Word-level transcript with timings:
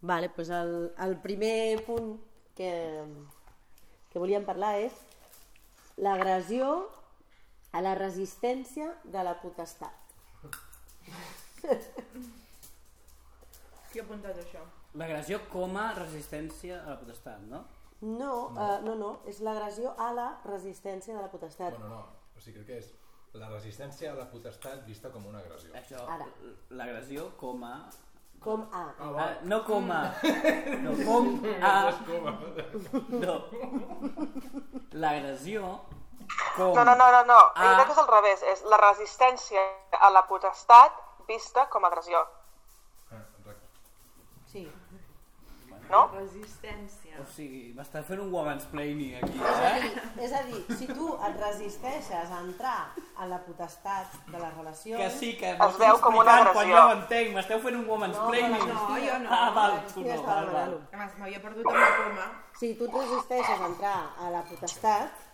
Vale, 0.00 0.30
doncs 0.36 0.50
el, 0.54 0.74
el 1.04 1.16
primer 1.22 1.82
punt 1.86 2.12
que, 2.58 2.72
que 4.12 4.20
volíem 4.22 4.44
parlar 4.46 4.76
és 4.84 4.94
l'agressió 5.98 6.70
a 7.74 7.82
la 7.82 7.94
resistència 7.98 8.92
de 9.04 9.24
la 9.26 9.34
potestat. 9.42 9.94
Qui 13.88 14.00
ha 14.00 14.04
apuntat 14.04 14.38
això? 14.38 14.62
L'agressió 15.00 15.40
com 15.52 15.76
a 15.80 15.90
resistència 15.98 16.78
a 16.84 16.94
la 16.94 16.98
potestat, 17.00 17.42
no? 17.50 17.64
No, 18.00 18.08
no, 18.14 18.30
uh, 18.54 18.78
no, 18.84 18.94
no, 18.94 19.10
és 19.26 19.40
l'agressió 19.42 19.90
a 19.98 20.12
la 20.14 20.28
resistència 20.44 21.16
de 21.16 21.22
la 21.24 21.30
potestat. 21.32 21.74
Bueno, 21.74 21.88
no, 21.96 22.02
o 22.36 22.40
sigui, 22.40 22.60
crec 22.60 22.68
que 22.68 22.78
és 22.78 22.92
la 23.38 23.48
resistència 23.50 24.12
a 24.12 24.16
la 24.16 24.28
potestat 24.30 24.84
vista 24.86 25.10
com 25.14 25.26
una 25.26 25.40
agressió. 25.42 25.72
Això, 25.76 26.04
Ara. 26.14 26.28
l'agressió 26.78 27.32
com 27.40 27.64
a... 27.66 27.74
Com 28.40 28.64
a... 28.72 28.82
Ah, 29.00 29.12
Ah, 29.18 29.28
no 29.42 29.64
com 29.66 29.90
a... 29.90 30.00
No, 30.84 30.92
com 31.06 31.30
a... 31.62 31.72
No. 33.24 33.36
L'agressió 34.92 35.78
com... 36.56 36.74
No, 36.74 36.84
no, 36.84 36.94
no, 36.94 37.10
no, 37.10 37.24
no. 37.24 37.38
Ah. 37.54 37.64
Jo 37.64 37.74
crec 37.74 37.86
que 37.86 37.94
és 37.96 38.02
al 38.02 38.10
revés. 38.12 38.42
És 38.52 38.64
la 38.72 38.78
resistència 38.82 39.62
a 40.00 40.10
la 40.14 40.24
potestat 40.28 40.92
vista 41.28 41.66
com 41.72 41.84
a 41.84 41.90
agressió. 41.90 42.24
Ah. 43.12 43.22
Sí. 44.52 44.66
No? 45.88 46.02
Resistència. 46.14 47.07
O 47.18 47.24
sigui, 47.34 47.72
m'està 47.74 48.00
fent 48.06 48.20
un 48.22 48.28
womansplaining 48.30 49.16
aquí, 49.18 49.38
És 49.42 49.58
a, 49.58 49.70
eh? 49.76 49.80
dir, 49.82 50.02
és 50.26 50.32
a 50.38 50.42
dir, 50.46 50.60
si 50.78 50.86
tu 50.86 51.08
et 51.26 51.40
resisteixes 51.42 52.30
a 52.30 52.38
entrar 52.44 52.92
a 53.18 53.26
la 53.26 53.38
potestat 53.46 54.12
de 54.28 54.38
les 54.38 54.52
relacions... 54.54 55.00
Que 55.02 55.08
sí, 55.18 55.32
que 55.40 55.50
Es 55.50 55.78
veu 55.82 55.98
com 56.04 56.14
una 56.20 56.36
explicant 56.38 56.52
quan 56.52 56.64
agressió. 56.64 56.76
jo 56.76 56.82
ho 56.84 56.92
entenc, 56.98 57.32
m'esteu 57.34 57.60
fent 57.64 57.78
un 57.80 57.86
womansplaining. 57.90 58.68
No, 58.68 58.98
jo 59.02 59.18
no. 59.24 59.30
Ah, 59.38 59.50
val, 59.56 59.74
tu 59.94 60.00
no, 60.04 60.06
val, 60.08 60.22
val. 60.28 60.46
demanant-ho. 60.46 60.78
A 60.92 61.02
més, 61.02 61.18
m'havia 61.18 61.42
perdut 61.42 61.66
amb 61.66 61.80
la 61.82 61.90
coma. 61.98 62.28
Si 62.60 62.72
tu 62.78 62.86
et 62.88 62.94
resisteixes 63.00 63.60
a 63.60 63.66
entrar 63.72 63.96
a 64.26 64.30
la 64.36 64.44
potestat 64.52 65.26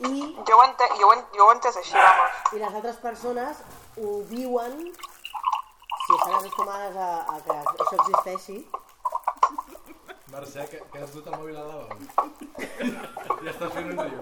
i, 0.00 0.10
Jo 0.48 0.56
ho, 0.58 0.64
ente 0.64 0.86
jo, 0.98 1.06
ho 1.06 1.12
en 1.14 1.24
jo 1.36 1.46
ho 1.46 1.50
he 1.52 1.54
entès 1.58 1.76
així, 1.76 1.94
vamos. 1.94 2.36
i 2.56 2.60
les 2.62 2.74
altres 2.78 2.96
persones 3.02 3.58
ho 4.00 4.12
viuen, 4.30 4.76
si 4.90 6.14
estan 6.18 6.34
acostumades 6.38 6.96
a, 6.96 7.10
a 7.34 7.40
que 7.44 7.56
això 7.84 7.98
existeixi, 8.00 8.56
Mercè, 10.30 10.64
que, 10.70 10.78
que 10.92 10.98
has 11.02 11.12
dut 11.14 11.26
el 11.26 11.34
mòbil 11.34 11.56
al 11.58 11.66
lavabo. 11.68 11.94
ja 13.44 13.50
estàs 13.50 13.72
fent 13.74 13.88
un 13.90 13.96
llum. 13.98 14.20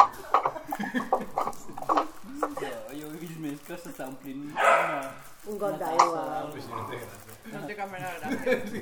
Jo, 2.58 2.70
jo 3.00 3.06
he 3.08 3.18
vist 3.22 3.38
més 3.44 3.58
que 3.66 3.76
s'està 3.82 4.04
omplint 4.08 4.46
una... 4.48 5.00
un 5.52 5.58
got 5.60 5.76
d'aigua... 5.82 6.22
Sí, 6.54 6.60
no 6.70 6.84
té 6.88 6.96
gràcia. 7.02 7.34
No 7.52 7.60
té 7.68 7.74
cap 7.80 7.88
mena 7.92 8.08
de 8.14 8.18
gràcia. 8.22 8.80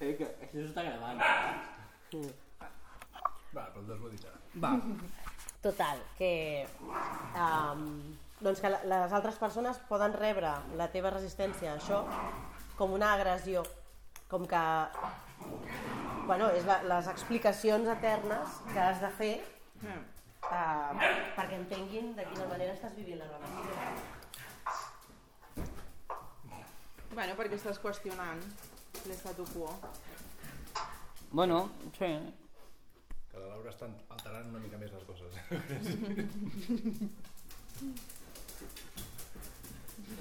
Eh, 0.00 0.12
que 0.18 0.26
això 0.28 0.60
s'està 0.60 0.82
gravant. 0.86 1.18
Va, 3.56 3.62
però 3.62 3.80
el 3.80 3.88
desmoditzarà. 3.88 4.38
Va, 4.62 4.72
Total, 5.64 5.98
que, 6.18 6.32
um, 7.34 7.80
doncs 8.44 8.60
que 8.62 8.70
les 8.70 9.16
altres 9.16 9.40
persones 9.40 9.80
poden 9.88 10.12
rebre 10.14 10.52
la 10.78 10.86
teva 10.92 11.10
resistència 11.14 11.72
a 11.72 11.78
això 11.80 12.04
com 12.76 12.92
una 12.92 13.14
agressió, 13.14 13.62
com 14.28 14.46
que 14.48 14.60
bueno, 16.26 16.50
és 16.58 16.64
la, 16.66 16.82
les 16.90 17.06
explicacions 17.12 17.88
eternes 17.88 18.48
que 18.72 18.80
has 18.82 19.00
de 19.00 19.10
fer 19.18 19.34
uh, 19.86 20.00
perquè 21.36 21.56
entenguin 21.58 22.06
de 22.18 22.24
quina 22.32 22.46
manera 22.50 22.72
estàs 22.74 22.94
vivint 22.98 23.18
la 23.22 23.28
relació. 23.30 23.62
Bueno, 27.14 27.32
perquè 27.38 27.54
estàs 27.56 27.78
qüestionant 27.80 28.40
l'estatu 29.06 29.44
quo. 29.52 29.68
bueno, 31.30 31.70
sí. 31.98 32.18
Que 33.30 33.38
la 33.38 33.46
Laura 33.52 33.70
està 33.70 33.86
alterant 34.16 34.46
una 34.50 34.60
mica 34.60 34.76
més 34.82 34.92
les 34.92 35.04
coses. 35.08 35.32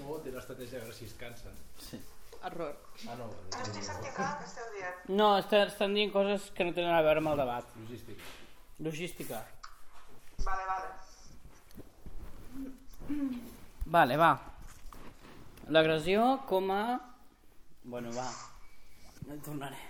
oh, 0.06 0.18
té 0.24 0.30
l'estratègia 0.32 0.78
a 0.80 0.82
veure 0.86 0.96
si 0.96 1.06
es 1.10 1.16
cansen. 1.20 1.54
Error. 2.46 2.76
Ah, 3.10 3.16
no, 3.20 3.26
No 3.28 3.62
estic 3.64 3.84
sentint 3.88 4.18
res 4.18 4.36
que 4.40 4.46
esteu 4.50 4.68
dient. 4.76 4.98
No, 5.20 5.30
estan 5.40 5.94
dient 5.98 6.12
coses 6.14 6.50
que 6.56 6.64
no 6.68 6.74
tenen 6.78 6.94
a 6.94 7.02
veure 7.06 7.20
amb 7.24 7.32
el 7.34 7.40
debat. 7.42 7.66
logístic. 7.82 8.20
Logística. 8.86 9.40
Vale, 10.46 10.66
vale. 10.70 10.90
Vale, 13.86 14.18
va. 14.18 14.32
L'agressió 15.70 16.26
com 16.50 16.70
a... 16.72 16.82
Bueno, 17.84 18.12
va. 18.18 18.28
No 19.28 19.34
hi 19.36 19.42
tornaré. 19.46 19.82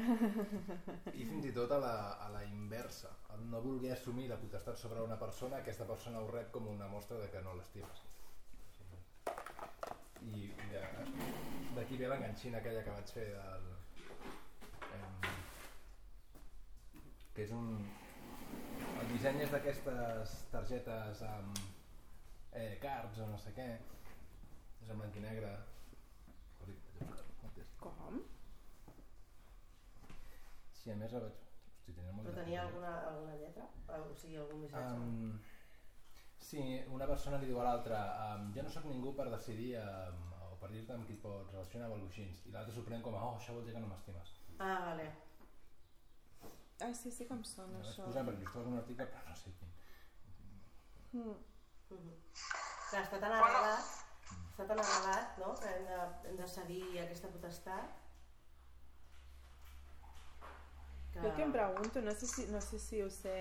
I 0.00 1.24
fins 1.26 1.46
i 1.46 1.52
tot 1.54 1.72
a 1.74 1.78
la, 1.82 1.94
a 2.26 2.28
la 2.30 2.44
inversa. 2.46 3.10
El 3.34 3.48
no 3.50 3.60
voler 3.64 3.92
assumir 3.96 4.28
la 4.30 4.36
potestat 4.38 4.78
sobre 4.78 5.02
una 5.02 5.18
persona, 5.18 5.58
aquesta 5.62 5.86
persona 5.88 6.20
ho 6.22 6.28
rep 6.30 6.50
com 6.54 6.68
una 6.70 6.86
mostra 6.88 7.18
de 7.18 7.28
que 7.30 7.42
no 7.42 7.54
l'estimes. 7.58 8.02
I, 10.20 10.50
i 10.50 10.66
de- 10.70 11.49
d'aquí 11.76 11.98
ve 12.00 12.08
l'enganxina 12.10 12.58
aquella 12.58 12.82
que 12.86 12.94
vaig 12.96 13.12
fer 13.16 13.26
del... 13.32 13.66
Em, 14.98 15.28
que 17.34 17.46
és 17.46 17.52
un... 17.56 17.68
El 19.00 19.12
disseny 19.12 19.42
és 19.44 19.52
d'aquestes 19.54 20.34
targetes 20.52 21.22
amb 21.26 21.60
eh, 22.52 22.78
cards 22.82 23.20
o 23.22 23.28
no 23.30 23.38
sé 23.44 23.54
què. 23.56 23.68
És 24.80 24.88
en 24.88 24.98
blanc 24.98 25.16
i 25.16 25.24
negre. 25.24 25.52
Com? 27.80 28.18
Sí, 30.80 30.90
a 30.92 30.98
més 31.00 31.14
la 31.16 31.24
vaig... 31.26 31.46
Hosti, 31.90 31.94
tenia 31.96 32.24
Però 32.24 32.34
tenia 32.36 32.62
alguna, 32.66 32.90
alguna 33.10 33.36
lletra? 33.40 33.66
O 33.96 34.14
sigui, 34.14 34.36
algun 34.38 34.60
missatge? 34.62 34.96
Um, 34.96 35.38
sí, 36.38 36.62
una 36.92 37.08
persona 37.10 37.40
li 37.40 37.48
diu 37.50 37.60
a 37.60 37.66
l'altra 37.66 38.02
um, 38.26 38.50
jo 38.54 38.64
no 38.66 38.72
sóc 38.74 38.86
ningú 38.90 39.14
per 39.16 39.30
decidir 39.32 39.72
um, 39.80 40.29
o 40.60 40.62
per 40.62 40.70
dir-te 40.74 40.92
amb 40.92 41.06
qui 41.08 41.14
et 41.16 41.22
pots 41.24 41.52
relacionar 41.54 41.88
o 41.88 41.94
alguna 41.94 42.10
cosa 42.10 42.20
així 42.22 42.48
i 42.48 42.52
l'altre 42.52 42.74
s'ho 42.74 42.84
pren 42.84 43.02
com 43.02 43.14
a 43.16 43.24
oh, 43.24 43.36
això 43.38 43.56
vol 43.56 43.64
dir 43.64 43.74
que 43.74 43.80
no 43.80 43.88
m'estimes 43.90 44.36
Ah, 44.60 44.80
vale. 44.84 45.06
Ah, 46.84 46.92
sí, 46.92 47.10
sí 47.10 47.24
que 47.26 47.32
em 47.32 47.44
sona 47.44 47.78
no 47.78 47.80
això. 47.80 48.04
posar 48.04 48.26
perquè 48.26 48.44
això 48.44 48.60
és 48.60 48.68
un 48.72 48.76
article 48.82 49.06
però 49.14 49.22
no 49.28 49.36
sé 49.42 49.54
quin 49.56 49.72
Clar, 52.90 53.00
està 53.06 53.18
tan 53.22 53.32
arrelat, 53.32 53.88
està 54.50 54.66
tan 54.66 54.80
arrelat, 54.82 55.34
no?, 55.38 55.54
que 55.62 55.72
hem 55.72 55.84
de, 55.88 55.98
hem 56.28 56.38
de 56.38 56.46
cedir 56.50 56.84
aquesta 57.02 57.30
potestat. 57.32 57.98
Que... 61.12 61.22
Jo 61.24 61.32
que 61.36 61.44
em 61.46 61.52
pregunto, 61.54 62.02
no 62.06 62.14
sé 62.14 62.26
si, 62.30 62.46
no 62.50 62.60
sé, 62.62 62.78
si 62.82 63.02
ho 63.02 63.10
sé 63.10 63.36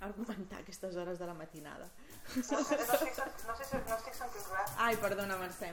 argumentar 0.00 0.60
aquestes 0.60 0.96
hores 0.96 1.18
de 1.18 1.26
la 1.28 1.34
matinada. 1.34 1.88
No, 2.34 2.42
sé, 2.42 2.76
no, 2.76 2.82
estic, 2.82 3.14
sent- 3.14 3.44
no, 3.46 3.54
sé 3.56 3.64
si, 3.64 3.76
no 3.88 3.96
estic 3.96 4.14
sentint 4.18 4.46
res. 4.52 4.72
Ai, 4.78 4.96
perdona, 4.96 5.36
Mercè. 5.38 5.72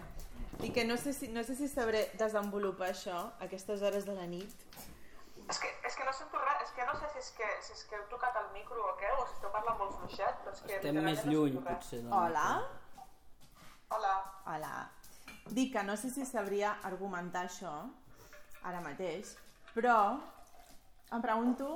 I 0.64 0.70
que 0.72 0.84
no 0.86 0.96
sé 0.98 1.14
si, 1.14 1.28
no 1.34 1.44
sé 1.44 1.56
si 1.58 1.68
sabré 1.68 2.04
desenvolupar 2.20 2.92
això 2.94 3.16
a 3.18 3.48
aquestes 3.48 3.82
hores 3.82 4.06
de 4.06 4.14
la 4.16 4.28
nit. 4.30 4.52
És 5.50 5.58
que, 5.60 5.72
és 5.90 5.96
que 5.98 6.06
no 6.08 6.14
sento 6.14 6.38
res, 6.40 6.62
és 6.68 6.76
que 6.78 6.86
no 6.88 6.94
sé 7.00 7.10
si 7.14 7.20
és 7.20 7.32
que, 7.40 7.48
si 7.66 7.74
és 7.74 7.82
que 7.90 7.98
heu 7.98 8.06
tocat 8.12 8.38
el 8.40 8.52
micro 8.54 8.80
o 8.80 8.94
què, 9.02 9.10
o 9.18 9.26
si 9.28 9.34
esteu 9.40 9.52
parlant 9.52 9.80
molt 9.82 9.98
fluixet, 9.98 10.38
però 10.44 10.54
és 10.54 10.62
que 10.62 10.76
Estem 10.78 11.02
més 11.04 11.26
no 11.26 11.32
lluny, 11.34 11.58
res. 11.58 11.66
potser. 11.68 12.02
del 12.04 12.14
Hola? 12.14 12.46
micro. 12.62 13.98
Hola. 13.98 14.14
Hola. 14.54 14.76
Dic 15.58 15.74
que 15.74 15.84
no 15.84 15.98
sé 15.98 16.10
si 16.10 16.26
sabria 16.26 16.78
argumentar 16.84 17.44
això 17.50 17.74
ara 18.64 18.80
mateix, 18.82 19.34
però 19.74 19.98
em 21.12 21.22
pregunto... 21.22 21.74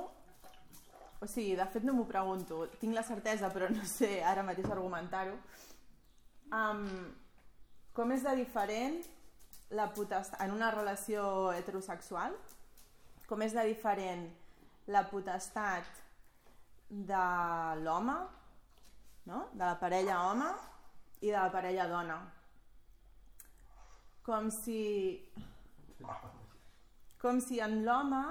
O 1.20 1.26
sigui, 1.26 1.56
de 1.58 1.66
fet 1.66 1.82
no 1.86 1.94
m'ho 1.96 2.06
pregunto, 2.06 2.64
tinc 2.78 2.94
la 2.94 3.02
certesa, 3.02 3.50
però 3.50 3.68
no 3.74 3.84
sé 3.90 4.20
ara 4.22 4.44
mateix 4.46 4.68
argumentar-ho. 4.70 5.34
Um, 6.54 6.84
com 7.96 8.14
és 8.14 8.22
de 8.22 8.36
diferent 8.38 9.00
la 9.74 9.88
potestat 9.92 10.40
en 10.44 10.54
una 10.54 10.70
relació 10.70 11.50
heterosexual? 11.52 12.36
Com 13.28 13.42
és 13.44 13.56
de 13.56 13.66
diferent 13.66 14.28
la 14.94 15.02
potestat 15.10 15.88
de 16.88 17.24
l'home, 17.82 18.16
no? 19.28 19.42
de 19.52 19.64
la 19.64 19.74
parella 19.80 20.22
home, 20.30 20.48
i 21.20 21.32
de 21.32 21.36
la 21.36 21.50
parella 21.52 21.88
dona. 21.90 22.18
Com 24.24 24.52
si... 24.54 24.80
Com 27.18 27.40
si 27.42 27.58
en 27.60 27.80
l'home 27.84 28.22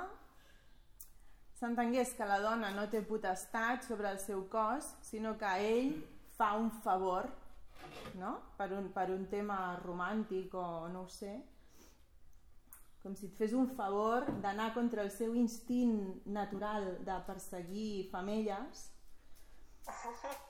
s'entengués 1.58 2.14
que 2.14 2.26
la 2.30 2.38
dona 2.44 2.70
no 2.76 2.86
té 2.90 3.02
potestat 3.06 3.86
sobre 3.88 4.12
el 4.14 4.20
seu 4.22 4.44
cos, 4.52 4.86
sinó 5.02 5.34
que 5.42 5.52
ell 5.66 5.94
fa 6.38 6.54
un 6.58 6.70
favor, 6.84 7.30
no? 8.20 8.34
Per 8.58 8.70
un, 8.78 8.92
per 8.94 9.10
un 9.14 9.26
tema 9.32 9.78
romàntic 9.82 10.54
o 10.54 10.88
no 10.94 11.06
ho 11.06 11.10
sé. 11.10 11.34
Com 13.02 13.16
si 13.18 13.30
et 13.30 13.40
fes 13.40 13.56
un 13.58 13.72
favor 13.78 14.28
d'anar 14.44 14.74
contra 14.76 15.02
el 15.02 15.10
seu 15.14 15.34
instint 15.40 15.98
natural 16.26 16.92
de 17.08 17.18
perseguir 17.26 18.10
femelles 18.12 18.84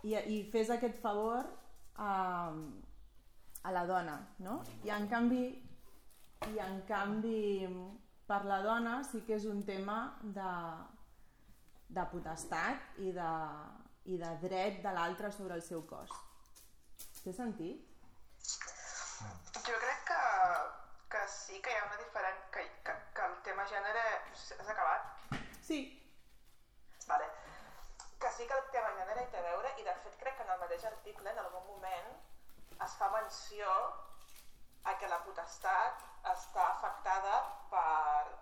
i, 0.04 0.16
i 0.18 0.42
fes 0.52 0.72
aquest 0.74 1.00
favor 1.00 1.46
a, 1.96 2.12
a 3.64 3.72
la 3.72 3.86
dona, 3.88 4.18
no? 4.44 4.60
I 4.84 4.92
en 4.98 5.08
canvi, 5.12 5.46
i 6.52 6.62
en 6.66 6.82
canvi 6.90 7.40
per 8.28 8.44
la 8.50 8.60
dona 8.66 9.00
sí 9.08 9.24
que 9.24 9.38
és 9.38 9.46
un 9.48 9.64
tema 9.64 10.00
de, 10.22 10.52
de 11.88 12.04
potestat 12.12 13.00
i 13.04 13.12
de, 13.16 13.34
i 14.12 14.18
de 14.22 14.32
dret 14.44 14.82
de 14.84 14.94
l'altre 14.96 15.32
sobre 15.36 15.56
el 15.56 15.64
seu 15.66 15.84
cos. 15.90 16.12
Té 17.24 17.34
sentit? 17.36 17.84
Jo 19.68 19.78
crec 19.84 20.04
que, 20.10 20.20
que 21.16 21.24
sí 21.34 21.62
que 21.64 21.74
hi 21.74 21.80
ha 21.80 21.86
una 21.88 22.00
diferència, 22.02 22.52
que, 22.56 22.66
que, 22.88 22.96
que 23.18 23.28
el 23.30 23.38
tema 23.48 23.66
gènere 23.72 24.04
s'ha 24.44 24.60
acabat. 24.76 25.36
Sí. 25.70 25.80
Vale. 27.08 27.30
Que 28.22 28.32
sí 28.36 28.48
que 28.50 28.60
el 28.60 28.70
tema 28.76 28.94
gènere 29.00 29.24
hi 29.24 29.32
té 29.34 29.42
a 29.42 29.48
veure 29.48 29.74
i 29.82 29.88
de 29.88 29.96
fet 30.04 30.20
crec 30.22 30.38
que 30.38 30.46
en 30.48 30.54
el 30.56 30.62
mateix 30.64 30.86
article 30.92 31.32
en 31.32 31.42
algun 31.44 31.66
moment 31.72 32.14
es 32.86 32.96
fa 33.00 33.10
menció 33.16 33.74
a 34.88 34.94
que 35.00 35.10
la 35.12 35.20
potestat 35.26 36.04
està 36.32 36.68
afectada 36.76 37.40
per, 37.72 38.38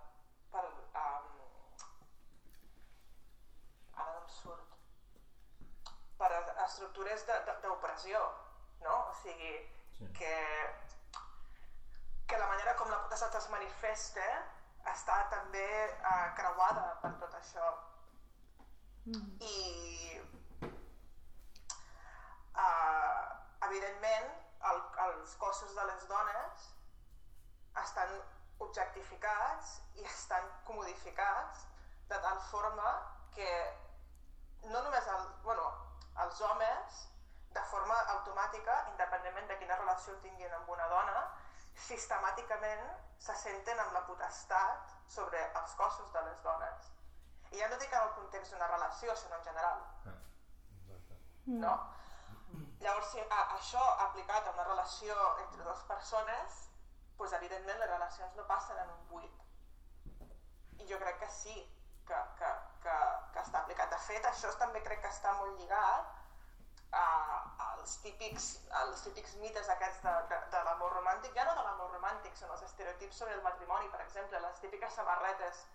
per 0.54 0.66
um, 0.70 1.35
ara 3.96 4.12
no 4.14 4.22
em 4.22 4.30
surt 4.30 4.74
per 6.20 6.32
estructures 6.66 7.26
de- 7.28 7.40
de- 7.48 7.58
d'opressió, 7.64 8.20
no? 8.82 8.96
O 9.10 9.14
sigui, 9.22 9.56
Sí. 9.98 10.08
que, 10.12 10.36
que 12.28 12.38
la 12.38 12.48
manera 12.48 12.76
com 12.76 12.90
la 12.92 12.98
potestat 13.04 13.36
es 13.40 13.46
manifesta 13.50 14.26
està 14.92 15.30
també 15.30 15.68
uh, 15.94 16.34
creuada 16.36 16.98
per 17.02 17.12
tot 17.22 17.34
això. 17.40 17.70
I 19.06 20.20
uh, 22.56 23.26
evidentment 23.68 24.28
el, 24.72 24.82
els 25.08 25.36
cossos 25.42 25.74
de 25.78 25.86
les 25.92 26.08
dones 26.12 26.68
estan 27.84 28.12
objectificats 28.66 29.78
i 29.96 30.04
estan 30.12 30.48
comodificats 30.68 31.66
de 32.10 32.20
tal 32.28 32.40
forma 32.52 32.92
que 33.36 33.50
no 34.72 34.82
només 34.86 35.08
el, 35.16 35.28
bueno, 35.44 35.66
els 36.24 36.42
homes 36.42 37.02
de 37.56 37.64
forma 37.72 37.98
automàtica, 38.18 38.76
independentment 38.92 39.48
de 39.52 39.58
quina 39.62 39.78
relació 39.80 40.16
tinguin 40.24 40.54
amb 40.58 40.72
una 40.76 40.88
dona, 40.92 41.24
sistemàticament 41.88 42.84
se 43.26 43.36
senten 43.40 43.80
amb 43.84 43.96
la 43.96 44.04
potestat 44.10 44.94
sobre 45.16 45.42
els 45.62 45.76
cossos 45.80 46.12
de 46.14 46.24
les 46.28 46.42
dones. 46.44 46.92
I 47.52 47.62
ja 47.62 47.70
no 47.72 47.80
dic 47.80 47.94
en 47.94 48.08
el 48.08 48.14
context 48.18 48.54
d'una 48.54 48.68
relació, 48.72 49.16
sinó 49.16 49.40
en 49.40 49.46
general. 49.48 49.84
Ah, 50.12 50.16
exacte. 50.80 51.20
No? 51.64 51.74
Llavors, 52.82 53.12
si 53.12 53.24
a, 53.24 53.42
això 53.56 53.84
aplicat 54.08 54.48
a 54.48 54.54
una 54.58 54.68
relació 54.68 55.16
entre 55.46 55.64
dues 55.64 55.84
persones, 55.90 56.62
doncs 57.18 57.36
evidentment 57.40 57.80
les 57.82 57.92
relacions 57.92 58.36
no 58.36 58.48
passen 58.52 58.80
en 58.84 58.92
un 58.98 59.08
buit. 59.12 59.44
I 60.84 60.90
jo 60.90 61.00
crec 61.02 61.22
que 61.24 61.30
sí, 61.32 61.56
que, 62.08 62.20
que, 62.40 62.52
que, 62.86 63.00
que 63.34 63.42
està 63.44 63.62
aplicat. 63.62 63.92
De 63.94 64.00
fet, 64.08 64.30
això 64.30 64.54
també 64.62 64.84
crec 64.86 65.02
que 65.04 65.12
està 65.14 65.34
molt 65.40 65.58
lligat 65.60 66.14
a, 66.96 67.06
als, 67.72 67.98
típics, 68.04 68.50
als 68.82 69.04
típics 69.08 69.36
mites 69.42 69.70
aquests 69.74 70.04
de, 70.06 70.14
de, 70.32 70.40
de 70.54 70.64
l'amor 70.68 70.94
romàntic, 71.00 71.34
ja 71.38 71.46
no 71.48 71.56
de 71.58 71.66
l'amor 71.68 71.92
romàntic, 71.98 72.38
sinó 72.38 72.56
els 72.56 72.66
estereotips 72.70 73.22
sobre 73.22 73.36
el 73.38 73.44
matrimoni, 73.46 73.90
per 73.94 74.02
exemple, 74.06 74.42
les 74.46 74.62
típiques 74.64 74.96
samarretes 75.00 75.66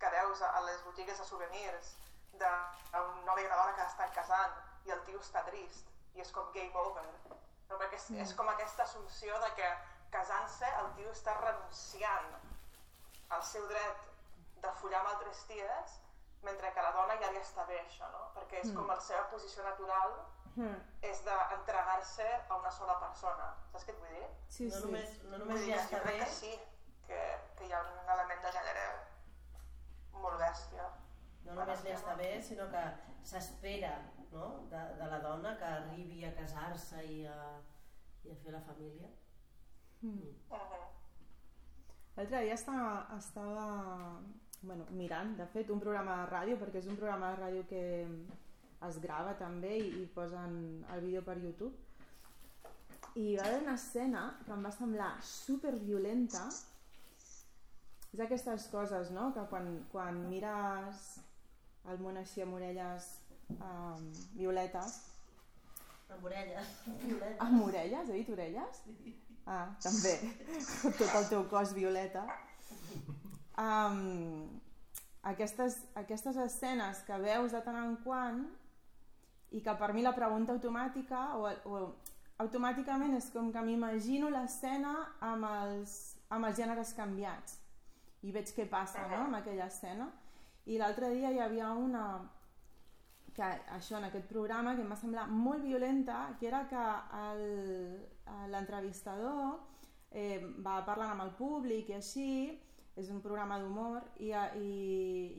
que 0.00 0.12
veus 0.16 0.42
a, 0.42 0.54
a 0.56 0.64
les 0.68 0.82
botigues 0.86 1.20
de 1.20 1.28
souvenirs 1.28 1.94
d'un 2.40 3.24
noi 3.26 3.42
i 3.42 3.48
una 3.48 3.58
dona 3.58 3.76
que 3.76 3.86
estan 3.86 4.12
casant 4.16 4.58
i 4.86 4.94
el 4.94 5.02
tio 5.08 5.20
està 5.20 5.42
trist 5.48 5.90
i 6.16 6.22
és 6.24 6.30
com 6.34 6.48
game 6.54 6.84
over. 6.86 7.04
No? 7.28 7.38
Perquè 7.76 7.98
és, 7.98 8.06
és 8.24 8.36
com 8.38 8.48
aquesta 8.50 8.86
assumpció 8.86 9.36
de 9.44 9.50
que 9.58 9.68
casant-se 10.14 10.70
el 10.82 10.88
tio 10.96 11.10
està 11.14 11.36
renunciant 11.38 12.30
al 13.36 13.44
seu 13.46 13.66
dret 13.70 14.08
de 14.62 14.72
follar 14.80 15.02
amb 15.02 15.12
altres 15.12 15.44
ties 15.50 15.98
mentre 16.42 16.72
que 16.72 16.82
la 16.82 16.92
dona 16.96 17.16
ja 17.20 17.30
li 17.30 17.40
està 17.40 17.66
bé 17.68 17.78
això, 17.80 18.08
no? 18.12 18.30
Perquè 18.34 18.60
és 18.64 18.70
com 18.74 18.86
la 18.88 19.00
seva 19.00 19.26
posició 19.30 19.64
natural 19.64 20.20
Mm. 20.56 20.78
és 21.06 21.20
d'entregar-se 21.24 22.24
a 22.48 22.56
una 22.56 22.70
sola 22.74 22.96
persona. 22.98 23.44
Saps 23.72 23.84
què 23.86 23.92
et 23.94 24.00
vull 24.00 24.14
dir? 24.16 24.26
Sí, 24.48 24.66
no 24.66 24.80
sí. 24.80 24.82
només, 24.86 25.12
no 25.30 25.38
només 25.38 25.62
ja 25.66 25.76
està 25.78 26.00
bé, 26.04 26.16
que 26.18 26.26
sí, 26.26 26.50
que, 27.06 27.20
que 27.56 27.68
hi 27.68 27.72
ha 27.72 27.82
un 27.86 28.10
element 28.16 28.42
de 28.42 28.52
gènere 28.56 28.86
molt 30.24 30.40
bèstia. 30.42 30.88
no 31.44 31.54
només 31.54 31.84
li 31.84 31.94
està 31.94 32.16
bé, 32.18 32.32
sinó 32.42 32.66
que 32.72 32.82
s'espera 33.30 33.92
no? 34.32 34.48
de, 34.72 34.82
de 34.98 35.06
la 35.12 35.20
dona 35.22 35.56
que 35.56 35.64
arribi 35.64 36.24
a 36.26 36.34
casar-se 36.34 37.04
i, 37.06 37.22
a, 37.26 37.38
i 38.24 38.34
a 38.34 38.36
fer 38.42 38.52
la 38.52 38.60
família. 38.66 39.08
Mhm. 40.02 40.34
L'altre 42.16 42.42
dia 42.44 42.54
estava, 42.54 43.06
estava 43.16 43.66
bueno, 44.62 44.86
mirant, 44.90 45.36
de 45.38 45.46
fet, 45.52 45.70
un 45.70 45.80
programa 45.80 46.16
de 46.22 46.30
ràdio, 46.30 46.56
perquè 46.60 46.82
és 46.82 46.88
un 46.90 46.98
programa 46.98 47.32
de 47.32 47.40
ràdio 47.40 47.66
que 47.70 47.84
es 48.88 48.98
grava 49.02 49.36
també 49.38 49.76
i, 49.78 49.86
i 50.02 50.08
posen 50.14 50.58
el 50.94 51.04
vídeo 51.04 51.22
per 51.26 51.38
YouTube. 51.38 51.72
I 53.14 53.32
hi 53.32 53.36
va 53.38 53.46
haver 53.48 53.62
una 53.62 53.76
escena 53.78 54.24
que 54.44 54.52
em 54.54 54.66
va 54.66 54.72
semblar 54.74 55.12
super 55.26 55.74
violenta. 55.78 56.46
És 58.10 58.20
aquestes 58.20 58.66
coses, 58.72 59.10
no?, 59.14 59.30
que 59.34 59.46
quan, 59.50 59.70
quan 59.92 60.24
mires 60.28 61.06
el 61.90 62.02
món 62.02 62.18
així 62.20 62.42
amb 62.44 62.58
orelles 62.58 63.06
um, 63.56 64.10
violetes, 64.34 64.98
Amb 66.10 66.24
orelles, 66.26 66.70
violeta. 67.04 67.36
amb 67.46 67.64
orelles, 67.64 68.08
he 68.08 68.18
dit 68.18 68.30
orelles? 68.34 68.80
Ah, 69.46 69.66
també. 69.82 70.16
Tot 70.98 71.18
el 71.20 71.28
teu 71.30 71.44
cos 71.52 71.74
violeta. 71.76 72.26
Um, 73.60 74.60
aquestes, 75.22 75.76
aquestes 76.00 76.36
escenes 76.40 77.02
que 77.04 77.18
veus 77.20 77.52
de 77.52 77.60
tant 77.64 77.76
en 77.76 77.96
quant 78.04 78.40
i 79.52 79.60
que 79.60 79.74
per 79.76 79.90
mi 79.92 80.04
la 80.06 80.14
pregunta 80.16 80.54
automàtica 80.54 81.24
o, 81.36 81.50
o 81.68 81.80
automàticament 82.40 83.18
és 83.18 83.28
com 83.34 83.50
que 83.52 83.64
m'imagino 83.66 84.30
l'escena 84.32 84.94
amb, 85.20 85.44
els, 85.50 85.96
amb 86.32 86.48
els 86.48 86.56
gèneres 86.56 86.94
canviats 86.96 87.58
i 88.24 88.32
veig 88.32 88.52
què 88.56 88.66
passa 88.70 89.04
no, 89.08 89.26
amb 89.26 89.40
aquella 89.40 89.68
escena. 89.68 90.08
I 90.68 90.78
l'altre 90.80 91.10
dia 91.12 91.32
hi 91.32 91.40
havia 91.40 91.72
una 91.76 92.04
que 93.34 93.46
això 93.76 93.98
en 93.98 94.08
aquest 94.08 94.26
programa 94.28 94.74
que 94.76 94.82
em 94.84 94.90
va 94.90 94.98
semblar 94.98 95.26
molt 95.30 95.62
violenta 95.64 96.30
que 96.40 96.48
era 96.48 96.64
que 96.68 96.86
l'entrevistador 98.50 99.60
eh, 100.10 100.40
va 100.64 100.80
parlant 100.84 101.14
amb 101.14 101.24
el 101.28 101.32
públic 101.38 101.92
i 101.92 101.96
així 102.00 102.30
és 103.00 103.08
un 103.10 103.20
programa 103.24 103.56
d'humor 103.62 104.04
i, 104.20 104.30
i, 104.60 104.70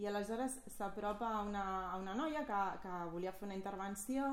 i 0.02 0.08
aleshores 0.10 0.58
s'apropa 0.76 1.28
a, 1.38 1.42
una, 1.46 1.64
a 1.92 1.98
una 2.02 2.16
noia 2.18 2.42
que, 2.48 2.62
que 2.84 3.00
volia 3.14 3.34
fer 3.38 3.46
una 3.50 3.58
intervenció 3.58 4.32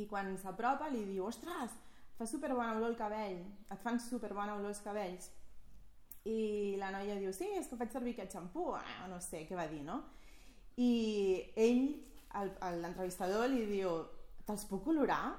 i 0.00 0.04
quan 0.10 0.34
s'apropa 0.38 0.88
li 0.92 1.04
diu 1.08 1.24
ostres, 1.26 1.72
fa 2.18 2.26
super 2.28 2.52
bona 2.54 2.76
olor 2.76 2.92
el 2.92 2.98
cabell 3.00 3.38
et 3.72 3.80
fan 3.82 3.98
super 4.00 4.32
bona 4.36 4.54
olor 4.58 4.70
els 4.74 4.82
cabells 4.84 5.30
i 6.28 6.76
la 6.78 6.90
noia 6.92 7.16
diu 7.16 7.32
sí, 7.32 7.48
és 7.56 7.66
que 7.70 7.78
faig 7.80 7.92
servir 7.94 8.12
aquest 8.16 8.34
xampú 8.36 8.66
ah, 8.76 9.06
no 9.08 9.20
sé 9.24 9.46
què 9.48 9.56
va 9.56 9.64
dir, 9.70 9.80
no? 9.86 10.02
i 10.76 10.90
ell, 11.56 11.86
el- 12.40 12.52
el- 12.68 12.80
l'entrevistador 12.84 13.48
li 13.50 13.64
diu 13.70 13.94
te'ls 14.46 14.66
puc 14.68 14.86
olorar? 14.92 15.36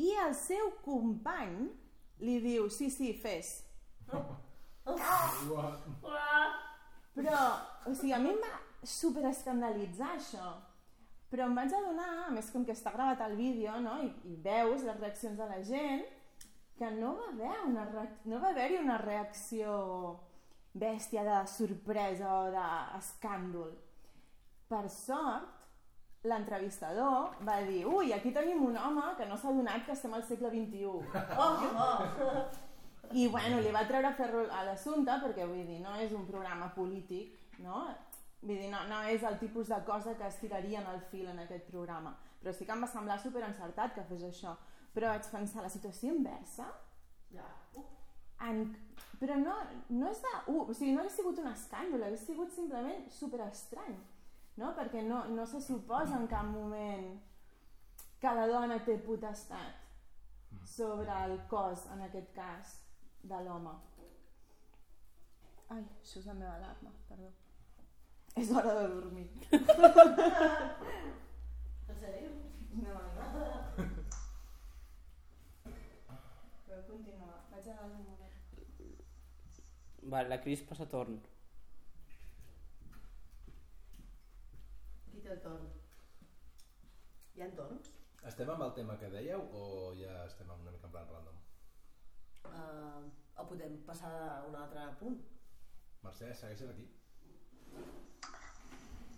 i 0.00 0.08
el 0.24 0.32
seu 0.34 0.72
company 0.84 1.68
li 2.24 2.38
diu 2.42 2.70
sí, 2.72 2.88
sí, 2.90 3.12
fes 3.20 3.60
però, 7.14 7.40
o 7.88 7.94
sigui, 7.94 8.12
a 8.12 8.20
mi 8.20 8.34
em 8.34 8.40
va 8.42 8.54
super 8.84 9.24
escandalitzar 9.30 10.12
això 10.18 10.52
però 11.34 11.48
em 11.48 11.56
vaig 11.56 11.72
adonar, 11.74 12.28
més 12.30 12.50
com 12.54 12.62
que 12.66 12.74
està 12.76 12.92
gravat 12.94 13.24
el 13.26 13.34
vídeo 13.38 13.72
no? 13.82 13.96
I, 14.04 14.10
i 14.30 14.36
veus 14.44 14.84
les 14.86 15.00
reaccions 15.00 15.40
de 15.40 15.48
la 15.50 15.62
gent 15.66 16.04
que 16.78 16.90
no 16.94 17.14
va 17.18 17.30
haver 17.32 17.56
una 17.66 17.86
no 18.30 18.38
va 18.42 18.52
haver-hi 18.52 18.78
una 18.82 18.98
reacció 19.02 19.72
bèstia 20.74 21.24
de 21.26 21.40
sorpresa 21.50 22.30
o 22.36 22.44
d'escàndol 22.54 23.72
per 24.70 24.84
sort 24.90 26.26
l'entrevistador 26.30 27.34
va 27.46 27.58
dir 27.66 27.82
ui, 27.86 28.12
aquí 28.14 28.32
tenim 28.32 28.62
un 28.66 28.78
home 28.80 29.10
que 29.18 29.26
no 29.28 29.36
s'ha 29.38 29.52
donat 29.58 29.84
que 29.86 29.96
estem 29.96 30.14
al 30.14 30.24
segle 30.28 30.50
XXI 30.54 30.86
Oh, 31.44 31.50
oh. 31.74 32.73
I 33.12 33.28
bueno, 33.28 33.60
li 33.60 33.70
va 33.72 33.84
treure 33.86 34.12
ferro 34.16 34.44
a 34.50 34.64
l'assumpte 34.64 35.14
perquè 35.22 35.46
vull 35.46 35.66
dir, 35.66 35.80
no 35.82 35.94
és 36.00 36.12
un 36.12 36.26
programa 36.26 36.70
polític, 36.74 37.34
no? 37.58 37.84
Vull 38.42 38.58
dir, 38.60 38.70
no, 38.72 38.82
no 38.88 39.02
és 39.08 39.22
el 39.22 39.38
tipus 39.38 39.68
de 39.68 39.78
cosa 39.84 40.14
que 40.16 40.26
es 40.26 40.36
tirarien 40.40 40.86
al 40.86 41.00
fil 41.10 41.26
en 41.28 41.38
aquest 41.38 41.66
programa. 41.70 42.16
Però 42.42 42.52
sí 42.52 42.66
que 42.66 42.72
em 42.72 42.82
va 42.82 42.88
semblar 42.88 43.18
super 43.20 43.42
encertat 43.46 43.94
que 43.94 44.04
fes 44.08 44.22
això. 44.22 44.56
Però 44.94 45.08
vaig 45.08 45.28
pensar, 45.32 45.62
la 45.62 45.68
situació 45.72 46.14
inversa, 46.14 46.68
Ja. 47.34 47.44
en... 48.46 48.76
però 49.18 49.34
no, 49.40 49.54
no 49.88 50.08
és 50.10 50.20
de... 50.22 50.32
Uh, 50.46 50.68
o 50.68 50.74
sigui, 50.74 50.92
no 50.92 51.00
hauria 51.00 51.10
sigut 51.14 51.38
un 51.42 51.48
escàndol, 51.50 52.02
hauria 52.02 52.20
sigut 52.20 52.52
simplement 52.52 53.08
super 53.10 53.40
estrany, 53.48 53.96
no? 54.60 54.74
Perquè 54.76 55.02
no, 55.02 55.24
no 55.34 55.46
se 55.46 55.60
suposa 55.60 56.18
en 56.18 56.28
cap 56.30 56.44
moment 56.46 57.08
que 58.20 58.34
la 58.38 58.46
dona 58.46 58.78
té 58.84 58.98
potestat. 58.98 59.80
sobre 60.64 61.10
el 61.24 61.40
cos, 61.50 61.86
en 61.92 62.00
aquest 62.02 62.30
cas, 62.34 62.83
de 63.30 63.40
l'home. 63.46 63.72
Ai, 65.74 65.82
això 66.02 66.20
és 66.20 66.26
la 66.28 66.36
meva 66.40 66.54
alarma, 66.58 66.90
perdó. 67.08 67.30
És 68.42 68.50
hora 68.50 68.74
de 68.80 68.88
dormir. 68.94 69.28
En 71.88 71.98
sèrio? 72.00 72.30
No, 72.82 72.94
no. 73.16 73.32
Podeu 76.64 76.82
continuar. 76.88 77.36
Vaig 77.52 77.68
a 77.68 77.76
dalt 77.76 77.92
un 77.92 78.06
moment. 78.08 78.34
Vale, 80.14 80.28
la 80.32 80.40
Cris 80.46 80.64
passa 80.70 80.86
torn. 80.96 81.20
Qui 85.10 85.22
té 85.22 85.32
el 85.36 85.40
torn? 85.44 85.68
Hi 87.36 87.44
ha 87.44 87.50
torns? 87.60 87.92
Estem 88.32 88.50
amb 88.56 88.66
el 88.66 88.74
tema 88.80 88.98
que 89.00 89.12
dèieu 89.12 89.44
o 89.60 89.64
ja 90.00 90.24
estem 90.24 90.50
una 90.56 90.72
mica 90.72 90.88
en 90.88 90.96
plan 90.96 91.08
random? 91.12 91.43
Uh, 92.44 93.10
o 93.40 93.46
podem 93.48 93.78
passar 93.86 94.10
a 94.12 94.42
un 94.48 94.54
altre 94.56 94.84
punt? 95.00 95.16
Mercè, 96.04 96.32
segueixes 96.36 96.70
aquí? 96.70 96.84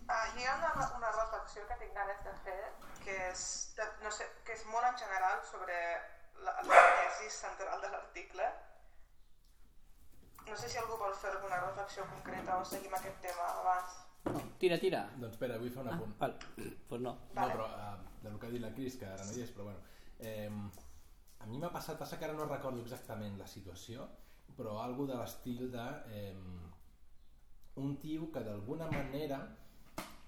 Ah, 0.07 0.23
hi 0.37 0.45
ha 0.47 0.53
una, 0.55 0.71
una 0.97 1.09
reflexió 1.11 1.65
que 1.67 1.75
tinc 1.81 1.93
ganes 1.97 2.21
de 2.23 2.33
fer, 2.45 2.59
que 3.03 3.15
és, 3.31 3.43
de, 3.75 3.87
no 4.05 4.11
sé, 4.15 4.27
que 4.47 4.55
és 4.55 4.63
molt 4.71 4.87
en 4.87 4.95
general 5.01 5.41
sobre 5.49 5.75
la, 6.45 6.53
la 6.69 6.79
tesi 7.01 7.29
central 7.35 7.83
de 7.83 7.89
l'article. 7.91 8.47
No 10.47 10.55
sé 10.55 10.69
si 10.71 10.79
algú 10.79 10.95
vol 11.01 11.13
fer 11.19 11.33
alguna 11.35 11.59
reflexió 11.65 12.05
concreta 12.13 12.55
o 12.61 12.65
seguim 12.65 12.93
aquest 12.95 13.19
tema 13.25 13.49
abans. 13.59 13.97
No, 14.31 14.39
tira, 14.63 14.77
tira. 14.79 15.01
Doncs 15.19 15.35
espera, 15.35 15.57
vull 15.59 15.73
fer 15.75 15.83
un 15.83 15.89
Ah, 15.91 15.97
apunt. 15.99 16.15
val. 16.23 16.37
Pues 16.87 17.01
no. 17.03 17.11
No, 17.11 17.33
Vale. 17.35 17.53
però 17.57 17.67
uh, 17.67 17.97
del 18.23 18.39
que 18.39 18.47
ha 18.47 18.55
dit 18.55 18.63
la 18.63 18.71
Cris, 18.79 18.95
que 19.01 19.05
ara 19.11 19.25
no 19.27 19.35
hi 19.35 19.43
és, 19.43 19.51
però 19.51 19.67
bueno. 19.67 19.83
Eh, 20.19 20.49
a 21.39 21.45
mi 21.49 21.59
m'ha 21.61 21.71
passat, 21.73 21.97
passa 21.99 22.17
que 22.17 22.25
ara 22.25 22.37
no 22.37 22.47
recordo 22.49 22.81
exactament 22.81 23.37
la 23.39 23.47
situació, 23.47 24.07
però 24.57 24.79
algo 24.81 25.05
de 25.05 25.17
l'estil 25.19 25.67
de 25.71 25.85
eh, 26.17 26.35
un 27.83 27.97
tio 28.01 28.31
que 28.33 28.43
d'alguna 28.43 28.89
manera 28.91 29.39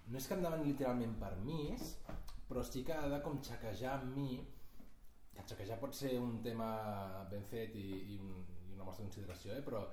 no 0.09 0.17
és 0.17 0.27
que 0.27 0.35
em 0.37 0.43
demani 0.45 0.69
literalment 0.69 1.15
permís, 1.21 1.95
però 2.49 2.63
sí 2.65 2.83
que 2.85 2.93
ha 2.93 3.09
de 3.09 3.19
com 3.25 3.41
xequejar 3.45 3.95
amb 3.99 4.15
mi, 4.17 4.39
que 5.33 5.45
xequejar 5.51 5.79
pot 5.81 5.93
ser 5.95 6.15
un 6.19 6.39
tema 6.45 6.69
ben 7.31 7.45
fet 7.45 7.75
i, 7.77 7.89
i, 8.13 8.17
un, 8.17 8.39
i 8.69 8.73
una 8.77 8.87
mostra 8.87 9.03
de 9.03 9.09
consideració, 9.09 9.53
eh? 9.57 9.65
però 9.65 9.83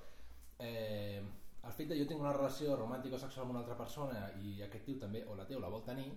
eh, 0.58 1.20
el 1.66 1.75
fet 1.76 1.90
de 1.90 1.99
jo 1.99 2.06
tinc 2.08 2.23
una 2.23 2.32
relació 2.37 2.78
romàntica 2.78 3.18
o 3.18 3.20
sexual 3.20 3.44
amb 3.44 3.56
una 3.56 3.62
altra 3.64 3.76
persona 3.76 4.25
i 4.40 4.56
aquest 4.64 4.88
tio 4.88 5.02
també, 5.02 5.25
o 5.28 5.37
la 5.37 5.44
té 5.49 5.56
o 5.56 5.61
la 5.61 5.73
vol 5.73 5.85
tenir, 5.85 6.08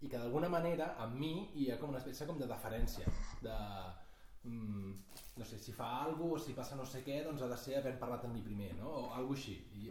i 0.00 0.08
que 0.08 0.18
d'alguna 0.18 0.48
manera 0.52 0.94
amb 1.04 1.16
mi 1.20 1.32
hi 1.60 1.70
ha 1.70 1.78
com 1.80 1.92
una 1.92 2.00
espècie 2.00 2.28
com 2.28 2.38
de 2.40 2.48
deferència, 2.50 3.08
de... 3.44 3.56
Mm, 4.44 4.92
no 5.36 5.44
sé, 5.44 5.58
si 5.58 5.72
fa 5.76 5.88
alguna 6.04 6.34
o 6.34 6.38
si 6.40 6.54
passa 6.56 6.76
no 6.76 6.84
sé 6.88 7.02
què, 7.04 7.20
doncs 7.26 7.42
ha 7.44 7.48
de 7.50 7.58
ser 7.60 7.76
havent 7.78 7.98
parlat 8.00 8.24
amb 8.24 8.36
mi 8.38 8.44
primer, 8.44 8.70
no? 8.78 8.88
O 8.88 9.02
alguna 9.16 9.38
així. 9.38 9.56
I, 9.80 9.90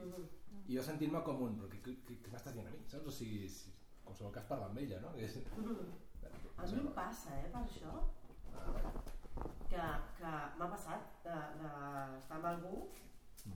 i 0.67 0.77
jo 0.77 0.85
sentir-me 0.85 1.21
com 1.25 1.43
un... 1.47 1.59
Però 1.59 1.81
què, 1.85 1.97
què, 2.07 2.17
què, 2.23 2.33
m'estàs 2.33 2.55
dient 2.57 2.69
a 2.69 2.73
mi? 2.73 2.81
Saps? 2.89 3.09
O 3.11 3.13
sigui, 3.13 3.43
si, 3.53 3.73
qualsevol 4.05 4.33
cas 4.33 4.49
parla 4.49 4.69
amb 4.69 4.81
ella, 4.81 5.01
no? 5.05 5.13
Que 5.17 5.27
és... 5.27 5.37
A 6.59 6.65
mi 6.67 6.81
em 6.81 6.89
passa, 6.95 7.35
eh, 7.39 7.51
per 7.53 7.61
això, 7.61 7.93
que, 9.69 9.85
que 10.17 10.31
m'ha 10.59 10.67
passat 10.73 11.11
d'estar 11.23 12.37
amb 12.39 12.47
algú 12.51 12.75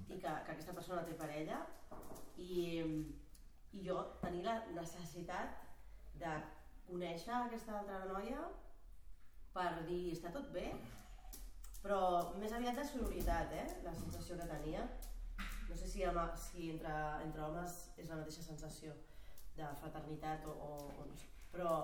i 0.07 0.17
que, 0.17 0.17
que 0.21 0.53
aquesta 0.53 0.75
persona 0.77 1.03
té 1.07 1.15
parella 1.19 1.59
i, 2.37 2.83
i 3.73 3.85
jo 3.87 3.97
tenir 4.21 4.43
la 4.45 4.59
necessitat 4.75 5.57
de 6.21 6.33
conèixer 6.87 7.33
aquesta 7.35 7.79
altra 7.79 8.03
noia 8.11 8.45
per 9.53 9.69
dir, 9.87 10.03
està 10.15 10.31
tot 10.33 10.49
bé? 10.55 10.67
Però 11.83 11.99
més 12.39 12.53
aviat 12.55 12.77
de 12.79 12.85
sororitat, 12.87 13.51
eh? 13.59 13.65
La 13.85 13.93
sensació 13.95 14.37
que 14.39 14.47
tenia. 14.49 14.85
No 15.69 15.75
sé 15.75 15.89
si, 15.89 16.03
amb, 16.07 16.21
si 16.39 16.69
entre, 16.75 16.93
entre 17.25 17.43
homes 17.45 17.77
és 17.97 18.09
la 18.09 18.19
mateixa 18.21 18.45
sensació 18.45 18.93
de 19.57 19.67
fraternitat 19.81 20.47
o, 20.49 20.53
o, 20.53 20.71
o 21.01 21.05
no 21.09 21.17
sé. 21.19 21.29
Però 21.53 21.75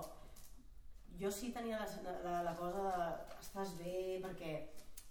jo 1.20 1.32
sí 1.34 1.52
tenia 1.56 1.82
la, 1.82 2.16
la, 2.26 2.36
la 2.48 2.56
cosa 2.58 2.84
de 2.88 3.38
estàs 3.42 3.76
bé 3.80 4.20
perquè 4.24 4.54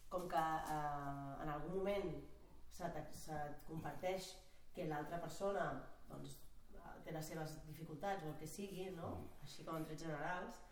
com 0.09 0.29
que 0.31 0.45
eh, 0.75 1.43
en 1.45 1.53
algun 1.53 1.79
moment 1.79 2.13
se't, 2.73 2.99
se't 3.13 3.59
comparteix 3.69 4.33
que 4.75 4.87
l'altra 4.89 5.21
persona 5.21 5.67
doncs, 6.09 6.39
té 7.05 7.13
les 7.15 7.29
seves 7.33 7.59
dificultats 7.67 8.25
o 8.25 8.33
el 8.33 8.39
que 8.41 8.49
sigui, 8.49 8.89
no? 8.97 9.13
així 9.45 9.65
com 9.67 9.79
en 9.79 9.87
trets 9.89 10.05
generals, 10.07 10.63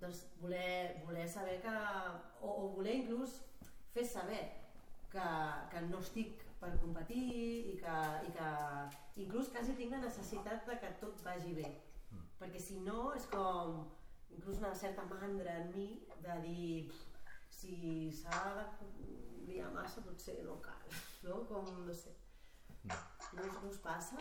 doncs 0.00 0.24
voler, 0.40 0.96
voler 1.06 1.28
saber 1.28 1.60
que, 1.62 1.74
o, 2.40 2.48
o 2.48 2.68
voler 2.76 2.94
inclús 3.02 3.38
fer 3.94 4.04
saber 4.06 4.42
que, 5.12 5.26
que 5.72 5.80
no 5.88 5.98
estic 6.00 6.44
per 6.60 6.70
competir 6.80 7.24
i 7.72 7.76
que, 7.80 7.96
i 8.28 8.32
que 8.36 8.50
inclús 9.24 9.48
quasi 9.52 9.74
tinc 9.78 9.92
la 9.96 10.02
necessitat 10.04 10.66
de 10.68 10.76
que 10.82 10.90
tot 11.02 11.22
vagi 11.26 11.54
bé 11.56 11.68
perquè 12.40 12.60
si 12.62 12.78
no 12.84 13.10
és 13.16 13.26
com 13.32 13.82
inclús 14.32 14.60
una 14.62 14.74
certa 14.74 15.04
mandra 15.10 15.58
en 15.60 15.70
mi 15.74 15.88
de 16.24 16.36
dir 16.46 16.88
"Pff, 16.88 17.06
si 17.60 18.10
s'ha 18.12 18.40
de 18.56 18.64
liar 19.46 19.70
massa 19.74 20.00
potser 20.06 20.38
no 20.46 20.56
cal 20.64 20.88
no? 21.26 21.42
com 21.48 21.68
no 21.86 21.94
sé 21.94 22.14
no, 22.84 23.42
us- 23.44 23.62
no 23.62 23.68
us 23.68 23.78
passa? 23.84 24.16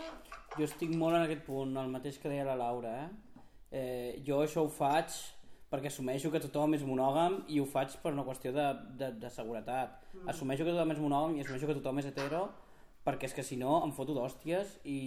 Jo 0.58 0.66
estic 0.66 0.92
molt 0.96 1.16
en 1.16 1.24
aquest 1.24 1.46
punt, 1.48 1.78
el 1.80 1.92
mateix 1.94 2.18
que 2.20 2.28
deia 2.32 2.44
la 2.44 2.56
Laura, 2.60 2.92
eh? 3.06 3.10
eh 3.80 4.24
jo 4.28 4.42
això 4.44 4.66
ho 4.66 4.70
faig 4.70 5.14
perquè 5.70 5.92
assumeixo 5.92 6.32
que 6.34 6.42
tothom 6.42 6.74
és 6.78 6.86
monògam 6.86 7.44
i 7.54 7.60
ho 7.62 7.66
faig 7.70 7.94
per 8.04 8.14
una 8.16 8.26
qüestió 8.26 8.54
de, 8.56 8.66
de, 9.00 9.12
de 9.22 9.30
seguretat. 9.34 10.00
Mm. 10.14 10.30
Assumeixo 10.34 10.66
que 10.66 10.74
tothom 10.74 10.96
és 10.96 11.02
monògam 11.04 11.36
i 11.38 11.44
assumeixo 11.44 11.70
que 11.70 11.78
tothom 11.78 12.02
és 12.02 12.10
hetero 12.10 12.48
perquè 13.06 13.30
és 13.30 13.36
que 13.38 13.46
si 13.46 13.58
no 13.58 13.80
em 13.86 13.94
foto 13.96 14.16
d'hòsties 14.18 14.80
i, 14.84 15.00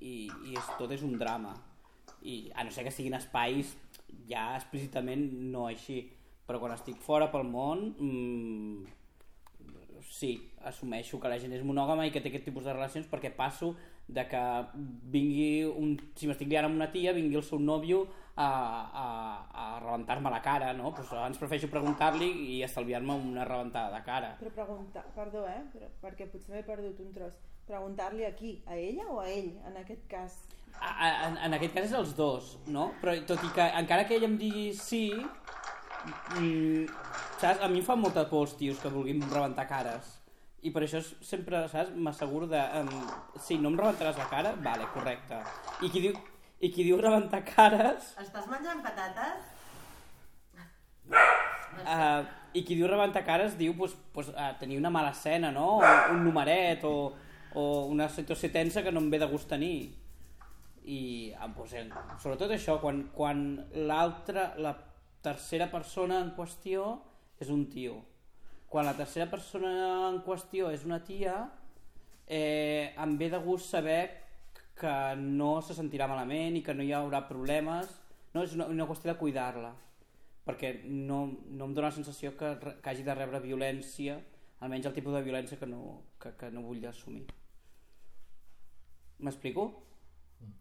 i, 0.00 0.14
i 0.50 0.56
és, 0.56 0.70
tot 0.80 0.92
és 0.92 1.04
un 1.06 1.18
drama. 1.20 1.54
I 2.26 2.50
a 2.52 2.64
no 2.64 2.72
ser 2.74 2.84
que 2.84 2.92
siguin 2.92 3.16
espais 3.16 3.76
ja 4.28 4.50
explícitament 4.56 5.28
no 5.52 5.68
així. 5.68 6.02
Però 6.48 6.58
quan 6.60 6.74
estic 6.74 6.98
fora 7.04 7.30
pel 7.30 7.46
món 7.46 7.84
mmm, 7.94 8.88
sí, 10.10 10.50
assumeixo 10.64 11.20
que 11.20 11.30
la 11.30 11.38
gent 11.40 11.54
és 11.56 11.64
monògama 11.64 12.06
i 12.06 12.12
que 12.12 12.20
té 12.20 12.32
aquest 12.32 12.48
tipus 12.48 12.66
de 12.66 12.74
relacions 12.74 13.08
perquè 13.08 13.30
passo 13.36 13.74
de 14.10 14.24
que 14.28 14.42
vingui 15.12 15.64
un, 15.70 15.94
si 16.18 16.26
m'estic 16.26 16.50
liant 16.50 16.66
amb 16.68 16.80
una 16.80 16.90
tia, 16.90 17.14
vingui 17.16 17.38
el 17.38 17.46
seu 17.46 17.60
nòvio 17.62 18.04
a, 18.40 18.90
a, 19.02 19.06
a 19.52 19.80
rebentar-me 19.80 20.30
la 20.30 20.40
cara, 20.42 20.72
no? 20.72 20.94
Pues 20.94 21.10
abans 21.12 21.38
prefereixo 21.40 21.68
preguntar-li 21.72 22.30
i 22.54 22.60
estalviar-me 22.64 23.16
una 23.30 23.44
rebentada 23.44 23.92
de 23.96 24.02
cara. 24.06 24.30
Però 24.40 24.52
preguntar, 24.54 25.04
perdó, 25.16 25.44
eh? 25.48 25.60
Però, 25.74 25.90
perquè 26.04 26.28
potser 26.30 26.54
m'he 26.54 26.62
perdut 26.66 27.02
un 27.04 27.12
tros. 27.16 27.36
Preguntar-li 27.68 28.24
a 28.26 28.32
qui? 28.38 28.54
A 28.66 28.78
ella 28.78 29.06
o 29.12 29.20
a 29.20 29.28
ell, 29.30 29.52
en 29.68 29.76
aquest 29.82 30.06
cas? 30.10 30.40
A, 30.78 30.88
a, 30.88 31.10
en, 31.28 31.36
en 31.48 31.58
aquest 31.58 31.76
cas 31.76 31.90
és 31.90 31.98
els 31.98 32.16
dos, 32.16 32.54
no? 32.72 32.90
Però 33.02 33.14
tot 33.28 33.44
i 33.44 33.52
que 33.56 33.68
encara 33.82 34.08
que 34.08 34.16
ell 34.16 34.26
em 34.30 34.38
digui 34.40 34.70
sí, 34.78 35.04
mm, 36.38 36.88
saps? 37.42 37.60
A 37.60 37.68
mi 37.68 37.82
em 37.82 37.86
fan 37.86 38.00
molta 38.00 38.24
por 38.30 38.48
els 38.48 38.56
tios 38.56 38.80
que 38.80 38.92
vulguin 38.94 39.22
rebentar 39.28 39.68
cares. 39.68 40.16
I 40.60 40.72
per 40.72 40.82
això 40.84 41.00
sempre, 41.24 41.62
saps, 41.72 41.92
m'asseguro 41.96 42.48
de... 42.48 42.60
Um, 42.80 42.90
sí, 43.40 43.56
no 43.60 43.70
em 43.72 43.78
rebentaràs 43.80 44.18
la 44.20 44.28
cara? 44.32 44.56
Vale, 44.64 44.88
correcte. 44.92 45.38
I 45.80 45.88
qui 45.88 46.02
diu, 46.04 46.18
i 46.60 46.68
qui 46.68 46.84
diu 46.84 46.98
rebentar 47.00 47.40
cares... 47.48 48.12
Estàs 48.20 48.46
menjant 48.50 48.82
patates? 48.84 49.48
Uh, 51.80 52.20
I 52.52 52.62
qui 52.66 52.76
diu 52.76 52.88
rebentar 52.90 53.22
cares 53.24 53.56
diu 53.58 53.72
pues, 53.78 53.94
pues, 54.12 54.28
uh, 54.34 54.52
tenir 54.60 54.78
una 54.78 54.90
mala 54.92 55.14
escena, 55.14 55.50
no? 55.54 55.78
O 55.78 55.94
un 56.12 56.24
numeret 56.26 56.84
o, 56.84 57.12
o 57.54 57.64
una 57.88 58.10
situació 58.12 58.50
tensa 58.52 58.84
que 58.84 58.92
no 58.92 59.00
em 59.00 59.08
ve 59.10 59.22
de 59.22 59.30
gust 59.30 59.48
tenir. 59.48 59.94
I 60.84 61.00
uh, 61.32 61.48
pues, 61.56 61.72
eh, 61.78 61.86
sobretot 62.20 62.52
això, 62.52 62.76
quan, 62.82 63.06
quan 63.16 63.44
l'altra, 63.88 64.50
la 64.60 64.74
tercera 65.24 65.70
persona 65.72 66.20
en 66.20 66.34
qüestió 66.36 66.98
és 67.40 67.48
un 67.48 67.66
tio. 67.72 68.02
Quan 68.70 68.84
la 68.86 68.96
tercera 68.98 69.30
persona 69.32 69.72
en 70.10 70.20
qüestió 70.26 70.68
és 70.74 70.84
una 70.84 71.00
tia, 71.06 71.38
eh, 72.28 72.92
em 73.00 73.16
ve 73.18 73.30
de 73.32 73.40
gust 73.42 73.72
saber 73.72 74.02
que 74.80 74.96
no 75.20 75.52
se 75.62 75.76
sentirà 75.76 76.08
malament 76.10 76.56
i 76.56 76.64
que 76.66 76.74
no 76.74 76.86
hi 76.86 76.94
haurà 76.96 77.22
problemes. 77.28 77.92
No, 78.34 78.42
és 78.46 78.56
una, 78.56 78.66
una 78.70 78.86
qüestió 78.88 79.12
de 79.12 79.18
cuidar-la 79.20 79.74
perquè 80.50 80.72
no, 80.84 81.20
no 81.52 81.68
em 81.68 81.74
dóna 81.74 81.90
la 81.90 81.94
sensació 81.94 82.32
que, 82.38 82.54
que 82.82 82.90
hagi 82.90 83.04
de 83.06 83.14
rebre 83.14 83.42
violència, 83.44 84.16
almenys 84.64 84.88
el 84.88 84.96
tipus 84.96 85.14
de 85.16 85.22
violència 85.26 85.58
que 85.60 85.68
no, 85.68 85.82
que, 86.22 86.32
que 86.40 86.50
no 86.54 86.64
vull 86.66 86.84
assumir. 86.88 87.26
M'explico? 89.20 89.68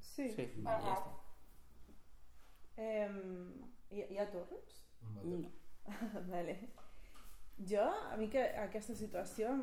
Sí. 0.04 0.28
Sí, 0.36 0.46
va, 0.66 0.76
ja 0.84 0.98
està. 0.98 1.16
Eh, 2.80 3.10
hi, 3.92 4.04
hi 4.04 4.20
ha 4.20 4.28
torns? 4.34 4.82
No. 5.24 5.42
vale. 6.34 6.58
Jo, 7.70 7.86
a 8.12 8.18
mi 8.20 8.30
que 8.32 8.44
aquesta 8.62 8.96
situació, 8.96 9.56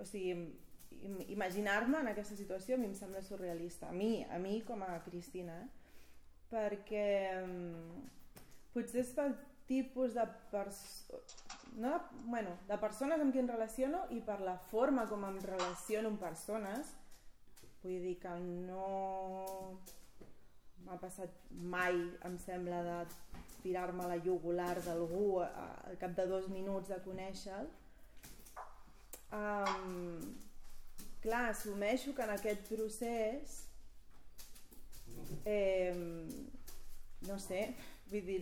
o 0.00 0.04
sigui, 0.04 0.34
imaginar-me 1.28 2.00
en 2.00 2.12
aquesta 2.12 2.36
situació 2.38 2.76
a 2.76 2.78
mi 2.80 2.88
em 2.90 2.94
sembla 2.98 3.22
surrealista. 3.22 3.90
A 3.90 3.96
mi, 3.96 4.24
a 4.24 4.38
mi 4.42 4.60
com 4.66 4.82
a 4.82 4.94
Cristina, 5.04 5.58
eh? 5.64 5.86
perquè 6.50 7.06
mm, 7.42 8.06
potser 8.74 9.02
és 9.02 9.12
pel 9.16 9.34
tipus 9.66 10.14
de 10.14 10.24
pers 10.52 10.78
no 11.76 11.98
bueno, 12.24 12.54
de 12.68 12.78
persones 12.78 13.20
amb 13.20 13.34
qui 13.34 13.42
em 13.42 13.50
relaciono 13.50 14.04
i 14.14 14.20
per 14.24 14.38
la 14.46 14.56
forma 14.70 15.06
com 15.10 15.26
em 15.26 15.40
relaciono 15.42 16.12
amb 16.12 16.22
persones 16.22 16.92
vull 17.82 17.98
dir 18.04 18.16
que 18.22 18.34
no 18.38 18.86
m'ha 20.86 20.98
passat 21.02 21.30
mai 21.50 21.98
em 22.28 22.38
sembla 22.38 22.82
de 22.86 22.98
tirar-me 23.64 24.06
la 24.06 24.20
jugular 24.22 24.76
d'algú 24.84 25.40
al 25.42 25.98
cap 25.98 26.14
de 26.14 26.26
dos 26.30 26.46
minuts 26.52 26.92
de 26.94 27.00
conèixer-lo 27.02 27.70
um, 29.34 30.20
clar, 31.26 31.48
assumeixo 31.50 32.14
que 32.14 32.24
en 32.24 32.32
aquest 32.36 32.68
procés 32.70 33.58
eh, 35.44 35.94
no 37.26 37.38
sé, 37.42 37.66
vull 38.12 38.24
dir 38.30 38.40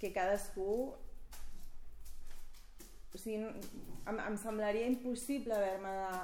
que 0.00 0.12
cadascú 0.16 0.72
o 3.12 3.18
sigui, 3.18 3.38
em, 3.42 4.18
em 4.26 4.36
semblaria 4.38 4.88
impossible 4.88 5.54
haver-me 5.54 5.94
de... 6.02 6.20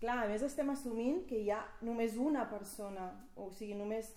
Clar, 0.00 0.22
a 0.22 0.28
més 0.30 0.42
estem 0.44 0.70
assumint 0.72 1.26
que 1.28 1.42
hi 1.44 1.50
ha 1.52 1.60
només 1.84 2.16
una 2.16 2.46
persona, 2.48 3.10
o 3.36 3.50
sigui, 3.52 3.74
només 3.76 4.08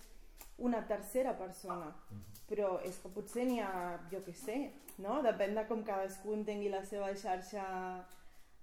una 0.64 0.80
tercera 0.88 1.34
persona, 1.36 1.90
però 2.48 2.78
és 2.88 2.96
que 3.02 3.10
potser 3.12 3.44
n'hi 3.48 3.58
ha, 3.60 3.98
jo 4.12 4.22
què 4.24 4.32
sé, 4.38 4.58
no? 5.04 5.18
Depèn 5.26 5.56
de 5.58 5.64
com 5.68 5.84
cadascú 5.84 6.32
entengui 6.36 6.70
la 6.72 6.80
seva 6.88 7.10
xarxa 7.20 7.64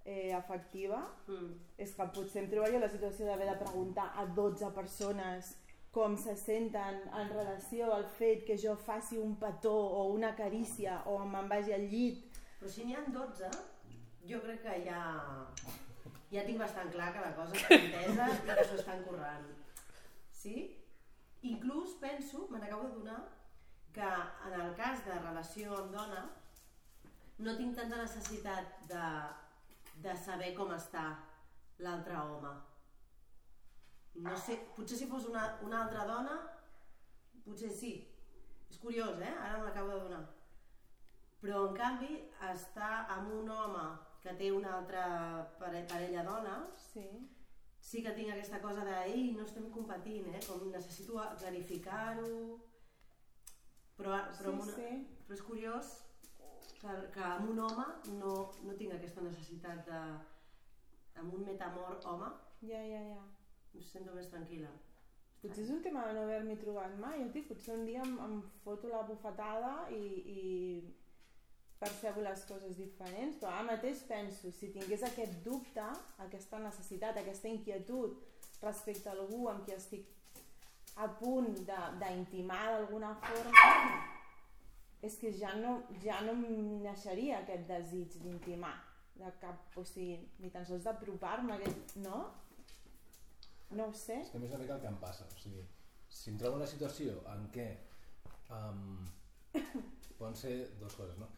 eh, 0.04 0.32
afectiva, 0.34 1.00
Mm. 1.28 1.52
és 1.78 1.94
que 1.94 2.06
potser 2.14 2.42
em 2.42 2.50
trobaria 2.50 2.80
la 2.80 2.88
situació 2.88 3.26
d'haver 3.26 3.48
de 3.50 3.64
preguntar 3.64 4.12
a 4.16 4.24
12 4.26 4.70
persones 4.74 5.56
com 5.92 6.16
se 6.16 6.34
senten 6.36 7.02
en 7.20 7.28
relació 7.28 7.92
al 7.94 8.06
fet 8.06 8.44
que 8.46 8.56
jo 8.56 8.74
faci 8.76 9.18
un 9.18 9.36
petó 9.36 9.72
o 9.74 10.06
una 10.12 10.34
carícia 10.34 11.02
o 11.06 11.18
me'n 11.24 11.48
vagi 11.48 11.72
al 11.72 11.86
llit. 11.90 12.24
Però 12.60 12.68
si 12.70 12.84
n'hi 12.84 12.94
ha 12.96 13.02
12, 13.06 13.50
jo 14.26 14.40
crec 14.40 14.62
que 14.62 14.84
ja, 14.86 15.02
ja 16.32 16.44
tinc 16.46 16.58
bastant 16.58 16.90
clar 16.90 17.12
que 17.12 17.20
la 17.20 17.34
cosa 17.36 17.52
està 17.54 17.74
entesa 17.76 18.28
i 18.32 18.54
que 18.56 18.64
s'ho 18.64 18.78
estan 18.80 19.04
currant. 19.04 19.46
Sí? 20.32 20.78
Inclús 21.42 21.96
penso, 22.00 22.46
me 22.50 22.58
n'acabo 22.58 22.84
d'adonar, 22.88 23.28
que 23.92 24.00
en 24.48 24.60
el 24.60 24.74
cas 24.74 25.04
de 25.04 25.12
relació 25.20 25.74
amb 25.76 25.92
dona 25.92 26.22
no 27.38 27.56
tinc 27.58 27.74
tanta 27.76 27.96
necessitat 27.98 28.64
de, 28.88 29.06
de 30.04 30.14
saber 30.18 30.52
com 30.58 30.72
està 30.74 31.04
l'altre 31.82 32.18
home. 32.18 32.52
No 34.26 34.36
sé, 34.36 34.58
potser 34.76 34.98
si 34.98 35.08
fos 35.08 35.26
una, 35.30 35.44
una 35.64 35.84
altra 35.84 36.04
dona, 36.08 36.36
potser 37.46 37.70
sí. 37.72 37.92
És 38.70 38.80
curiós, 38.80 39.20
eh? 39.20 39.32
Ara 39.32 39.58
me 39.58 39.68
l'acabo 39.68 39.92
d'adonar. 39.92 40.22
Però, 41.42 41.66
en 41.68 41.76
canvi, 41.76 42.16
estar 42.52 42.92
amb 43.10 43.32
un 43.34 43.48
home 43.50 43.86
que 44.22 44.34
té 44.38 44.50
una 44.54 44.76
altra 44.78 45.04
pare 45.58 45.84
parella 45.90 46.22
dona, 46.28 46.58
Sí. 46.78 47.06
sí 47.80 48.02
que 48.02 48.12
tinc 48.14 48.30
aquesta 48.30 48.60
cosa 48.62 48.84
de, 48.86 48.94
ei, 49.10 49.32
no 49.36 49.44
estem 49.44 49.70
competint, 49.74 50.28
eh? 50.34 50.42
Com 50.46 50.70
necessito 50.70 51.18
clarificar-ho... 51.40 52.60
Però, 53.96 54.16
però, 54.38 54.52
amb 54.52 54.62
una, 54.62 54.74
sí. 54.74 54.92
però 55.26 55.36
és 55.36 55.42
curiós 55.46 55.90
que, 56.82 56.94
que 57.14 57.24
amb 57.24 57.50
un 57.54 57.60
home 57.66 57.88
no, 58.18 58.36
no 58.66 58.78
tinc 58.78 58.94
aquesta 58.96 59.24
necessitat 59.24 59.84
de... 59.88 60.00
amb 61.22 61.34
un 61.36 61.44
metamor 61.46 62.00
home 62.08 62.30
Ja, 62.62 62.80
ja, 62.86 63.02
ja. 63.10 63.20
em 63.74 63.82
sento 63.82 64.14
més 64.14 64.28
tranquil·la. 64.30 64.70
Potser 65.42 65.64
és 65.64 65.70
un 65.74 65.80
tema 65.82 66.04
de 66.06 66.14
no 66.14 66.22
haver-m'hi 66.22 66.54
trobat 66.60 66.92
mai, 67.02 67.16
jo 67.18 67.30
dic, 67.34 67.48
potser 67.48 67.74
un 67.74 67.86
dia 67.88 68.02
em, 68.04 68.12
em 68.22 68.36
foto 68.62 68.90
la 68.92 69.00
bufetada 69.08 69.72
i, 69.90 70.04
i 70.34 70.42
percebo 71.82 72.22
les 72.22 72.44
coses 72.46 72.78
diferents, 72.78 73.40
però 73.40 73.50
ara 73.50 73.66
mateix 73.72 74.04
penso, 74.06 74.52
si 74.54 74.70
tingués 74.70 75.02
aquest 75.08 75.40
dubte, 75.42 75.88
aquesta 76.22 76.62
necessitat, 76.62 77.18
aquesta 77.18 77.50
inquietud 77.50 78.14
respecte 78.62 79.10
a 79.10 79.16
algú 79.16 79.48
amb 79.50 79.66
qui 79.66 79.74
estic 79.74 80.06
a 81.02 81.08
punt 81.18 81.50
d'intimar 81.66 82.62
d'alguna 82.76 83.16
forma, 83.26 83.66
és 85.02 85.16
que 85.18 85.32
ja 85.34 85.54
no, 85.58 85.82
ja 86.04 86.20
no 86.22 86.32
em 86.36 86.82
naixeria 86.84 87.40
aquest 87.42 87.66
desig 87.68 88.16
d'intimar, 88.22 88.74
de 89.18 89.30
cap, 89.42 89.64
o 89.76 89.84
sigui, 89.84 90.16
ni 90.38 90.50
tan 90.54 90.64
sols 90.66 90.84
d'apropar-me, 90.86 91.56
aquest- 91.56 91.96
no? 92.04 92.22
No 93.72 93.88
ho 93.88 93.92
sé. 93.92 94.20
És 94.20 94.30
que 94.30 94.36
a 94.36 94.40
mi 94.40 94.46
és 94.46 94.52
una 94.54 94.62
mica 94.62 94.74
el 94.76 94.80
que 94.80 94.90
em 94.92 94.98
passa. 95.00 95.24
O 95.34 95.38
sigui, 95.40 95.64
si 96.08 96.30
em 96.30 96.38
trobo 96.38 96.56
en 96.56 96.62
una 96.62 96.70
situació 96.70 97.14
en 97.34 97.46
què 97.54 97.66
um, 98.52 99.06
poden 100.18 100.36
ser 100.36 100.54
dues 100.80 100.94
coses, 100.94 101.18
no? 101.18 101.28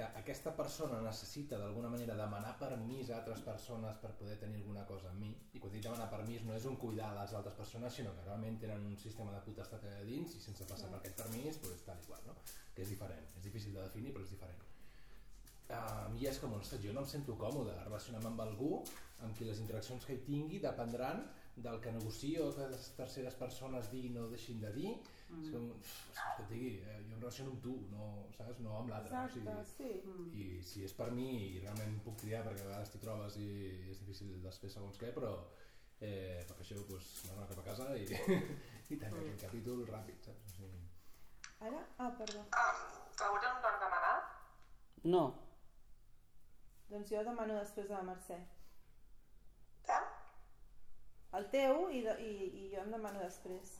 Que 0.00 0.06
aquesta 0.16 0.54
persona 0.56 0.98
necessita 1.04 1.58
d'alguna 1.60 1.90
manera 1.92 2.14
demanar 2.16 2.54
permís 2.56 3.10
a 3.10 3.18
altres 3.18 3.42
persones 3.44 3.98
per 4.00 4.14
poder 4.16 4.38
tenir 4.40 4.62
alguna 4.62 4.84
cosa 4.88 5.10
amb 5.10 5.20
mi, 5.20 5.28
i 5.52 5.60
quan 5.60 5.74
dic 5.74 5.82
demanar 5.84 6.06
permís 6.08 6.46
no 6.46 6.54
és 6.56 6.64
un 6.70 6.78
cuidar 6.80 7.10
les 7.18 7.34
altres 7.36 7.58
persones, 7.58 7.98
sinó 7.98 8.14
que 8.16 8.24
realment 8.24 8.56
tenen 8.62 8.86
un 8.88 8.96
sistema 9.02 9.34
de 9.34 9.42
potestat 9.44 9.84
allà 9.84 10.00
dins 10.08 10.38
i 10.38 10.40
sense 10.40 10.64
passar 10.70 10.88
per 10.88 11.02
aquest 11.02 11.20
permís, 11.20 11.60
doncs 11.60 11.84
tal 11.84 12.00
i 12.00 12.06
qual, 12.06 12.24
no? 12.30 12.38
Que 12.72 12.86
és 12.86 12.94
diferent, 12.94 13.28
és 13.36 13.44
difícil 13.44 13.76
de 13.76 13.82
definir, 13.82 14.14
però 14.16 14.24
és 14.24 14.32
diferent. 14.32 14.64
A 15.76 16.08
mi 16.14 16.24
és 16.32 16.40
com, 16.40 16.56
ostres, 16.56 16.80
jo 16.80 16.96
no 16.96 17.04
em 17.04 17.12
sento 17.12 17.36
còmode 17.44 17.76
relacionant-me 17.84 18.32
amb 18.32 18.44
algú 18.46 18.72
amb 19.20 19.36
qui 19.36 19.44
les 19.44 19.60
interaccions 19.60 20.08
que 20.08 20.16
hi 20.16 20.24
tingui 20.24 20.64
dependran 20.64 21.26
del 21.60 21.76
que 21.84 21.92
negocio 21.92 22.48
que 22.56 22.72
les 22.72 22.88
terceres 22.96 23.36
persones 23.36 23.92
diguin 23.92 24.16
o 24.24 24.30
deixin 24.32 24.64
de 24.64 24.72
dir. 24.72 24.96
Mm. 25.30 25.42
És 25.44 25.52
com, 25.54 25.66
saps 25.86 26.36
què 26.36 26.44
et 26.44 26.52
digui? 26.52 26.70
Eh, 26.82 26.98
jo 27.06 27.14
em 27.14 27.22
relaciono 27.22 27.54
amb 27.54 27.62
tu, 27.66 27.74
no, 27.92 28.10
saps? 28.36 28.60
no 28.66 28.76
amb 28.80 28.92
l'altre. 28.92 29.14
O 29.14 29.24
Exacte, 29.30 29.64
sigui, 29.76 30.02
sí. 30.02 30.42
I 30.42 30.46
si 30.66 30.84
és 30.88 30.94
per 30.98 31.10
mi, 31.16 31.30
i 31.54 31.64
realment 31.64 31.98
puc 32.06 32.18
triar 32.22 32.42
perquè 32.46 32.64
a 32.64 32.70
vegades 32.70 32.94
t'hi 32.94 33.02
trobes 33.04 33.40
i 33.40 33.48
és 33.92 34.02
difícil 34.02 34.36
després 34.44 34.78
segons 34.78 34.98
què, 35.00 35.12
però 35.16 35.32
eh, 36.00 36.40
perquè 36.48 36.66
això 36.66 36.82
doncs, 36.90 37.12
anar 37.32 37.48
cap 37.50 37.62
a 37.62 37.68
casa 37.70 37.90
i, 37.96 38.06
i 38.92 38.98
tenir 38.98 39.22
aquest 39.24 39.46
capítol 39.46 39.84
ràpid, 39.90 40.30
saps? 40.30 40.48
O 40.50 40.56
sigui, 40.56 40.86
Ara? 41.60 41.80
Ah, 42.00 42.08
perdó. 42.16 42.42
Té 43.20 43.26
un 43.28 43.42
don 43.44 43.74
demanat? 43.82 44.30
No. 45.14 45.24
Doncs 46.88 47.12
jo 47.12 47.24
demano 47.26 47.58
després 47.58 47.90
de 47.90 47.94
la 47.94 48.06
Mercè. 48.06 48.38
Què? 49.84 49.98
El 51.38 51.46
teu 51.52 51.84
i, 51.92 52.00
de, 52.06 52.16
i, 52.24 52.48
i 52.62 52.70
jo 52.72 52.80
em 52.80 52.96
demano 52.96 53.20
després. 53.20 53.76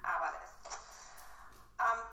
Ah, 0.00 0.16
vale. 0.22 0.49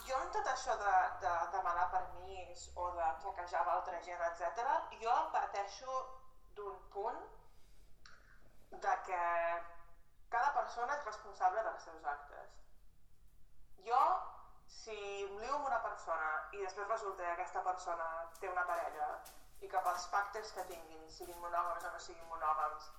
Jo 0.07 0.17
amb 0.23 0.31
tot 0.31 0.47
això 0.47 0.73
de, 0.79 0.91
de 1.21 1.31
demanar 1.53 1.87
permís 1.91 2.67
o 2.79 2.85
de 2.95 3.07
flaquejar 3.23 3.63
amb 3.63 3.71
altra 3.73 3.97
gent, 4.05 4.21
etc, 4.27 4.69
jo 5.01 5.15
parteixo 5.33 5.97
d'un 6.59 6.77
punt 6.93 7.19
de 8.85 8.93
que 9.07 9.23
cada 10.35 10.53
persona 10.59 10.95
és 10.95 11.05
responsable 11.09 11.63
dels 11.67 11.83
seus 11.89 12.07
actes. 12.13 12.55
Jo, 13.89 13.99
si 14.77 14.95
lio 14.95 15.57
amb 15.57 15.67
una 15.71 15.81
persona 15.83 16.31
i 16.53 16.63
després 16.63 16.89
resulta 16.93 17.23
que 17.23 17.35
aquesta 17.35 17.63
persona 17.67 18.07
té 18.39 18.51
una 18.51 18.65
parella 18.71 19.09
i 19.63 19.69
que 19.71 19.83
pels 19.89 20.07
pactes 20.13 20.51
que 20.55 20.67
tinguin, 20.71 21.07
siguin 21.19 21.39
monògams 21.43 21.87
o 21.87 21.93
no 21.93 22.03
siguin 22.07 22.27
monògams, 22.31 22.91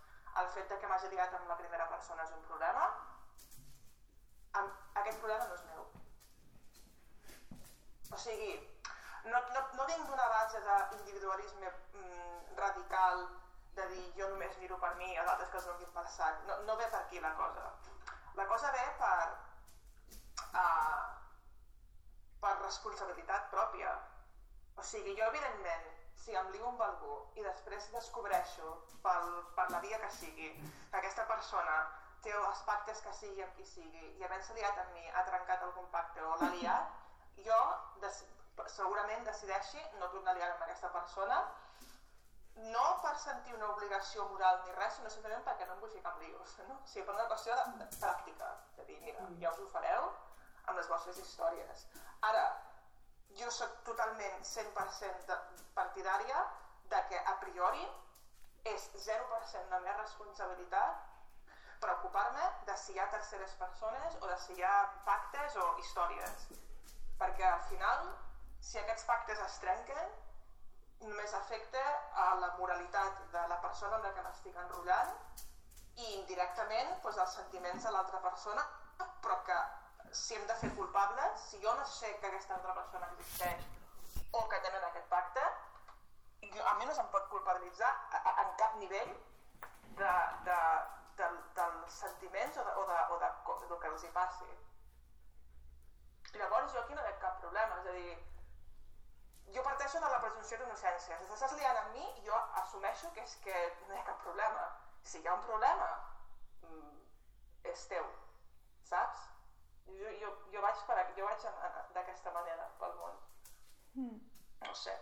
el 0.43 0.49
fet 0.55 0.69
de 0.73 0.79
que 0.81 0.89
m'hagi 0.91 1.13
liat 1.13 1.35
amb 1.39 1.49
la 1.53 1.57
primera 1.61 1.89
persona 1.93 2.25
és 2.29 2.35
un 2.37 2.45
problema, 2.49 2.89
aquest 4.59 5.21
problema 5.21 5.47
no 5.47 5.55
és 5.55 5.65
meu. 5.71 5.78
O 8.13 8.19
sigui, 8.25 8.55
no, 9.25 9.41
no, 9.55 9.65
no 9.79 9.87
vinc 9.91 10.07
d'una 10.09 10.29
base 10.35 10.63
d'individualisme 10.65 11.73
mm, 11.73 12.57
radical 12.61 13.27
de 13.79 13.87
dir 13.93 14.07
jo 14.17 14.29
només 14.33 14.57
miro 14.63 14.79
per 14.83 14.95
mi 15.01 15.11
els 15.15 15.31
altres 15.33 15.51
que 15.53 15.61
es 15.61 15.69
donin 15.71 15.93
per 15.97 16.07
sac. 16.15 16.41
No, 16.49 16.57
no 16.71 16.77
ve 16.81 16.89
per 16.95 17.03
aquí 17.03 17.21
la 17.25 17.35
cosa. 17.41 17.69
La 18.41 18.47
cosa 18.53 18.73
ve 18.75 18.87
per, 19.03 19.27
uh, 20.49 21.05
per 22.43 22.55
responsabilitat 22.63 23.51
pròpia. 23.55 23.95
O 24.79 24.85
sigui, 24.91 25.15
jo 25.19 25.31
evidentment, 25.33 25.87
si 26.25 26.37
em 26.41 26.51
lio 26.55 26.69
amb 26.71 26.83
algú 26.87 27.15
i 27.39 27.45
després 27.47 27.89
descobreixo 27.95 28.75
pel, 29.05 29.31
per 29.57 29.67
la 29.75 29.81
via 29.85 29.99
que 30.03 30.11
sigui 30.17 30.51
que 30.61 31.01
aquesta 31.01 31.27
persona 31.31 31.77
té 32.23 32.35
els 32.35 32.63
pactes 32.67 33.03
que 33.05 33.15
sigui 33.21 33.45
amb 33.45 33.55
qui 33.59 33.67
sigui 33.67 34.07
i 34.19 34.25
havent-se 34.27 34.57
liat 34.57 34.81
amb 34.83 34.97
mi 34.97 35.05
ha 35.15 35.25
trencat 35.29 35.63
algun 35.67 35.87
pacte 35.95 36.25
o 36.27 36.35
l'ha 36.41 36.51
liat, 36.57 36.97
jo 37.47 37.61
des, 38.03 38.21
segurament 38.75 39.25
decideixi 39.27 39.83
no 40.01 40.11
tornar 40.15 40.35
a 40.35 40.39
liar 40.39 40.51
amb 40.55 40.67
aquesta 40.67 40.91
persona 40.95 41.41
no 42.75 42.87
per 43.03 43.13
sentir 43.23 43.55
una 43.55 43.69
obligació 43.71 44.25
moral 44.33 44.63
ni 44.65 44.73
res, 44.79 44.97
sinó 44.97 45.11
simplement 45.15 45.45
perquè 45.47 45.67
no 45.67 45.77
em 45.77 45.83
vull 45.85 45.93
ficar 45.95 46.15
en 46.17 46.25
lios. 46.27 46.57
No? 46.69 46.79
O 46.83 46.89
sigui, 46.93 47.05
per 47.07 47.15
una 47.15 47.29
qüestió 47.33 47.59
de, 47.59 47.67
de 47.83 47.87
pràctica, 48.01 48.49
de 48.79 48.87
dir, 48.89 48.99
mira, 49.05 49.27
ja 49.43 49.53
us 49.53 49.61
ho 49.63 49.69
fareu 49.75 50.09
amb 50.09 50.77
les 50.81 50.89
vostres 50.91 51.21
històries. 51.23 51.87
Ara, 52.31 52.45
jo 53.39 53.51
sóc 53.55 53.79
totalment 53.87 54.43
100% 54.51 55.29
de, 55.31 55.39
partidària 55.79 56.43
de 56.93 57.03
que 57.13 57.23
a 57.33 57.37
priori 57.45 57.87
és 58.73 58.89
0% 59.07 59.71
la 59.71 59.81
meva 59.85 60.03
responsabilitat 60.03 61.07
preocupar-me 61.83 62.47
de 62.67 62.77
si 62.83 62.95
hi 62.95 62.99
ha 62.99 63.11
terceres 63.13 63.55
persones 63.61 64.17
o 64.21 64.27
de 64.27 64.39
si 64.45 64.57
hi 64.59 64.65
ha 64.67 64.75
pactes 65.07 65.57
o 65.63 65.69
històries. 65.85 66.49
Perquè 67.19 67.47
al 67.51 67.63
final 67.69 68.09
si 68.61 68.79
aquests 68.79 69.07
pactes 69.09 69.41
es 69.45 69.59
trenquen, 69.63 70.11
només 71.01 71.35
afecta 71.39 71.83
a 72.25 72.29
la 72.43 72.51
moralitat 72.59 73.21
de 73.35 73.45
la 73.53 73.59
persona 73.65 73.99
amb 73.99 74.09
la 74.09 74.15
que 74.17 74.25
m'estic 74.27 74.57
enrotllant 74.63 75.13
i 76.03 76.09
indirectament 76.17 76.91
doncs, 77.05 77.21
els 77.25 77.37
sentiments 77.39 77.87
de 77.87 77.93
l'altra 77.95 78.21
persona, 78.25 78.65
però 79.23 79.39
que 79.47 79.59
si 80.21 80.35
hem 80.35 80.47
de 80.51 80.57
fer 80.63 80.71
culpables, 80.75 81.41
si 81.51 81.63
jo 81.63 81.75
no 81.79 81.87
sé 81.87 82.13
que 82.21 82.31
aquesta 82.31 82.57
altra 82.59 82.75
persona 82.75 83.11
existeix 83.13 83.67
o 84.33 84.45
que 84.51 84.61
tenen 84.67 84.87
aquest 84.89 85.09
pacte, 85.13 85.45
a 86.71 86.75
mi 86.79 86.87
no 86.87 86.95
se'm 86.95 87.11
pot 87.15 87.29
culpabilitzar 87.33 87.91
en 88.45 88.55
cap 88.61 88.77
nivell 88.83 89.13
de, 90.01 90.13
de, 90.47 90.59
de, 91.19 91.29
dels 91.59 92.01
sentiments 92.05 92.59
o 92.59 92.65
de, 92.65 92.75
o, 92.83 92.87
de, 92.91 92.99
o 93.15 93.19
de, 93.23 93.31
del 93.69 93.81
que 93.83 93.93
els 93.93 94.05
hi 94.07 94.13
passi. 94.15 94.51
Llavors 96.35 96.73
jo 96.75 96.81
aquí 96.83 96.95
no 96.95 97.03
veig 97.03 97.19
cap 97.23 97.39
problema, 97.41 97.79
és 97.81 97.87
a 97.87 97.93
dir, 97.93 98.19
jo 99.55 99.63
parteixo 99.65 100.01
de 100.03 100.11
la 100.13 100.21
presumpció 100.21 100.59
d'innocència. 100.61 101.19
Si 101.19 101.29
t'estàs 101.31 101.55
liant 101.57 101.79
amb 101.83 101.95
mi, 101.97 102.05
jo 102.27 102.37
assumeixo 102.63 103.11
que 103.17 103.23
és 103.25 103.37
que 103.45 103.57
no 103.89 103.95
hi 103.95 103.99
ha 104.03 104.05
cap 104.11 104.21
problema. 104.23 104.67
Si 105.03 105.19
hi 105.23 105.27
ha 105.29 105.35
un 105.35 105.45
problema, 105.47 105.89
mm, 106.63 106.99
és 107.73 107.87
teu, 107.89 108.05
saps? 108.91 109.25
Jo, 109.89 110.11
jo, 110.21 110.35
jo 110.53 110.61
vaig, 110.61 110.83
per, 110.87 110.99
jo 111.17 111.25
vaig 111.25 111.47
d'aquesta 111.97 112.31
manera 112.35 112.69
pel 112.81 112.93
món. 113.01 113.17
Mm. 113.95 114.19
No 114.67 114.75
sé. 114.75 114.95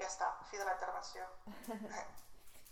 Ja 0.00 0.06
està, 0.08 0.30
fi 0.48 0.56
de 0.56 0.64
la 0.64 0.72
intervenció. 0.78 1.28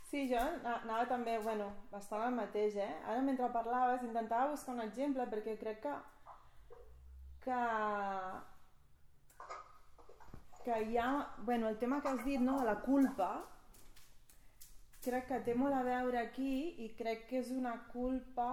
Sí, 0.08 0.22
jo 0.30 0.38
ana- 0.40 0.78
anava 0.78 1.04
també, 1.04 1.34
bueno, 1.44 1.66
bastant 1.90 2.22
el 2.24 2.32
mateix, 2.32 2.76
eh? 2.80 2.92
Ara 3.04 3.20
mentre 3.20 3.50
parlaves 3.52 4.00
intentava 4.06 4.46
buscar 4.54 4.72
un 4.72 4.80
exemple 4.80 5.26
perquè 5.28 5.58
crec 5.60 5.82
que 5.82 5.92
que 7.44 7.60
que 10.64 10.82
hi 10.84 10.98
ha, 10.98 11.34
bueno, 11.44 11.68
el 11.68 11.78
tema 11.78 12.02
que 12.02 12.08
has 12.08 12.24
dit, 12.24 12.40
no?, 12.40 12.58
de 12.58 12.66
la 12.66 12.80
culpa 12.80 13.30
crec 15.04 15.28
que 15.28 15.38
té 15.46 15.54
molt 15.56 15.72
a 15.74 15.84
veure 15.86 16.18
aquí 16.20 16.74
i 16.84 16.90
crec 16.98 17.28
que 17.28 17.38
és 17.40 17.52
una 17.54 17.74
culpa 17.92 18.48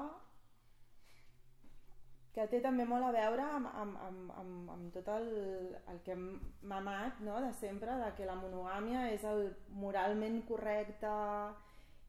que 2.35 2.45
té 2.51 2.59
també 2.63 2.83
molt 2.87 3.07
a 3.07 3.11
veure 3.15 3.43
amb, 3.57 3.67
amb, 3.81 3.99
amb, 4.05 4.31
amb, 4.41 4.71
amb 4.73 4.87
tot 4.95 5.07
el, 5.13 5.27
el 5.91 5.99
que 6.03 6.11
hem 6.15 6.25
mamat 6.67 7.21
no? 7.23 7.37
de 7.41 7.51
sempre, 7.55 7.95
de 8.01 8.09
que 8.17 8.27
la 8.27 8.35
monogàmia 8.35 9.05
és 9.13 9.23
el 9.23 9.45
moralment 9.83 10.41
correcte 10.49 11.13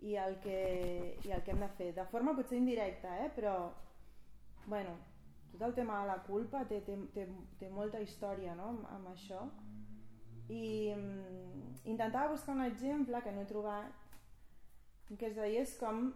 i 0.03 0.17
el, 0.19 0.39
que, 0.43 0.59
i 1.25 1.33
el 1.33 1.45
que 1.47 1.55
hem 1.55 1.63
de 1.63 1.71
fer. 1.79 1.93
De 1.95 2.07
forma 2.11 2.35
potser 2.37 2.59
indirecta, 2.59 3.15
eh? 3.25 3.31
però 3.39 3.55
bueno, 4.67 4.97
tot 5.53 5.63
el 5.69 5.75
tema 5.75 6.01
de 6.03 6.11
la 6.11 6.19
culpa 6.27 6.65
té, 6.69 6.81
té, 6.87 6.97
té, 7.15 7.27
té 7.61 7.71
molta 7.73 8.01
història 8.03 8.55
no? 8.59 8.73
amb, 8.75 8.89
amb 8.97 9.13
això. 9.13 9.45
I 10.53 10.95
mm, 10.95 11.87
intentava 11.93 12.33
buscar 12.35 12.55
un 12.55 12.67
exemple 12.67 13.23
que 13.23 13.33
no 13.35 13.43
he 13.43 13.51
trobat 13.51 14.05
que 15.15 15.29
es 15.29 15.37
deies 15.39 15.77
com 15.79 16.11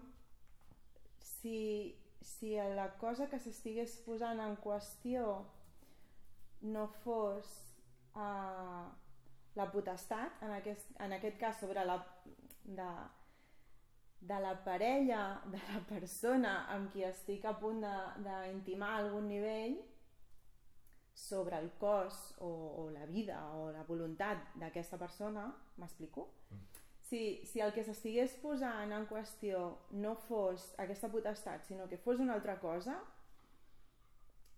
si, 1.23 1.95
si 2.21 2.57
la 2.77 2.88
cosa 2.99 3.29
que 3.31 3.38
s'estigués 3.38 4.01
posant 4.07 4.43
en 4.43 4.57
qüestió 4.62 5.45
no 6.62 6.88
fos 7.05 7.47
uh, 8.19 8.90
la 9.57 9.66
potestat, 9.73 10.43
en 10.45 10.53
aquest, 10.59 10.90
en 11.01 11.14
aquest 11.16 11.38
cas 11.40 11.59
sobre 11.62 11.85
la, 11.87 11.97
de, 12.64 12.90
de 14.21 14.41
la 14.41 14.55
parella, 14.65 15.41
de 15.49 15.61
la 15.71 15.81
persona 15.89 16.67
amb 16.75 16.93
qui 16.93 17.05
estic 17.07 17.47
a 17.49 17.55
punt 17.59 17.81
d'intimar 18.25 18.91
a 18.95 18.99
algun 19.05 19.29
nivell, 19.29 19.79
sobre 21.21 21.59
el 21.59 21.71
cos 21.79 22.35
o, 22.39 22.49
o 22.49 22.91
la 22.91 23.05
vida 23.07 23.39
o 23.55 23.71
la 23.73 23.83
voluntat 23.85 24.55
d'aquesta 24.61 24.97
persona, 24.99 25.51
m'explico? 25.77 26.29
Si, 27.11 27.43
si 27.45 27.61
el 27.61 27.73
que 27.75 27.85
s'estigués 27.85 28.37
posant 28.41 28.93
en 28.95 29.07
qüestió 29.11 29.63
no 29.99 30.15
fos 30.29 30.71
aquesta 30.79 31.11
potestat, 31.13 31.67
sinó 31.67 31.89
que 31.91 31.99
fos 31.99 32.23
una 32.23 32.37
altra 32.39 32.57
cosa, 32.63 33.01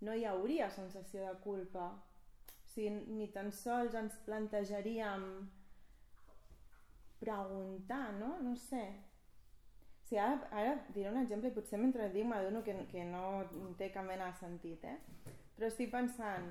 no 0.02 0.14
hi 0.14 0.26
hauria 0.28 0.70
sensació 0.70 1.24
de 1.26 1.38
culpa. 1.42 1.88
O 1.96 2.68
sigui, 2.74 2.92
ni 3.16 3.28
tan 3.32 3.50
sols 3.52 3.96
ens 3.98 4.14
plantejaríem 4.26 5.24
preguntar, 7.22 8.12
no? 8.18 8.36
No 8.42 8.54
sé. 8.56 8.84
Sigui, 10.12 10.20
ara, 10.20 10.48
ara 10.52 10.72
diré 10.92 11.08
un 11.08 11.22
exemple 11.22 11.48
i 11.48 11.54
potser 11.56 11.78
mentre 11.80 12.10
dic 12.12 12.26
m'adono 12.28 12.60
que, 12.62 12.74
que 12.90 13.00
no 13.08 13.46
té 13.78 13.86
cap 13.94 14.04
mena 14.04 14.26
de 14.28 14.36
sentit, 14.36 14.82
eh? 14.84 14.98
Però 15.56 15.70
estic 15.70 15.88
pensant, 15.88 16.50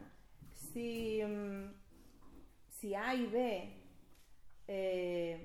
si, 0.57 1.21
mm, 1.21 1.67
si 2.73 2.95
A 2.97 3.11
i 3.13 3.27
B 3.29 3.43
eh, 4.65 5.37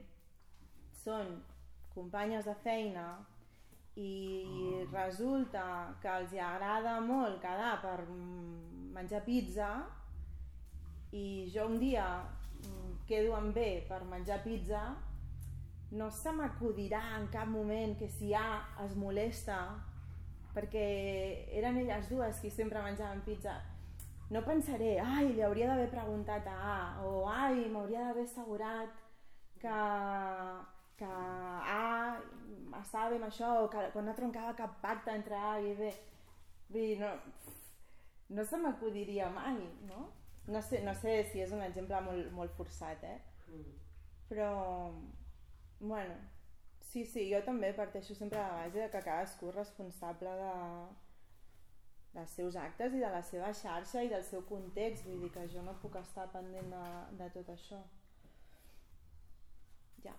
són 1.03 1.43
companyes 1.93 2.49
de 2.49 2.55
feina 2.65 3.05
i 4.01 4.81
resulta 4.95 5.67
que 6.01 6.09
els 6.15 6.33
hi 6.33 6.41
agrada 6.41 6.97
molt 7.05 7.43
quedar 7.45 7.75
per 7.85 7.99
mm, 8.07 8.95
menjar 8.97 9.27
pizza 9.29 9.75
i 11.13 11.51
jo 11.53 11.69
un 11.69 11.77
dia 11.85 12.09
mm, 12.63 12.97
quedo 13.13 13.37
amb 13.37 13.53
B 13.53 13.69
per 13.93 14.01
menjar 14.09 14.41
pizza 14.41 14.87
no 15.99 16.11
se 16.11 16.33
m'acudirà 16.33 17.03
en 17.19 17.29
cap 17.33 17.49
moment 17.49 17.97
que 17.99 18.09
si 18.19 18.33
A 18.35 18.49
es 18.85 18.95
molesta 18.97 19.59
perquè 20.57 20.85
eren 21.59 21.79
elles 21.83 22.09
dues 22.13 22.41
qui 22.43 22.51
sempre 22.51 22.83
menjaven 22.85 23.23
pizza 23.27 23.57
no 24.31 24.43
pensaré, 24.43 24.97
ai, 24.99 25.31
li 25.33 25.43
hauria 25.47 25.69
d'haver 25.71 25.91
preguntat 25.93 26.49
a 26.51 26.57
A 26.73 26.79
o 27.07 27.29
ai, 27.31 27.69
m'hauria 27.71 28.09
d'haver 28.09 28.25
assegurat 28.27 28.91
que, 29.63 29.77
que 30.99 31.11
A 31.11 32.19
estava 32.81 33.11
bé 33.13 33.21
amb 33.21 33.29
això 33.29 33.53
o 33.63 33.71
que, 33.71 33.87
que 33.95 34.03
no 34.03 34.17
troncava 34.19 34.57
cap 34.59 34.81
pacte 34.83 35.15
entre 35.15 35.39
A 35.39 35.57
i 35.63 35.75
B 35.79 35.95
Vull 36.69 36.83
dir, 36.83 36.99
no, 36.99 37.11
no 38.37 38.45
se 38.45 38.59
m'acudiria 38.59 39.29
mai, 39.31 39.59
no? 39.87 40.09
No 40.51 40.63
sé, 40.63 40.81
no 40.83 40.95
sé 40.95 41.21
si 41.31 41.43
és 41.43 41.53
un 41.55 41.63
exemple 41.63 42.01
molt, 42.03 42.33
molt 42.35 42.55
forçat, 42.59 43.05
eh? 43.07 43.19
Però, 44.31 44.51
bueno, 45.81 46.15
sí, 46.81 47.05
sí, 47.05 47.27
jo 47.33 47.43
també 47.45 47.73
parteixo 47.77 48.15
sempre 48.15 48.39
de 48.39 48.45
la 48.45 48.63
base 48.63 48.81
de 48.81 48.89
que 48.93 49.03
cadascú 49.09 49.51
és 49.51 49.59
responsable 49.59 50.33
de, 50.41 50.55
dels 52.17 52.35
seus 52.39 52.57
actes 52.57 52.97
i 52.97 53.03
de 53.05 53.11
la 53.13 53.23
seva 53.31 53.53
xarxa 53.61 54.03
i 54.05 54.11
del 54.13 54.25
seu 54.25 54.45
context, 54.49 55.05
vull 55.09 55.21
dir 55.27 55.33
que 55.35 55.47
jo 55.53 55.65
no 55.67 55.77
puc 55.83 55.99
estar 56.01 56.27
pendent 56.33 56.73
de, 56.73 56.85
de 57.21 57.31
tot 57.37 57.53
això. 57.53 57.81
Ja. 60.05 60.15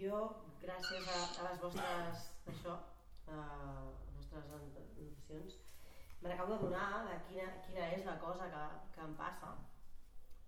Jo, 0.00 0.20
gràcies 0.62 1.08
a, 1.12 1.20
a 1.42 1.48
les 1.50 1.62
vostres, 1.64 2.28
això, 2.54 2.76
a 3.28 3.38
les 3.38 4.12
vostres 4.16 4.52
anotacions, 4.58 5.58
me 6.20 6.30
n'acabo 6.30 6.56
de 6.56 6.62
donar 6.64 7.04
de 7.06 7.18
quina, 7.28 7.50
quina 7.66 7.90
és 7.94 8.06
la 8.06 8.16
cosa 8.22 8.48
que, 8.54 8.64
que 8.94 9.04
em 9.04 9.14
passa 9.18 9.52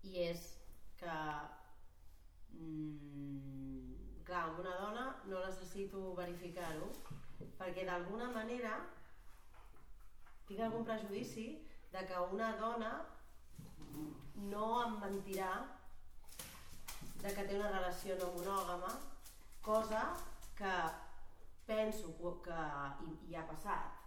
i 0.09 0.25
és 0.25 0.47
que 0.99 1.17
mm, 2.59 4.25
clar, 4.27 4.45
amb 4.49 4.61
una 4.65 4.77
dona 4.83 5.05
no 5.31 5.45
necessito 5.47 6.15
verificar-ho 6.19 6.91
perquè 7.61 7.85
d'alguna 7.89 8.31
manera 8.35 8.79
tinc 10.49 10.61
algun 10.67 10.87
prejudici 10.89 11.47
de 11.93 12.07
que 12.07 12.23
una 12.35 12.55
dona 12.59 12.93
no 14.51 14.67
em 14.85 14.97
mentirà 15.03 15.51
de 17.23 17.33
que 17.37 17.45
té 17.45 17.57
una 17.59 17.71
relació 17.75 18.17
no 18.21 18.31
monògama, 18.37 18.91
cosa 19.63 20.03
que 20.57 20.75
penso 21.67 22.15
que 22.45 22.61
i, 23.07 23.11
i 23.31 23.37
ha 23.37 23.45
passat, 23.51 24.01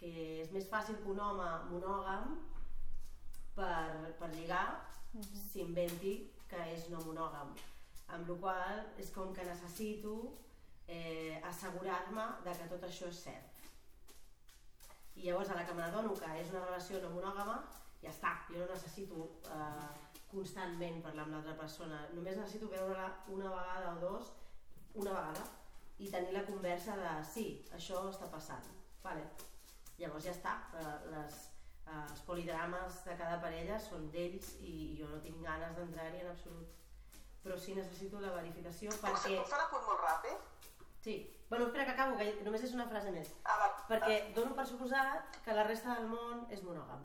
que 0.00 0.10
és 0.42 0.50
més 0.54 0.66
fàcil 0.72 0.98
que 1.02 1.12
un 1.14 1.22
home 1.28 1.46
monògam 1.70 2.34
per, 3.54 4.12
per 4.18 4.32
lligar 4.34 4.66
s'inventi 5.52 6.18
que 6.50 6.68
és 6.74 6.90
no 6.92 7.00
monògam. 7.06 7.54
Amb 8.14 8.28
la 8.30 8.36
qual 8.42 8.82
és 9.02 9.10
com 9.14 9.32
que 9.34 9.46
necessito 9.46 10.14
eh, 10.86 11.40
assegurar-me 11.42 12.26
de 12.44 12.54
que 12.58 12.68
tot 12.70 12.86
això 12.86 13.10
és 13.10 13.22
cert. 13.26 13.62
I 15.16 15.26
llavors 15.26 15.50
a 15.50 15.56
la 15.58 15.64
que 15.66 15.74
m'adono 15.74 16.14
que 16.14 16.30
és 16.40 16.52
una 16.52 16.64
relació 16.66 17.00
no 17.02 17.10
monògama, 17.16 17.56
ja 18.02 18.12
està, 18.12 18.32
jo 18.52 18.60
no 18.60 18.68
necessito 18.70 19.28
eh, 19.50 19.88
constantment 20.30 21.00
parlar 21.02 21.26
amb 21.26 21.36
l'altra 21.36 21.56
persona, 21.58 22.02
només 22.14 22.36
necessito 22.38 22.70
veure-la 22.70 23.08
una 23.32 23.50
vegada 23.52 23.94
o 23.94 24.00
dos, 24.02 24.32
una 24.94 25.14
vegada, 25.16 25.44
i 25.98 26.10
tenir 26.12 26.34
la 26.34 26.44
conversa 26.44 26.96
de 27.00 27.12
sí, 27.24 27.46
això 27.74 28.02
està 28.10 28.28
passant. 28.32 28.64
Vale. 29.04 29.24
Llavors 29.96 30.26
ja 30.28 30.34
està, 30.36 30.56
eh, 30.76 30.96
les, 31.12 31.38
eh, 31.86 32.02
els 32.02 32.24
polidrames 32.28 33.00
de 33.06 33.14
cada 33.16 33.38
parella 33.40 33.78
són 33.80 34.10
d'ells 34.12 34.56
i 34.60 34.96
jo 34.98 35.08
no 35.08 35.22
tinc 35.24 35.40
ganes 35.44 35.76
d'entrar-hi 35.78 36.20
en 36.24 36.34
absolut. 36.34 36.74
Però 37.46 37.56
sí 37.62 37.74
necessito 37.78 38.18
la 38.18 38.32
verificació 38.34 38.90
perquè... 38.98 39.20
fer- 39.22 39.38
puc 39.38 39.48
fer 39.52 39.58
un 39.60 39.64
apunt 39.68 39.84
molt 39.86 40.00
ràpid? 40.02 40.38
Sí, 41.06 41.12
bueno, 41.48 41.66
espera 41.68 41.84
que 41.86 41.92
acabo, 41.92 42.16
que 42.18 42.42
només 42.42 42.64
és 42.66 42.72
una 42.74 42.88
frase 42.90 43.12
més. 43.14 43.28
Ah, 43.46 43.54
va. 43.60 43.68
Perquè 43.92 44.16
dono 44.34 44.56
per 44.58 44.64
suposat 44.66 45.38
que 45.44 45.54
la 45.54 45.62
resta 45.68 45.94
del 45.94 46.08
món 46.10 46.46
és 46.50 46.62
monògam. 46.66 47.02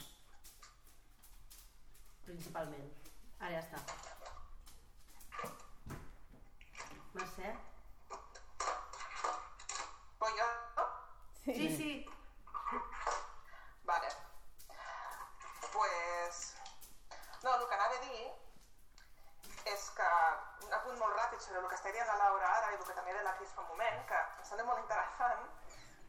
principalment. 2.26 2.90
Ara 3.42 3.52
ja 3.52 3.62
està. 3.62 3.80
Mercè? 7.14 7.50
Però 10.22 10.30
jo... 10.40 10.48
Sí, 11.46 11.68
sí. 11.78 12.06
Vale. 13.84 14.10
Pues... 15.74 16.54
No, 17.44 17.56
el 17.58 17.68
que 17.68 17.76
anava 17.76 17.96
a 17.98 18.04
dir 18.06 18.22
és 19.74 19.90
que 19.98 20.10
un 20.66 20.74
apunt 20.74 20.98
molt 21.00 21.16
ràpid 21.18 21.31
sobre 21.42 21.62
el 21.62 21.70
que 21.70 21.78
està 21.80 21.92
dient 21.94 22.08
la 22.08 22.18
Laura 22.22 22.50
ara 22.58 22.72
i 22.72 22.78
el 22.78 22.84
que 22.88 22.96
també 22.98 23.14
deia 23.14 23.26
la 23.28 23.34
Cris 23.38 23.54
fa 23.56 23.64
un 23.64 23.72
moment, 23.74 24.04
que 24.10 24.20
em 24.22 24.46
sembla 24.50 24.68
molt 24.70 24.84
interessant 24.84 25.48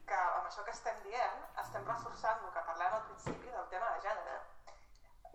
que 0.09 0.18
amb 0.21 0.49
això 0.49 0.64
que 0.66 0.75
estem 0.77 1.03
dient 1.07 1.42
estem 1.64 1.88
reforçant 1.88 2.45
el 2.45 2.55
que 2.55 2.64
parlàvem 2.68 2.99
al 2.99 3.07
principi 3.09 3.51
del 3.57 3.68
tema 3.73 3.90
de 3.95 4.03
gènere. 4.07 4.38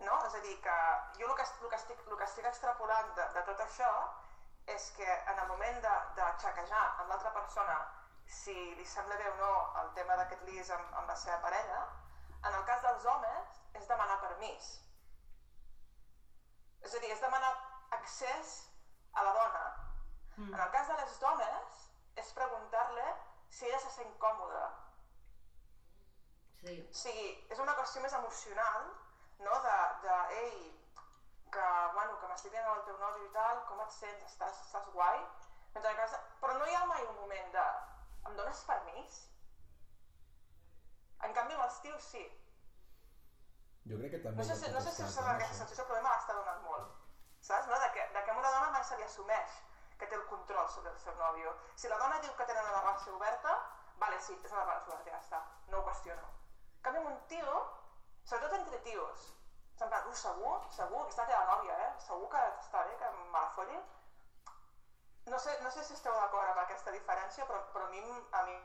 No? 0.06 0.18
És 0.28 0.34
a 0.38 0.42
dir, 0.44 0.56
que 0.62 0.76
jo 1.18 1.28
el 1.28 1.36
que, 1.38 1.46
el 1.48 1.70
que, 1.70 1.78
estic, 1.80 2.02
el 2.06 2.18
que 2.18 2.28
estic 2.28 2.50
extrapolant 2.50 3.14
de, 3.18 3.28
de 3.36 3.44
tot 3.48 3.62
això 3.64 3.92
és 4.74 4.90
que 4.98 5.08
en 5.32 5.38
el 5.38 5.48
moment 5.48 5.80
de, 5.82 5.94
de 6.18 6.28
xequejar 6.44 6.84
amb 7.00 7.08
l'altra 7.10 7.32
persona 7.34 7.78
si 8.28 8.54
li 8.76 8.84
sembla 8.86 9.16
bé 9.16 9.26
o 9.30 9.34
no 9.40 9.52
el 9.82 9.90
tema 9.96 10.18
d'aquest 10.20 10.44
lis 10.50 10.70
amb, 10.76 10.92
amb 11.00 11.08
la 11.08 11.16
seva 11.16 11.40
parella, 11.44 11.80
en 12.44 12.54
el 12.54 12.64
cas 12.68 12.84
dels 12.84 13.06
homes 13.08 13.58
és 13.80 13.88
demanar 13.88 14.20
permís. 14.22 14.70
És 16.84 16.94
a 16.94 17.00
dir, 17.02 17.10
és 17.16 17.24
demanar 17.24 17.50
accés 17.96 18.58
a 19.14 19.24
la 19.24 19.32
dona. 19.34 19.87
Mm. 20.38 20.54
En 20.54 20.60
el 20.60 20.70
cas 20.70 20.86
de 20.88 20.96
les 21.00 21.20
dones 21.20 21.78
és 22.22 22.28
preguntar-li 22.36 23.06
si 23.50 23.66
ella 23.66 23.80
se 23.82 23.90
sent 23.90 24.12
còmoda. 24.22 24.66
Sí. 26.60 26.74
O 26.78 26.98
sigui, 27.00 27.28
és 27.50 27.62
una 27.62 27.74
qüestió 27.78 28.02
més 28.04 28.14
emocional, 28.18 28.88
no? 29.42 29.58
De, 29.64 29.76
de 30.04 30.16
ei, 30.42 30.56
que, 31.54 31.66
bueno, 31.96 32.18
que 32.20 32.30
m'estic 32.30 32.54
dient 32.54 32.66
amb 32.66 32.78
el 32.78 32.84
teu 32.86 32.98
nòvio 33.02 33.26
i 33.26 33.32
tal, 33.34 33.62
com 33.70 33.82
et 33.82 33.94
sents, 33.96 34.26
estàs, 34.30 34.62
estàs 34.66 34.90
guai? 34.94 35.18
Mentre 35.74 35.94
que, 35.98 36.20
però 36.42 36.58
no 36.58 36.68
hi 36.68 36.76
ha 36.78 36.84
mai 36.90 37.06
un 37.06 37.16
moment 37.18 37.54
de, 37.56 37.66
em 38.30 38.38
dones 38.38 38.64
permís? 38.68 39.20
En 41.26 41.34
canvi, 41.34 41.56
amb 41.56 41.66
els 41.66 41.80
tios 41.82 42.10
sí. 42.12 42.26
Jo 43.90 43.98
crec 43.98 44.14
que 44.14 44.22
també... 44.22 44.38
No 44.38 44.46
sé, 44.46 44.58
si, 44.60 44.70
no 44.70 44.84
sé 44.84 44.94
si 44.94 45.02
us 45.02 45.18
sembla 45.18 45.34
no 45.34 45.40
aquesta 45.40 45.64
sensació, 45.64 45.86
però 45.88 45.98
a 45.98 46.02
mi 46.02 46.06
me 46.06 46.14
l'està 46.14 46.38
donant 46.38 46.62
molt. 46.68 46.94
Saps? 47.48 47.70
No? 47.70 47.78
De, 47.82 47.90
que, 47.96 48.06
de 48.14 48.22
que 48.26 48.38
una 48.38 48.52
dona 48.54 48.70
mai 48.74 48.86
se 48.86 48.98
li 48.98 49.06
assumeix 49.06 49.58
que 49.98 50.06
té 50.06 50.14
el 50.14 50.26
control 50.30 50.68
sobre 50.70 50.92
el 50.94 50.98
seu 51.02 51.16
nòvio. 51.18 51.54
Si 51.74 51.90
la 51.90 51.98
dona 51.98 52.20
diu 52.22 52.34
que 52.38 52.46
tenen 52.46 52.70
una 52.70 52.80
relació 52.80 53.16
oberta, 53.16 53.56
vale, 53.98 54.20
sí, 54.22 54.38
és 54.44 54.52
una 54.54 54.64
relació 54.64 54.94
oberta, 54.94 55.10
ja 55.10 55.18
està. 55.18 55.42
No 55.72 55.80
ho 55.80 55.86
qüestiono. 55.88 56.28
En 56.78 56.84
canvi, 56.86 57.04
un 57.10 57.18
tio, 57.32 57.58
sobretot 58.22 58.54
entre 58.60 58.78
tios, 58.86 59.26
és 59.74 59.82
en 59.86 60.14
segur, 60.20 60.54
segur, 60.74 61.02
aquesta 61.02 61.26
teva 61.26 61.44
nòvia, 61.50 61.74
eh? 61.86 61.90
Segur 62.06 62.28
que 62.30 62.44
està 62.62 62.84
bé, 62.86 62.96
que 63.02 63.10
me 63.16 63.40
la 63.40 63.50
folli? 63.56 63.80
No 65.28 65.38
sé, 65.38 65.58
no 65.62 65.70
sé 65.70 65.84
si 65.84 65.94
esteu 65.94 66.14
d'acord 66.14 66.48
amb 66.48 66.62
aquesta 66.62 66.94
diferència, 66.94 67.44
però, 67.50 67.60
però 67.74 67.86
a 67.86 67.90
mi, 67.90 68.00
a 68.32 68.42
mi 68.48 68.56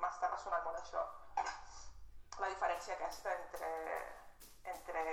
m'està 0.00 0.30
ressonant 0.30 0.64
molt 0.64 0.80
això. 0.80 1.04
La 2.40 2.48
diferència 2.48 2.94
aquesta 2.94 3.34
entre, 3.34 3.70
entre, 4.74 5.04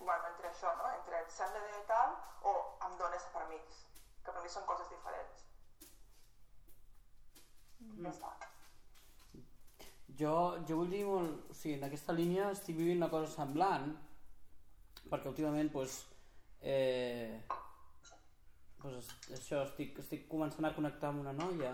bueno, 0.00 0.26
entre 0.32 0.50
això, 0.50 0.74
no? 0.80 0.90
Entre 0.98 1.22
sembla 1.30 1.62
i 1.78 1.86
tal, 1.86 2.16
o 2.50 2.54
em 2.88 2.98
dones 2.98 3.28
permís, 3.36 3.82
que 4.22 4.34
per 4.34 4.42
mi 4.42 4.50
són 4.52 4.66
coses 4.68 4.90
diferents. 4.92 5.44
Mm. 7.80 8.06
Ja 8.06 8.12
està. 8.14 8.32
Jo, 10.20 10.36
jo 10.68 10.78
vull 10.82 10.92
dir 10.92 11.02
molt... 11.08 11.50
O 11.50 11.56
sigui, 11.56 11.78
en 11.78 11.88
aquesta 11.88 12.14
línia 12.16 12.50
estic 12.52 12.78
vivint 12.78 13.00
una 13.00 13.10
cosa 13.12 13.30
semblant, 13.32 13.90
perquè 15.08 15.30
últimament, 15.30 15.70
doncs, 15.72 15.98
eh, 16.60 17.40
doncs 18.82 19.10
això, 19.38 19.62
estic, 19.64 19.98
estic 20.04 20.28
començant 20.30 20.68
a 20.68 20.74
connectar 20.76 21.10
amb 21.12 21.24
una 21.24 21.34
noia 21.36 21.72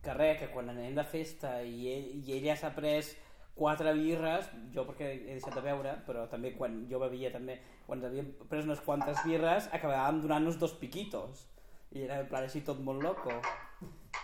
que 0.00 0.14
res, 0.16 0.38
que 0.40 0.48
quan 0.54 0.72
anem 0.72 0.94
de 0.96 1.04
festa 1.04 1.58
i, 1.62 1.82
ell, 1.92 2.06
i 2.24 2.38
ella 2.38 2.56
s'ha 2.56 2.72
pres 2.76 3.12
quatre 3.60 3.92
birres, 3.96 4.48
jo 4.74 4.86
perquè 4.88 5.10
he 5.12 5.34
deixat 5.36 5.58
de 5.58 5.64
beure, 5.64 5.92
però 6.06 6.24
també 6.32 6.54
quan 6.56 6.78
jo 6.88 7.00
bevia 7.02 7.30
també, 7.34 7.58
quan 7.86 8.02
havíem 8.08 8.32
pres 8.48 8.64
unes 8.64 8.80
quantes 8.86 9.20
birres, 9.26 9.68
acabàvem 9.76 10.22
donant-nos 10.24 10.58
dos 10.60 10.72
piquitos. 10.80 11.44
I 11.92 12.06
era 12.06 12.20
en 12.22 12.28
plan 12.30 12.46
així 12.46 12.64
tot 12.64 12.80
molt 12.86 13.04
loco. 13.04 13.36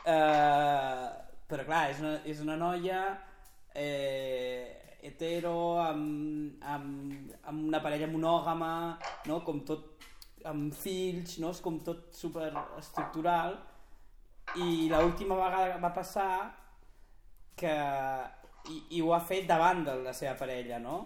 Eh, 0.06 1.06
però 1.50 1.68
clar, 1.68 1.84
és 1.92 2.00
una, 2.02 2.16
és 2.24 2.42
una 2.42 2.56
noia 2.58 3.00
eh, 3.74 4.96
hetero, 5.02 5.78
amb, 5.82 6.62
amb, 6.62 7.32
amb 7.44 7.68
una 7.68 7.82
parella 7.84 8.08
monògama, 8.10 8.72
no? 9.28 9.40
com 9.46 9.60
tot 9.68 9.92
amb 10.46 10.74
fills, 10.74 11.38
no? 11.42 11.50
és 11.52 11.60
com 11.62 11.80
tot 11.86 12.08
super 12.14 12.52
estructural 12.78 13.56
i 14.62 14.86
l'última 14.90 15.36
vegada 15.40 15.80
va 15.82 15.90
passar 15.94 16.30
que 17.58 17.72
i, 18.72 18.80
i 18.98 19.02
ho 19.02 19.12
ha 19.14 19.20
fet 19.20 19.46
davant 19.48 19.84
de 19.86 19.94
la 20.04 20.14
seva 20.16 20.34
parella, 20.38 20.78
no? 20.82 20.98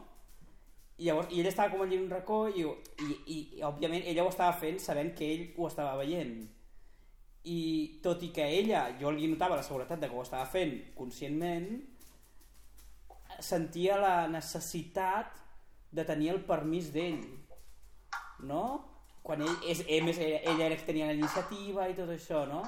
I 1.00 1.08
llavors, 1.08 1.30
i 1.32 1.40
ell 1.40 1.48
estava 1.48 1.72
com 1.72 1.82
allí 1.84 1.96
en 1.96 2.04
un 2.04 2.12
racó 2.12 2.42
i, 2.48 2.64
i, 2.64 3.10
i, 3.10 3.36
i 3.58 3.62
òbviament 3.64 4.04
ella 4.04 4.24
ho 4.26 4.32
estava 4.32 4.52
fent 4.60 4.80
sabent 4.84 5.14
que 5.16 5.28
ell 5.32 5.46
ho 5.56 5.68
estava 5.68 5.94
veient 5.96 6.34
i 7.48 7.60
tot 8.04 8.20
i 8.22 8.28
que 8.36 8.44
ella 8.58 8.82
jo 9.00 9.12
li 9.14 9.30
notava 9.30 9.56
la 9.56 9.64
seguretat 9.64 10.02
de 10.02 10.10
que 10.10 10.16
ho 10.18 10.24
estava 10.26 10.44
fent 10.44 10.74
conscientment 10.98 11.70
sentia 13.40 13.96
la 13.96 14.28
necessitat 14.28 15.40
de 15.90 16.04
tenir 16.04 16.34
el 16.34 16.42
permís 16.44 16.92
d'ell 16.92 17.22
no? 18.44 18.64
quan 19.24 19.40
ell, 19.40 19.56
és, 19.68 19.80
ell, 19.88 20.04
més, 20.04 20.20
ella 20.20 20.66
era 20.66 20.76
que 20.76 20.88
tenia 20.88 21.08
la 21.08 21.16
iniciativa 21.16 21.88
i 21.88 21.96
tot 21.96 22.12
això 22.12 22.44
no? 22.48 22.60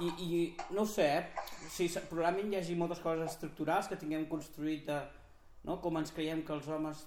I, 0.00 0.08
i 0.08 0.28
no 0.74 0.82
ho 0.82 0.90
sé 0.90 1.08
o 1.66 1.70
sigui, 1.70 2.02
probablement 2.10 2.52
hi 2.52 2.60
hagi 2.60 2.76
moltes 2.78 3.02
coses 3.04 3.30
estructurals 3.30 3.90
que 3.90 3.98
tinguem 4.00 4.26
construït 4.30 4.86
de, 4.88 5.00
no? 5.64 5.78
com 5.82 5.98
ens 6.00 6.14
creiem 6.14 6.42
que 6.46 6.54
els 6.56 6.68
homes 6.68 7.04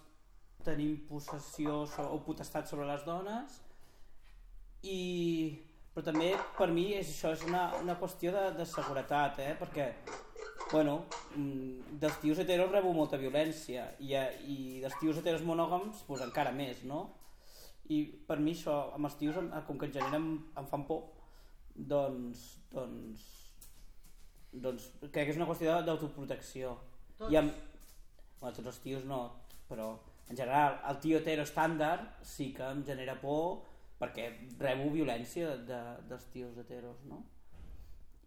tenim 0.67 0.97
possessió 1.07 1.83
o 2.07 2.19
potestat 2.25 2.69
sobre 2.69 2.87
les 2.89 3.03
dones 3.07 3.59
i 4.87 5.01
però 5.93 6.05
també 6.11 6.31
per 6.57 6.69
mi 6.69 6.91
és 6.93 7.09
això 7.09 7.33
és 7.33 7.43
una, 7.47 7.67
una 7.81 7.97
qüestió 7.99 8.31
de, 8.35 8.47
de 8.59 8.65
seguretat 8.69 9.39
eh? 9.41 9.53
perquè 9.59 9.91
bueno, 10.71 11.05
mm, 11.35 11.97
dels 12.01 12.17
tios 12.21 12.39
heteros 12.43 12.71
rebo 12.71 12.91
molta 12.93 13.17
violència 13.17 13.87
i, 14.03 14.13
eh, 14.13 14.27
i 14.45 14.57
dels 14.83 14.97
tios 15.01 15.17
heteros 15.17 15.45
monògams 15.47 16.03
pues, 16.07 16.21
encara 16.25 16.51
més 16.53 16.83
no? 16.85 17.07
i 17.89 18.03
per 18.27 18.37
mi 18.43 18.53
això 18.53 18.77
amb 18.95 19.07
els 19.09 19.15
tios 19.19 19.39
com 19.67 19.79
que 19.79 19.87
en 19.87 19.95
generen 19.95 20.27
em 20.59 20.67
fan 20.69 20.83
por 20.89 21.16
doncs 21.77 22.43
doncs 22.73 23.25
doncs 24.51 24.89
crec 24.99 25.27
que 25.27 25.31
és 25.33 25.39
una 25.39 25.47
qüestió 25.49 25.77
d'autoprotecció 25.85 26.73
i 27.29 27.37
amb, 27.37 27.53
bueno, 28.39 28.53
tots 28.55 28.71
els 28.73 28.79
tios 28.83 29.05
no 29.05 29.21
però 29.69 29.91
en 30.27 30.35
general 30.35 30.79
el 30.89 30.99
tio 31.03 31.19
hetero 31.21 31.45
estàndard 31.45 32.23
sí 32.25 32.51
que 32.55 32.65
em 32.65 32.83
genera 32.85 33.17
por 33.21 33.63
perquè 34.01 34.27
rebo 34.59 34.89
violència 34.93 35.49
de, 35.49 35.57
de, 35.69 35.81
dels 36.09 36.25
tios 36.33 36.57
heteros 36.57 37.03
no? 37.09 37.21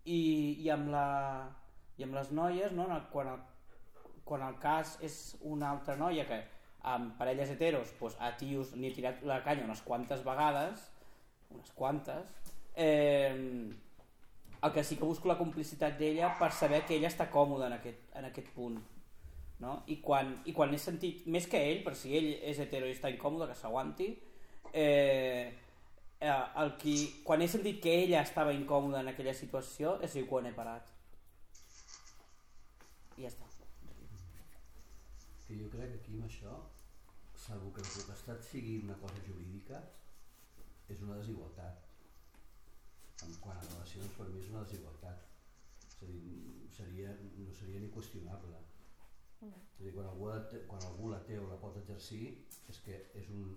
I, 0.05 0.21
i 0.65 0.71
amb 0.73 0.91
la 0.95 1.07
i 1.99 2.07
amb 2.07 2.17
les 2.17 2.31
noies 2.33 2.73
no? 2.73 2.87
Quan, 3.13 3.35
el, 3.35 3.43
quan 4.25 4.47
el 4.47 4.57
cas 4.63 4.97
és 5.05 5.19
una 5.41 5.71
altra 5.75 5.99
noia 6.01 6.27
que 6.29 6.41
amb 6.95 7.13
parelles 7.19 7.51
heteros 7.53 7.93
doncs 7.99 8.17
a 8.19 8.33
tios 8.41 8.73
n'hi 8.77 8.89
he 8.89 8.97
tirat 8.97 9.23
la 9.29 9.43
canya 9.45 9.67
unes 9.69 9.83
quantes 9.85 10.25
vegades 10.25 10.87
unes 11.51 11.71
quantes 11.77 12.33
eh, 12.81 13.71
el 14.63 14.73
que 14.73 14.85
sí 14.85 14.97
que 14.97 15.09
busco 15.09 15.29
la 15.29 15.39
complicitat 15.39 15.99
d'ella 15.99 16.35
per 16.39 16.51
saber 16.53 16.83
que 16.89 16.97
ella 16.97 17.09
està 17.13 17.31
còmoda 17.33 17.69
en 17.69 17.77
aquest, 17.79 18.09
en 18.17 18.29
aquest 18.29 18.51
punt 18.57 18.81
no? 19.61 19.83
I, 19.93 20.01
quan, 20.05 20.39
i 20.49 20.55
quan 20.57 20.73
he 20.75 20.81
sentit 20.81 21.27
més 21.29 21.49
que 21.49 21.61
ell, 21.71 21.83
per 21.85 21.95
si 21.97 22.15
ell 22.17 22.31
és 22.53 22.61
hetero 22.65 22.89
i 22.89 22.97
està 22.97 23.13
incòmode 23.13 23.49
que 23.51 23.59
s'aguanti 23.59 24.09
eh, 24.73 25.53
eh, 26.21 26.33
el 26.63 26.75
qui, 26.81 26.97
quan 27.25 27.45
he 27.45 27.49
sentit 27.49 27.81
que 27.85 27.95
ella 28.05 28.25
estava 28.25 28.57
incòmoda 28.57 29.05
en 29.05 29.13
aquella 29.13 29.37
situació 29.37 29.99
és 30.05 30.17
quan 30.29 30.49
he 30.49 30.57
parat 30.57 30.89
i 33.17 33.25
ja 33.27 33.33
està 33.33 33.49
Que 35.51 35.57
jo 35.59 35.67
crec 35.67 35.89
que 35.91 35.97
aquí 35.99 36.13
amb 36.15 36.27
això, 36.29 36.53
salvo 37.35 37.73
que 37.75 37.83
la 37.83 37.89
potestat 37.91 38.45
sigui 38.47 38.77
una 38.85 38.95
cosa 39.01 39.19
jurídica, 39.25 39.81
és 40.87 41.01
una 41.03 41.17
desigualtat. 41.19 41.90
En 43.27 43.35
quant 43.45 43.59
a 43.59 43.65
relacions, 43.67 44.13
per 44.17 44.29
mi 44.33 44.41
és 44.43 44.51
una 44.53 44.63
desigualtat. 44.65 45.27
És 45.87 45.97
a 46.03 46.09
dir, 46.09 46.21
seria, 46.77 47.15
no 47.45 47.53
seria 47.55 47.81
ni 47.83 47.91
qüestionable. 47.93 48.61
És 49.41 49.81
a 49.81 49.83
dir, 49.85 49.93
quan 49.97 50.07
algú, 50.11 50.29
la 50.31 50.41
té, 50.53 50.63
quan 50.69 50.83
algú 50.89 51.11
la 51.13 51.21
té 51.27 51.39
o 51.41 51.47
la 51.49 51.59
pot 51.61 51.77
exercir, 51.81 52.25
és 52.69 52.81
que 52.85 52.97
és 53.21 53.29
un, 53.33 53.51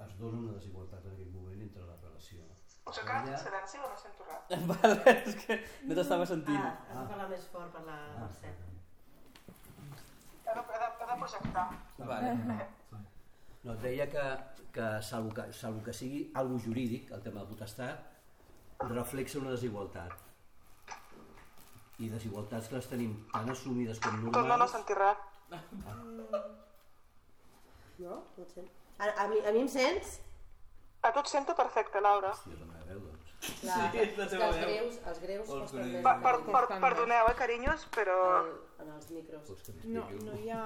es 0.00 0.14
dona 0.20 0.38
una 0.44 0.56
desigualtat 0.56 1.04
en 1.06 1.16
aquell 1.16 1.32
moment 1.34 1.60
entre 1.66 1.84
la 1.88 1.96
relació. 2.02 2.44
Us 2.88 2.98
he 2.98 3.04
quedat 3.04 3.28
en 3.28 3.38
silenci 3.44 3.78
o 3.78 3.88
no 3.90 3.98
sento 4.00 4.24
res? 4.28 4.62
vale, 4.70 5.14
és 5.28 5.36
que 5.42 5.58
no 5.86 5.96
t'estava 5.98 6.24
sentint 6.26 6.56
Ah, 6.58 6.70
has 6.88 6.96
de 6.96 7.06
parlar 7.12 7.26
més 7.32 7.44
fort 7.52 7.74
per 7.74 7.82
la 7.88 7.98
Ah, 8.00 8.22
Mercè. 8.24 8.54
He 10.50 10.54
de, 10.56 10.62
he 10.62 10.78
de, 10.82 10.88
he 11.02 11.10
de 11.10 11.18
projectar. 11.20 11.66
Vale. 11.98 12.30
No, 13.62 13.74
et 13.74 13.82
deia 13.84 14.06
que, 14.14 14.24
que, 14.72 14.86
salvo 15.04 15.34
que, 15.36 15.44
salvo 15.52 15.84
que 15.84 15.92
sigui 15.94 16.22
algo 16.40 16.56
jurídic, 16.64 17.12
el 17.12 17.22
tema 17.22 17.44
de 17.44 17.52
potestat, 17.52 18.08
reflexa 18.88 19.38
una 19.38 19.50
desigualtat. 19.54 20.12
I 22.00 22.08
desigualtats 22.08 22.68
que 22.70 22.78
les 22.78 22.86
tenim 22.88 23.12
tan 23.32 23.50
assumides 23.52 24.00
com 24.00 24.10
Com 24.16 24.24
no, 24.24 24.30
no 24.40 24.48
normals... 24.48 24.72
sentir 24.72 24.96
res. 24.96 25.18
No? 28.00 28.22
No 28.36 28.44
et 28.44 28.52
sent. 28.54 28.68
A, 28.98 29.08
a, 29.24 29.26
mi, 29.28 29.40
a 29.44 29.52
mi 29.52 29.60
em 29.66 29.68
sents? 29.68 30.18
A 31.04 31.10
tu 31.12 31.20
et 31.20 31.28
sento 31.32 31.54
perfecte, 31.56 32.00
Laura. 32.00 32.30
Hòstia, 32.32 32.54
és 32.54 32.60
la 32.60 32.68
meva 32.70 32.86
veu, 32.88 33.02
doncs. 33.04 33.34
Clar, 33.60 33.76
Sí, 33.92 33.98
és 34.04 34.16
la 34.18 34.26
teva 34.28 34.40
que 34.40 34.48
els 34.48 34.56
veu. 34.56 34.64
greus, 34.70 34.96
els 35.12 35.20
greus 35.24 35.52
Els 35.58 35.70
Per, 35.74 36.14
per, 36.24 36.34
en- 36.38 36.48
per, 36.54 36.64
perdoneu, 36.86 37.28
eh, 37.30 37.36
carinyos, 37.38 37.86
però... 37.96 38.16
en, 38.40 38.50
en 38.84 38.90
els 38.96 39.10
micros. 39.16 39.70
No, 39.84 40.06
no 40.24 40.38
hi 40.40 40.50
ha... 40.56 40.64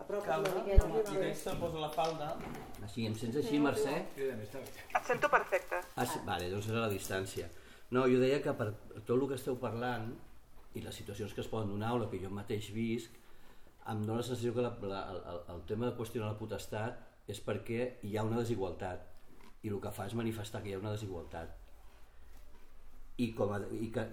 Apropa't 0.00 0.26
Calma, 0.26 0.48
una 0.48 0.64
miqueta. 0.64 1.54
i 1.54 1.58
posa 1.60 1.80
la 1.82 1.90
falda. 1.92 2.30
Així, 2.82 3.06
em 3.06 3.14
sents 3.14 3.36
així, 3.42 3.60
Mercè? 3.60 3.96
Et 4.16 5.06
sento 5.06 5.28
perfecte. 5.28 5.82
Ah, 5.94 6.06
sí, 6.06 6.20
vale, 6.26 6.48
doncs 6.50 6.70
era 6.72 6.86
la 6.86 6.90
distància. 6.92 7.48
No, 7.90 8.06
jo 8.08 8.20
deia 8.22 8.40
que 8.42 8.54
per 8.54 8.70
tot 9.04 9.16
el 9.16 9.26
que 9.28 9.38
esteu 9.38 9.58
parlant 9.60 10.10
i 10.78 10.82
les 10.84 10.94
situacions 10.94 11.34
que 11.34 11.42
es 11.42 11.50
poden 11.50 11.72
donar 11.74 11.92
o 11.96 12.02
la 12.04 12.08
que 12.10 12.20
jo 12.22 12.30
mateix 12.30 12.70
visc, 12.74 13.16
em 13.90 14.02
dóna 14.06 14.20
la 14.20 14.26
sensació 14.26 14.54
que 14.54 14.62
la, 14.64 14.72
la, 14.86 15.00
el, 15.32 15.40
el 15.54 15.62
tema 15.66 15.88
de 15.88 15.96
qüestionar 15.98 16.30
la 16.30 16.38
potestat 16.38 17.30
és 17.30 17.40
perquè 17.42 17.96
hi 18.06 18.16
ha 18.16 18.26
una 18.26 18.38
desigualtat 18.42 19.06
i 19.66 19.70
el 19.72 19.80
que 19.82 19.92
fa 19.94 20.06
és 20.08 20.14
manifestar 20.18 20.62
que 20.62 20.70
hi 20.70 20.76
ha 20.76 20.82
una 20.82 20.92
desigualtat 20.94 21.56
i, 23.20 23.32
com 23.36 23.52
a, 23.52 23.60
i 23.76 23.90
que 23.92 24.04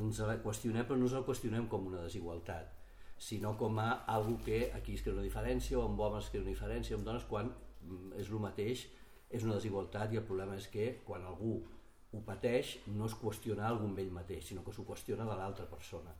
ens 0.00 0.20
la 0.26 0.36
qüestionem 0.44 0.88
però 0.88 0.98
no 0.98 1.08
ens 1.08 1.16
la 1.16 1.24
qüestionem 1.26 1.68
com 1.70 1.86
una 1.92 2.02
desigualtat 2.04 2.83
sinó 3.18 3.56
com 3.58 3.78
a 3.78 4.04
algo 4.10 4.38
que 4.44 4.72
aquí 4.74 4.94
es 4.94 5.02
crea 5.02 5.14
una 5.14 5.24
diferència 5.24 5.78
o 5.78 5.86
amb 5.86 6.00
homes 6.00 6.24
es 6.24 6.30
crea 6.30 6.42
una 6.42 6.52
diferència 6.52 6.96
o 6.96 6.98
amb 6.98 7.08
dones 7.08 7.26
quan 7.30 7.50
mm, 7.50 8.12
és 8.20 8.30
el 8.30 8.42
mateix 8.42 8.86
és 9.30 9.46
una 9.46 9.56
desigualtat 9.56 10.12
i 10.12 10.20
el 10.20 10.26
problema 10.28 10.56
és 10.58 10.68
que 10.68 11.00
quan 11.06 11.24
algú 11.24 11.56
ho 12.14 12.22
pateix 12.26 12.76
no 12.94 13.08
es 13.10 13.16
qüestiona 13.18 13.66
algú 13.68 13.88
amb 13.90 13.98
ell 13.98 14.12
mateix 14.14 14.50
sinó 14.50 14.64
que 14.64 14.74
s'ho 14.74 14.86
qüestiona 14.86 15.26
de 15.26 15.36
l'altra 15.40 15.66
persona 15.70 16.14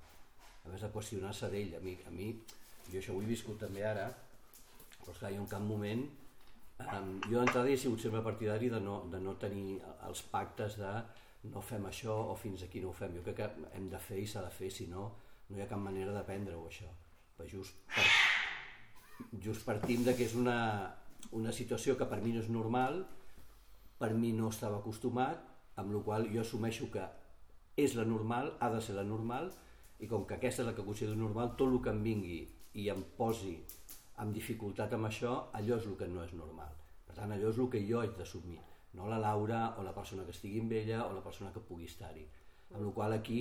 a 0.64 0.72
més 0.72 0.82
de 0.82 0.90
qüestionar-se 0.90 1.50
d'ell 1.52 1.76
a 1.78 1.80
mi, 1.84 1.96
a 2.06 2.10
mi 2.10 2.32
jo 2.90 3.00
això 3.00 3.14
ho 3.14 3.22
he 3.22 3.30
viscut 3.30 3.58
també 3.60 3.84
ara 3.86 4.08
però 5.00 5.12
esclar, 5.12 5.34
jo 5.34 5.42
en 5.42 5.50
cap 5.50 5.62
moment 5.64 6.06
Um, 6.74 7.20
jo 7.30 7.38
d'entrada 7.38 7.70
he 7.70 7.76
sigut 7.78 8.02
sempre 8.02 8.20
partidari 8.26 8.68
de 8.72 8.80
no, 8.82 8.96
de 9.10 9.20
no 9.22 9.36
tenir 9.38 9.76
els 10.08 10.24
pactes 10.32 10.74
de 10.80 10.90
no 11.52 11.60
fem 11.62 11.84
això 11.86 12.16
o 12.32 12.34
fins 12.40 12.64
aquí 12.66 12.82
no 12.82 12.90
ho 12.90 12.96
fem. 12.98 13.14
Jo 13.14 13.22
crec 13.22 13.36
que 13.38 13.68
hem 13.78 13.86
de 13.92 14.00
fer 14.02 14.18
i 14.18 14.26
s'ha 14.26 14.42
de 14.42 14.50
fer, 14.50 14.70
si 14.74 14.88
no, 14.90 15.04
no 15.48 15.58
hi 15.58 15.64
ha 15.64 15.70
cap 15.70 15.80
manera 15.80 16.14
d'aprendre-ho 16.14 16.66
això. 16.68 16.90
Però 17.36 17.48
just, 17.50 17.76
per, 17.94 18.06
just 19.46 19.66
partim 19.66 20.04
de 20.06 20.14
que 20.16 20.26
és 20.28 20.36
una, 20.38 20.58
una 21.32 21.52
situació 21.52 21.98
que 21.98 22.08
per 22.10 22.20
mi 22.22 22.32
no 22.34 22.42
és 22.44 22.50
normal, 22.52 23.02
per 23.98 24.12
mi 24.14 24.32
no 24.36 24.50
estava 24.52 24.80
acostumat, 24.80 25.42
amb 25.80 25.94
la 25.94 26.02
qual 26.06 26.28
jo 26.32 26.42
assumeixo 26.42 26.90
que 26.94 27.04
és 27.76 27.96
la 27.98 28.04
normal, 28.06 28.52
ha 28.60 28.70
de 28.70 28.80
ser 28.82 28.94
la 28.98 29.06
normal, 29.06 29.50
i 29.98 30.10
com 30.10 30.26
que 30.26 30.36
aquesta 30.36 30.62
és 30.62 30.68
la 30.68 30.74
que 30.76 30.86
considero 30.86 31.16
normal, 31.18 31.54
tot 31.58 31.72
el 31.72 31.80
que 31.82 31.90
em 31.94 32.02
vingui 32.04 32.38
i 32.80 32.88
em 32.92 33.02
posi 33.18 33.56
amb 34.22 34.34
dificultat 34.34 34.94
amb 34.94 35.08
això, 35.08 35.34
allò 35.58 35.78
és 35.80 35.88
el 35.90 35.98
que 35.98 36.08
no 36.10 36.22
és 36.22 36.34
normal. 36.38 36.70
Per 37.06 37.16
tant, 37.16 37.34
allò 37.34 37.50
és 37.50 37.58
el 37.58 37.70
que 37.70 37.82
jo 37.88 38.00
haig 38.00 38.14
d'assumir, 38.18 38.60
no 38.94 39.08
la 39.10 39.18
Laura 39.18 39.74
o 39.78 39.82
la 39.82 39.94
persona 39.94 40.24
que 40.26 40.34
estigui 40.34 40.62
amb 40.62 40.72
ella 40.72 41.04
o 41.08 41.12
la 41.14 41.22
persona 41.22 41.50
que 41.54 41.62
pugui 41.62 41.88
estar-hi. 41.90 42.24
Amb 42.74 42.86
la 42.86 42.92
qual 42.94 43.14
aquí, 43.16 43.40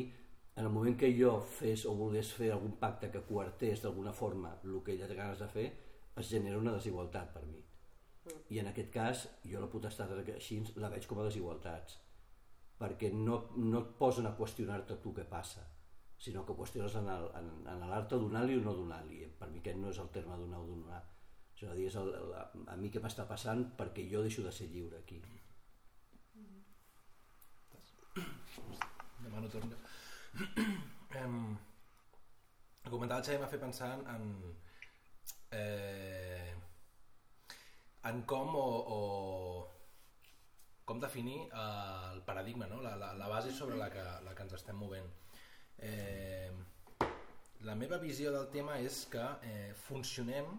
en 0.56 0.66
el 0.66 0.72
moment 0.72 0.98
que 1.00 1.10
jo 1.18 1.40
fes 1.58 1.86
o 1.90 1.96
volgués 1.98 2.32
fer 2.38 2.52
algun 2.54 2.76
pacte 2.82 3.10
que 3.12 3.24
coartés 3.26 3.82
d'alguna 3.82 4.14
forma 4.14 4.56
el 4.64 4.82
que 4.86 4.94
ella 4.94 5.08
té 5.10 5.16
ganes 5.18 5.40
de 5.42 5.48
fer, 5.50 5.68
es 6.16 6.30
genera 6.30 6.60
una 6.62 6.74
desigualtat 6.76 7.32
per 7.34 7.44
mi. 7.46 7.62
I 8.56 8.60
en 8.62 8.68
aquest 8.70 8.92
cas, 8.94 9.24
jo 9.44 9.60
la 9.60 9.68
potestat 9.72 10.12
així 10.14 10.62
la 10.80 10.90
veig 10.94 11.08
com 11.10 11.20
a 11.20 11.26
desigualtats, 11.28 11.98
perquè 12.80 13.10
no, 13.14 13.40
no 13.58 13.80
et 13.82 13.96
posen 14.00 14.28
a 14.30 14.36
qüestionar-te 14.38 15.00
tu 15.04 15.14
què 15.18 15.26
passa, 15.30 15.66
sinó 16.18 16.46
que 16.46 16.56
qüestiones 16.56 16.96
en 16.96 17.10
el- 17.10 17.32
en 17.40 17.50
en 17.68 17.90
l'art 17.90 18.12
donar-li 18.14 18.56
o 18.58 18.62
no 18.62 18.74
donar-li. 18.74 19.26
Per 19.40 19.50
mi 19.50 19.60
aquest 19.60 19.78
no 19.78 19.90
és 19.90 20.00
el 20.00 20.10
terme 20.10 20.38
donar 20.38 20.60
o 20.60 20.68
donar. 20.68 21.02
És 21.56 21.64
a 21.70 21.74
dir, 21.76 21.88
és 21.88 21.96
el, 21.96 22.14
el, 22.14 22.32
a 22.68 22.76
mi 22.78 22.90
què 22.92 23.02
m'està 23.02 23.28
passant 23.28 23.66
perquè 23.78 24.06
jo 24.12 24.22
deixo 24.22 24.44
de 24.44 24.52
ser 24.52 24.70
lliure 24.70 24.98
aquí. 24.98 25.20
Demano 29.24 29.48
torn 29.50 29.70
jo. 30.34 30.48
Em, 31.24 31.36
el 32.90 32.94
Xavi 33.10 33.38
m'ha 33.38 33.48
fet 33.52 33.62
pensar 33.62 33.92
en, 34.16 34.24
eh, 35.54 36.54
en 38.10 38.24
com 38.26 38.56
o, 38.58 38.66
o 38.98 39.00
com 40.86 41.00
definir 41.00 41.38
eh, 41.46 42.12
el 42.14 42.22
paradigma, 42.24 42.68
no? 42.68 42.82
la, 42.82 42.96
la, 42.98 43.14
la 43.14 43.28
base 43.28 43.52
sobre 43.52 43.78
la 43.78 43.90
que, 43.90 44.04
la 44.26 44.34
que 44.36 44.44
ens 44.44 44.58
estem 44.58 44.76
movent. 44.76 45.08
Eh, 45.78 46.52
la 47.64 47.76
meva 47.80 47.98
visió 48.02 48.34
del 48.34 48.50
tema 48.52 48.78
és 48.84 49.06
que 49.12 49.24
eh, 49.48 49.72
funcionem 49.86 50.50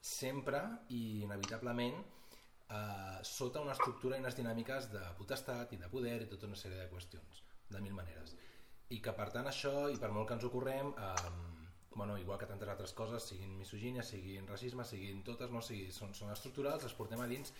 sempre 0.00 0.60
i 0.94 1.22
inevitablement 1.24 1.96
eh, 2.02 3.18
sota 3.24 3.62
una 3.64 3.72
estructura 3.72 4.18
i 4.18 4.22
unes 4.22 4.36
dinàmiques 4.36 4.90
de 4.92 5.06
potestat 5.18 5.72
i 5.72 5.80
de 5.80 5.88
poder 5.88 6.20
i 6.22 6.28
tota 6.30 6.46
una 6.50 6.60
sèrie 6.60 6.82
de 6.82 6.90
qüestions, 6.92 7.42
de 7.72 7.80
mil 7.80 7.96
maneres. 7.96 8.36
I 8.94 9.00
que 9.04 9.12
per 9.12 9.28
tant 9.34 9.48
això, 9.50 9.88
i 9.92 9.98
per 10.00 10.10
molt 10.14 10.28
que 10.28 10.38
ens 10.38 10.46
ho 10.46 10.50
correm, 10.52 10.94
eh, 10.96 11.32
bueno, 11.98 12.16
igual 12.16 12.38
que 12.38 12.46
tantes 12.46 12.68
altres 12.68 12.94
coses, 12.94 13.26
siguin 13.26 13.56
misogínia, 13.58 14.02
siguin 14.02 14.46
racisme, 14.46 14.84
siguin 14.84 15.22
totes, 15.26 15.50
no? 15.50 15.60
sigui, 15.64 15.90
són, 15.92 16.14
són 16.14 16.32
estructurals, 16.32 16.86
les 16.86 16.94
portem 16.96 17.20
a 17.20 17.26
dins 17.28 17.52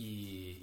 i, 0.00 0.08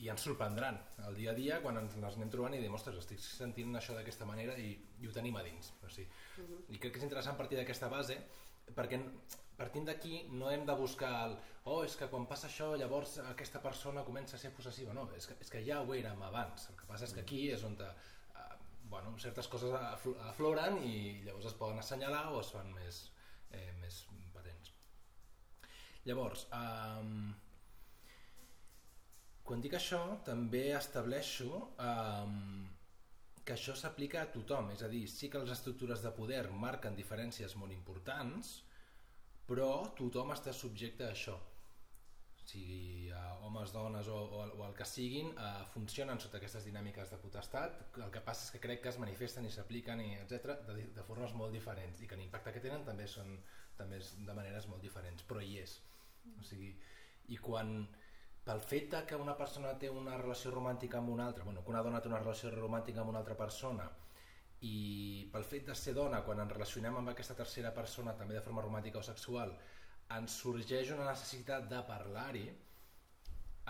i 0.02 0.10
ens 0.10 0.24
sorprendran 0.26 0.80
el 1.06 1.18
dia 1.20 1.32
a 1.32 1.38
dia 1.38 1.60
quan 1.62 1.78
ens 1.78 1.96
les 2.02 2.18
anem 2.18 2.32
trobant 2.34 2.56
i 2.58 2.62
diem, 2.64 2.74
ostres, 2.74 2.98
estic 3.04 3.22
sentint 3.22 3.76
això 3.78 3.94
d'aquesta 3.94 4.26
manera 4.26 4.58
i, 4.58 4.72
i 5.00 5.08
ho 5.08 5.14
tenim 5.14 5.38
a 5.38 5.46
dins. 5.46 5.74
O 5.86 5.92
sigui, 5.94 6.10
I 6.74 6.82
crec 6.82 6.96
que 6.96 7.04
és 7.04 7.06
interessant 7.06 7.38
partir 7.38 7.60
d'aquesta 7.60 7.92
base 7.94 8.18
perquè 8.76 9.00
partint 9.60 9.88
d'aquí 9.90 10.24
no 10.40 10.50
hem 10.50 10.66
de 10.66 10.76
buscar 10.78 11.12
el, 11.28 11.36
oh, 11.66 11.82
és 11.86 11.96
que 12.00 12.08
quan 12.10 12.26
passa 12.30 12.48
això 12.48 12.72
llavors 12.80 13.18
aquesta 13.30 13.62
persona 13.62 14.06
comença 14.08 14.38
a 14.38 14.42
ser 14.42 14.54
possessiva 14.56 14.94
no, 14.96 15.10
és 15.18 15.28
que, 15.28 15.36
és 15.44 15.52
que 15.52 15.64
ja 15.66 15.82
ho 15.84 15.96
érem 15.98 16.22
abans 16.26 16.70
el 16.72 16.78
que 16.80 16.88
passa 16.90 17.10
és 17.10 17.16
que 17.16 17.26
aquí 17.26 17.42
és 17.52 17.66
on 17.68 17.76
te, 17.80 17.90
bueno, 18.90 19.14
certes 19.22 19.48
coses 19.48 19.74
aflo- 19.80 20.18
afloren 20.30 20.80
i 20.84 20.96
llavors 21.26 21.52
es 21.52 21.58
poden 21.60 21.80
assenyalar 21.82 22.26
o 22.34 22.40
es 22.42 22.50
fan 22.56 22.72
més, 22.74 23.04
eh, 23.52 23.70
més 23.82 24.02
patents 24.34 24.74
llavors 26.10 26.48
um, 26.56 27.30
quan 29.50 29.62
dic 29.66 29.74
això 29.78 30.02
també 30.26 30.68
estableixo 30.78 31.50
um, 31.82 32.68
que 33.50 33.56
això 33.56 33.74
s'aplica 33.74 34.20
a 34.22 34.30
tothom, 34.30 34.68
és 34.76 34.84
a 34.86 34.88
dir, 34.92 35.08
sí 35.10 35.26
que 35.34 35.40
les 35.42 35.50
estructures 35.56 36.04
de 36.06 36.12
poder 36.14 36.44
marquen 36.64 36.94
diferències 36.94 37.56
molt 37.58 37.74
importants, 37.74 38.52
però 39.50 39.70
tothom 39.98 40.36
està 40.36 40.54
subjecte 40.54 41.08
a 41.08 41.16
això. 41.16 41.34
Sigui 42.50 43.10
eh, 43.14 43.22
homes, 43.46 43.72
dones 43.76 44.10
o, 44.10 44.18
o, 44.18 44.44
o 44.58 44.66
el 44.68 44.76
que 44.78 44.88
siguin, 44.90 45.32
eh, 45.34 45.64
funcionen 45.74 46.20
sota 46.20 46.40
aquestes 46.42 46.66
dinàmiques 46.68 47.14
de 47.14 47.22
potestat. 47.22 47.80
El 48.00 48.12
que 48.14 48.24
passa 48.26 48.48
és 48.48 48.56
que 48.56 48.64
crec 48.66 48.84
que 48.84 48.94
es 48.94 49.00
manifesten 49.02 49.46
i 49.46 49.54
s'apliquen, 49.54 50.04
etc 50.24 50.60
de, 50.68 50.90
de 50.96 51.08
formes 51.08 51.36
molt 51.38 51.56
diferents 51.56 52.02
i 52.02 52.10
que 52.10 52.20
l'impacte 52.20 52.56
que 52.56 52.64
tenen 52.66 52.86
també 52.88 53.08
són 53.08 53.38
també 53.80 54.02
és 54.02 54.12
de 54.28 54.36
maneres 54.36 54.68
molt 54.68 54.84
diferents, 54.84 55.24
però 55.24 55.42
hi 55.44 55.62
és. 55.62 55.78
O 56.36 56.44
sigui, 56.44 56.74
i 57.32 57.38
quan 57.40 57.88
pel 58.44 58.62
fet 58.66 58.96
que 59.08 59.18
una 59.20 59.36
persona 59.38 59.76
té 59.80 59.90
una 59.94 60.18
relació 60.18 60.52
romàntica 60.52 61.00
amb 61.00 61.14
una 61.14 61.28
altra, 61.30 61.46
bueno, 61.46 61.64
que 61.64 61.72
una 61.72 61.84
dona 61.86 62.02
té 62.02 62.10
una 62.10 62.20
relació 62.20 62.52
romàntica 62.56 63.04
amb 63.04 63.14
una 63.14 63.22
altra 63.22 63.38
persona 63.38 63.86
i 64.66 65.30
pel 65.32 65.46
fet 65.48 65.70
de 65.70 65.76
ser 65.78 65.94
dona, 65.96 66.24
quan 66.26 66.42
ens 66.44 66.52
relacionem 66.52 66.98
amb 67.00 67.12
aquesta 67.12 67.38
tercera 67.38 67.72
persona 67.76 68.16
també 68.20 68.36
de 68.36 68.44
forma 68.44 68.64
romàntica 68.66 69.00
o 69.00 69.06
sexual, 69.06 69.54
ens 70.18 70.40
sorgeix 70.42 70.92
una 70.96 71.06
necessitat 71.12 71.68
de 71.70 71.80
parlar-hi, 71.88 72.48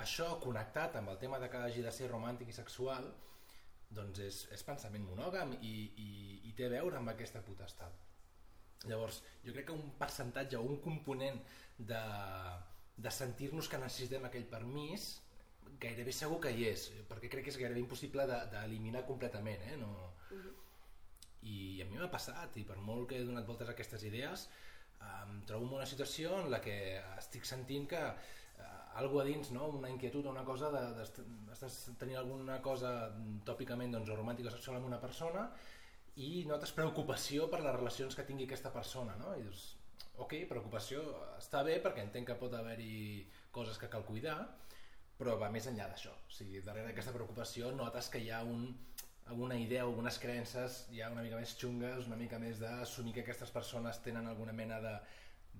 això 0.04 0.30
connectat 0.44 0.96
amb 0.96 1.12
el 1.14 1.18
tema 1.20 1.40
de 1.40 1.50
que 1.52 1.60
hagi 1.60 1.84
de 1.84 1.92
ser 1.92 2.08
romàntic 2.12 2.52
i 2.54 2.56
sexual, 2.56 3.10
doncs 3.90 4.22
és, 4.24 4.44
és 4.56 4.64
pensament 4.64 5.04
monògam 5.04 5.56
i, 5.60 5.74
i, 6.06 6.10
i 6.50 6.54
té 6.56 6.68
a 6.70 6.74
veure 6.76 7.00
amb 7.00 7.12
aquesta 7.12 7.42
potestat. 7.44 7.96
Llavors, 8.88 9.20
jo 9.44 9.52
crec 9.56 9.68
que 9.68 9.76
un 9.76 9.90
percentatge 10.00 10.60
o 10.60 10.64
un 10.64 10.78
component 10.84 11.42
de, 11.78 12.04
de 12.96 13.12
sentir-nos 13.12 13.68
que 13.68 13.82
necessitem 13.82 14.30
aquell 14.30 14.48
permís 14.48 15.10
gairebé 15.82 16.14
segur 16.16 16.40
que 16.44 16.54
hi 16.56 16.70
és, 16.70 16.86
perquè 17.10 17.30
crec 17.32 17.48
que 17.48 17.54
és 17.54 17.60
gairebé 17.60 17.84
impossible 17.84 18.26
de- 18.30 18.46
d'eliminar 18.54 19.06
completament. 19.10 19.68
Eh? 19.74 19.76
No... 19.82 19.92
I 21.50 21.80
a 21.82 21.86
mi 21.88 21.96
m'ha 21.96 22.10
passat, 22.12 22.58
i 22.60 22.66
per 22.68 22.76
molt 22.84 23.08
que 23.10 23.20
he 23.20 23.28
donat 23.28 23.46
voltes 23.48 23.70
a 23.70 23.72
aquestes 23.72 24.04
idees, 24.04 24.50
em 25.08 25.42
trobo 25.48 25.68
en 25.68 25.80
una 25.80 25.88
situació 25.90 26.36
en 26.44 26.52
la 26.54 26.60
que 26.64 26.76
estic 27.18 27.48
sentint 27.48 27.88
que 27.94 28.02
eh, 28.02 28.70
algú 29.02 29.22
a 29.22 29.26
dins, 29.28 29.52
no? 29.56 29.68
una 29.80 29.90
inquietud 29.92 30.26
o 30.26 30.34
una 30.34 30.46
cosa, 30.48 30.72
de, 30.76 30.84
de, 31.00 31.26
estàs 31.56 31.82
tenint 32.02 32.20
alguna 32.22 32.60
cosa 32.66 32.94
tòpicament 33.48 33.96
doncs, 33.96 34.14
romàntica 34.16 34.52
o 34.52 34.56
sexual 34.56 34.80
amb 34.80 34.90
una 34.92 35.02
persona 35.02 35.50
i 36.20 36.46
notes 36.50 36.74
preocupació 36.76 37.48
per 37.52 37.62
les 37.64 37.76
relacions 37.76 38.16
que 38.16 38.26
tingui 38.28 38.48
aquesta 38.48 38.74
persona, 38.76 39.16
no? 39.22 39.36
I 39.38 39.46
dius, 39.46 39.70
ok, 40.20 40.42
preocupació 40.50 41.04
està 41.38 41.64
bé 41.64 41.78
perquè 41.84 42.04
entenc 42.04 42.28
que 42.32 42.40
pot 42.42 42.56
haver-hi 42.58 43.28
coses 43.56 43.80
que 43.80 43.90
cal 43.92 44.04
cuidar, 44.08 44.40
però 45.20 45.36
va 45.40 45.52
més 45.52 45.68
enllà 45.68 45.88
d'això. 45.92 46.12
O 46.12 46.34
sigui, 46.34 46.62
darrere 46.66 46.92
d'aquesta 46.92 47.16
preocupació 47.16 47.72
notes 47.76 48.10
que 48.12 48.22
hi 48.24 48.30
ha 48.32 48.42
un, 48.48 48.68
alguna 49.30 49.56
idea, 49.58 49.84
algunes 49.86 50.18
creences 50.20 50.84
ja 50.94 51.10
una 51.14 51.24
mica 51.26 51.38
més 51.38 51.54
xungues, 51.58 52.08
una 52.10 52.18
mica 52.18 52.40
més 52.42 52.60
d'assumir 52.62 53.14
que 53.16 53.24
aquestes 53.24 53.52
persones 53.54 54.02
tenen 54.06 54.28
alguna 54.28 54.54
mena 54.58 54.80
de, 54.82 54.96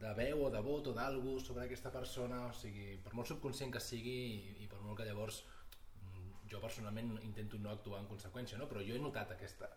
de 0.02 0.14
veu 0.18 0.46
o 0.48 0.50
de 0.54 0.62
vot 0.66 0.90
o 0.90 0.96
d'algú 0.96 1.38
sobre 1.44 1.66
aquesta 1.66 1.92
persona, 1.94 2.48
o 2.50 2.54
sigui, 2.58 2.98
per 3.04 3.14
molt 3.18 3.30
subconscient 3.30 3.74
que 3.76 3.84
sigui 3.84 4.18
i, 4.34 4.42
i 4.66 4.68
per 4.72 4.82
molt 4.82 4.98
que 5.00 5.08
llavors 5.08 5.44
mm, 5.46 6.50
jo 6.52 6.62
personalment 6.64 7.16
intento 7.22 7.62
no 7.62 7.74
actuar 7.74 8.02
en 8.02 8.10
conseqüència, 8.12 8.58
no? 8.62 8.68
però 8.72 8.84
jo 8.86 8.98
he 8.98 9.02
notat 9.04 9.36
aquesta 9.36 9.70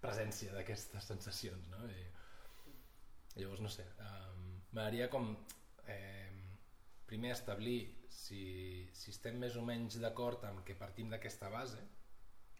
presència 0.00 0.54
d'aquestes 0.54 1.10
sensacions, 1.12 1.68
no? 1.72 1.84
I, 1.90 2.06
llavors, 3.40 3.60
no 3.64 3.70
sé, 3.72 3.84
um, 4.04 4.44
m'agradaria 4.72 5.08
com 5.12 5.32
eh, 5.90 6.30
primer 7.06 7.34
establir 7.34 7.80
si, 8.10 8.42
si 8.96 9.12
estem 9.14 9.38
més 9.42 9.56
o 9.58 9.64
menys 9.66 9.98
d'acord 10.02 10.44
amb 10.48 10.62
que 10.66 10.78
partim 10.78 11.10
d'aquesta 11.12 11.50
base, 11.52 11.80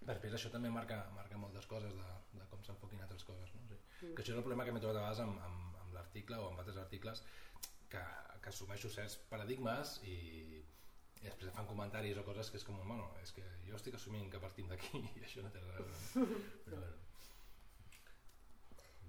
després 0.08 0.34
això 0.36 0.50
també 0.52 0.70
marca, 0.72 1.02
marca 1.16 1.38
moltes 1.40 1.66
coses 1.70 1.94
de, 1.96 2.08
de 2.38 2.46
com 2.52 2.62
s'enfoquin 2.64 3.02
altres 3.04 3.24
coses. 3.28 3.52
No? 3.54 3.60
O 3.60 3.68
sigui, 3.68 3.80
mm. 3.80 4.14
Que 4.14 4.24
això 4.24 4.32
és 4.34 4.40
el 4.40 4.46
problema 4.46 4.66
que 4.66 4.74
m'he 4.74 4.82
trobat 4.82 4.98
a 4.98 5.04
vegades 5.04 5.22
amb, 5.26 5.40
amb, 5.48 5.78
amb 5.84 5.96
l'article 5.96 6.40
o 6.40 6.48
amb 6.50 6.62
altres 6.62 6.80
articles 6.82 7.22
que, 7.92 8.02
que 8.40 8.52
assumeixo 8.52 8.88
certs 8.92 9.18
paradigmes 9.32 9.98
i, 10.06 10.16
i 11.20 11.26
després 11.26 11.52
fan 11.56 11.68
comentaris 11.68 12.20
o 12.20 12.24
coses 12.24 12.50
que 12.50 12.60
és 12.60 12.66
com, 12.66 12.78
bueno, 12.86 13.10
és 13.24 13.34
que 13.36 13.44
jo 13.66 13.76
estic 13.76 13.98
assumint 13.98 14.30
que 14.32 14.42
partim 14.42 14.70
d'aquí 14.70 15.02
i 15.18 15.26
això 15.26 15.44
no 15.44 15.52
té 15.52 15.60
res 15.64 15.74
a 15.74 15.76
veure. 15.82 15.96
Però 16.66 16.80
bueno. 16.80 17.06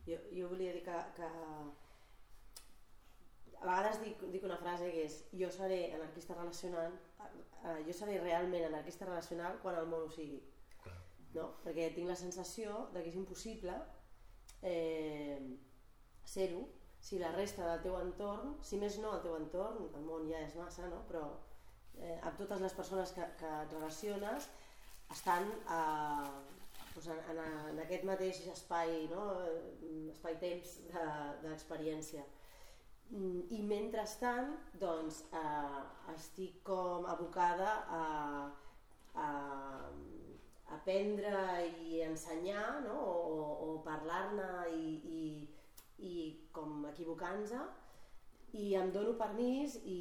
Jo, 0.07 0.17
jo 0.33 0.49
volia 0.49 0.73
dir 0.73 0.81
que, 0.83 0.97
que 1.15 1.27
a 3.61 3.65
vegades 3.67 3.99
dic, 4.01 4.23
dic 4.33 4.43
una 4.47 4.57
frase 4.57 4.89
que 4.91 5.05
és 5.05 5.19
jo 5.37 5.49
seré 5.53 5.83
anarquista 5.93 6.33
relacional 6.33 6.95
eh, 7.63 7.83
jo 7.85 7.93
seré 7.93 8.17
realment 8.23 8.65
anarquista 8.67 9.05
relacional 9.05 9.59
quan 9.61 9.77
el 9.77 9.89
món 9.91 10.07
ho 10.07 10.09
sigui. 10.15 10.41
No? 11.35 11.47
perquè 11.65 11.89
tinc 11.95 12.09
la 12.11 12.19
sensació 12.19 12.87
de 12.93 13.03
que 13.03 13.11
és 13.11 13.19
impossible 13.19 13.75
eh, 14.61 15.39
ser-ho 16.25 16.65
si 17.01 17.17
la 17.17 17.31
resta 17.33 17.65
del 17.65 17.81
teu 17.87 17.97
entorn, 17.97 18.55
si 18.61 18.77
més 18.77 18.99
no 19.01 19.15
el 19.15 19.23
teu 19.23 19.35
entorn, 19.39 19.87
el 19.97 20.03
món 20.05 20.27
ja 20.29 20.41
és 20.45 20.53
massa, 20.59 20.85
no? 20.91 21.01
però 21.09 21.23
eh, 21.97 22.19
amb 22.21 22.37
totes 22.37 22.61
les 22.61 22.75
persones 22.77 23.13
que, 23.15 23.25
que 23.39 23.53
et 23.63 23.73
relaciones 23.73 24.49
estan 25.11 25.49
eh, 25.49 26.27
doncs 26.93 27.07
en, 27.07 27.23
en, 27.33 27.41
en 27.71 27.81
aquest 27.85 28.05
mateix 28.07 28.43
espai, 28.53 29.07
no? 29.11 29.25
espai-temps 30.13 30.77
d'experiència. 31.43 32.21
De, 32.21 32.37
I 33.57 33.59
mentrestant, 33.67 34.53
doncs, 34.79 35.23
eh, 35.35 35.81
estic 36.13 36.61
com 36.67 37.07
abocada 37.11 37.73
a, 37.97 38.03
a 39.19 39.27
aprendre 40.75 41.33
i 41.85 42.01
ensenyar 42.05 42.81
no? 42.85 42.97
o, 42.97 43.37
o 43.65 43.69
parlar-ne 43.85 44.47
i, 44.75 44.95
i, 45.17 45.23
i 46.07 46.15
com 46.55 46.85
equivocant-se. 46.91 47.61
I 48.59 48.73
em 48.75 48.89
dono 48.91 49.13
permís 49.19 49.77
i 49.87 49.99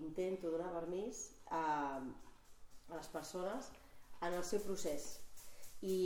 intento 0.00 0.52
donar 0.52 0.70
permís 0.72 1.26
a, 1.52 1.64
a 2.00 2.94
les 2.94 3.10
persones 3.12 3.68
en 4.20 4.36
el 4.36 4.44
seu 4.44 4.62
procés. 4.64 5.18
I, 5.80 5.96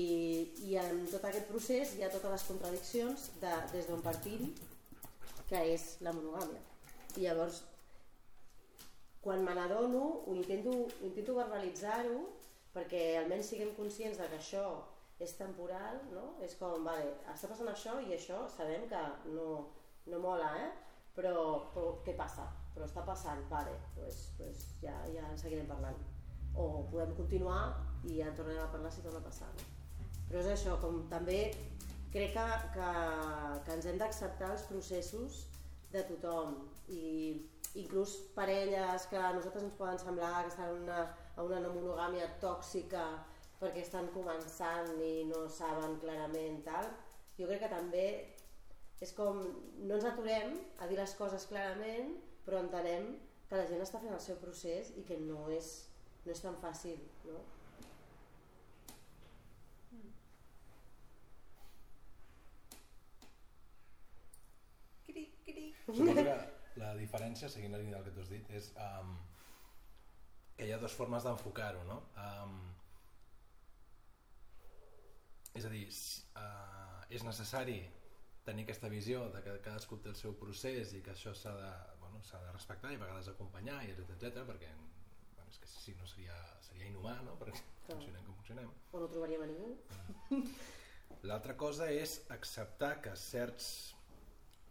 i 0.69 0.77
en 0.79 1.05
tot 1.11 1.23
aquest 1.27 1.49
procés 1.51 1.95
hi 1.95 2.05
ha 2.07 2.11
totes 2.11 2.31
les 2.31 2.47
contradiccions 2.51 3.29
de, 3.43 3.55
des 3.75 3.91
d'on 3.91 4.03
partim 4.03 4.51
que 5.49 5.63
és 5.75 5.97
la 6.07 6.15
monogàmia. 6.15 6.63
I 7.19 7.27
llavors 7.27 7.63
quan 9.25 9.43
me 9.43 9.55
n'adono 9.57 10.25
intento, 10.35 10.73
intento 11.01 11.35
verbalitzar-ho 11.39 12.19
perquè 12.75 13.05
almenys 13.21 13.53
siguem 13.53 13.73
conscients 13.79 14.19
de 14.21 14.27
que 14.31 14.41
això 14.41 14.65
és 15.23 15.37
temporal, 15.39 16.01
no? 16.13 16.25
És 16.43 16.57
com, 16.59 16.83
vale, 16.87 17.15
està 17.33 17.51
passant 17.51 17.71
això 17.71 18.01
i 18.03 18.17
això 18.17 18.43
sabem 18.51 18.89
que 18.91 19.03
no, 19.35 19.49
no 20.11 20.21
mola, 20.23 20.51
eh? 20.65 20.73
Però, 21.15 21.71
però 21.75 21.93
què 22.07 22.17
passa? 22.19 22.49
Però 22.75 22.89
està 22.89 23.05
passant, 23.07 23.45
vale, 23.51 23.77
pues, 23.95 24.25
pues 24.39 24.67
ja, 24.83 24.97
ja 25.15 25.29
en 25.31 25.39
seguirem 25.39 25.71
parlant. 25.71 26.01
O 26.59 26.85
podem 26.91 27.15
continuar 27.19 27.61
i 28.07 28.19
ja 28.19 28.29
en 28.31 28.37
tornarem 28.39 28.67
a 28.67 28.73
parlar 28.73 28.91
si 28.93 29.07
torna 29.07 29.23
a 29.23 29.29
passar. 29.29 29.51
No? 29.55 29.71
Però 30.29 30.43
és 30.43 30.51
això, 30.51 30.75
com 30.83 31.05
també 31.11 31.39
crec 32.15 32.35
que, 32.35 32.47
que, 32.75 32.91
que 33.67 33.77
ens 33.79 33.87
hem 33.91 33.99
d'acceptar 34.03 34.51
els 34.55 34.67
processos 34.71 35.45
de 35.95 36.03
tothom 36.11 36.57
i 36.91 37.05
inclús 37.79 38.17
parelles 38.35 39.07
que 39.11 39.19
a 39.19 39.33
nosaltres 39.35 39.67
ens 39.67 39.79
poden 39.79 39.99
semblar 40.03 40.43
que 40.43 40.53
estan 40.53 40.71
en 40.71 40.83
una, 40.85 41.01
en 41.37 41.47
una 41.49 41.73
monogàmia 41.73 42.29
tòxica 42.43 43.05
perquè 43.61 43.83
estan 43.83 44.11
començant 44.15 44.95
i 45.03 45.25
no 45.29 45.45
saben 45.51 45.99
clarament 46.03 46.63
tal, 46.67 46.91
jo 47.39 47.49
crec 47.49 47.65
que 47.65 47.73
també 47.73 48.07
és 49.03 49.13
com 49.17 49.41
no 49.89 49.97
ens 49.97 50.07
aturem 50.11 50.55
a 50.81 50.89
dir 50.91 50.99
les 51.01 51.15
coses 51.19 51.49
clarament 51.51 52.15
però 52.47 52.61
entenem 52.63 53.15
que 53.49 53.59
la 53.59 53.67
gent 53.71 53.83
està 53.85 54.01
fent 54.03 54.15
el 54.15 54.23
seu 54.23 54.39
procés 54.43 54.93
i 55.01 55.05
que 55.09 55.19
no 55.21 55.45
és, 55.53 55.75
no 56.25 56.33
és 56.35 56.43
tan 56.45 56.57
fàcil 56.63 57.01
no? 57.29 57.43
Cric, 65.07 65.39
cric. 65.47 65.77
Suposo 65.85 66.15
que 66.17 66.37
la 66.81 66.95
diferència, 66.99 67.49
seguint 67.53 67.75
la 67.75 67.79
línia 67.79 67.99
del 67.99 68.09
que 68.09 68.15
tu 68.17 68.23
has 68.25 68.31
dit, 68.33 68.49
és 68.59 68.71
um, 68.83 69.13
que 70.57 70.69
hi 70.69 70.73
ha 70.73 70.79
dues 70.79 70.95
formes 70.95 71.27
d'enfocar-ho, 71.27 71.83
no? 71.89 71.99
Um, 72.21 72.57
és 75.55 75.67
a 75.67 75.71
dir, 75.71 75.85
uh, 76.39 77.03
és 77.15 77.25
necessari 77.27 77.79
tenir 78.45 78.65
aquesta 78.67 78.91
visió 78.93 79.25
de 79.33 79.41
que 79.45 79.55
cadascú 79.65 79.99
té 80.03 80.11
el 80.13 80.19
seu 80.19 80.35
procés 80.39 80.93
i 80.99 81.01
que 81.05 81.15
això 81.15 81.33
s'ha 81.37 81.55
de, 81.57 81.71
bueno, 82.03 82.21
de 82.21 82.53
respectar 82.53 82.93
i 82.93 82.99
a 82.99 83.03
vegades 83.03 83.31
acompanyar, 83.33 83.81
i 83.87 83.95
etc 83.95 84.17
etc 84.17 84.45
perquè 84.51 84.71
bueno, 84.75 85.49
és 85.49 85.61
que 85.63 85.71
si 85.71 85.95
no 85.99 86.07
seria, 86.11 86.37
seria 86.67 86.91
inhumà, 86.91 87.17
no? 87.27 87.37
perquè 87.41 87.63
Clar. 87.87 87.97
funcionem 87.97 88.27
com 88.27 88.41
funcionem. 88.43 88.73
o 88.93 89.03
no 89.03 89.11
trobaríem 89.13 89.47
a 89.47 89.51
ningú 89.51 90.43
L'altra 91.25 91.55
cosa 91.57 91.87
és 91.93 92.19
acceptar 92.35 92.99
que 93.05 93.15
certs, 93.17 93.95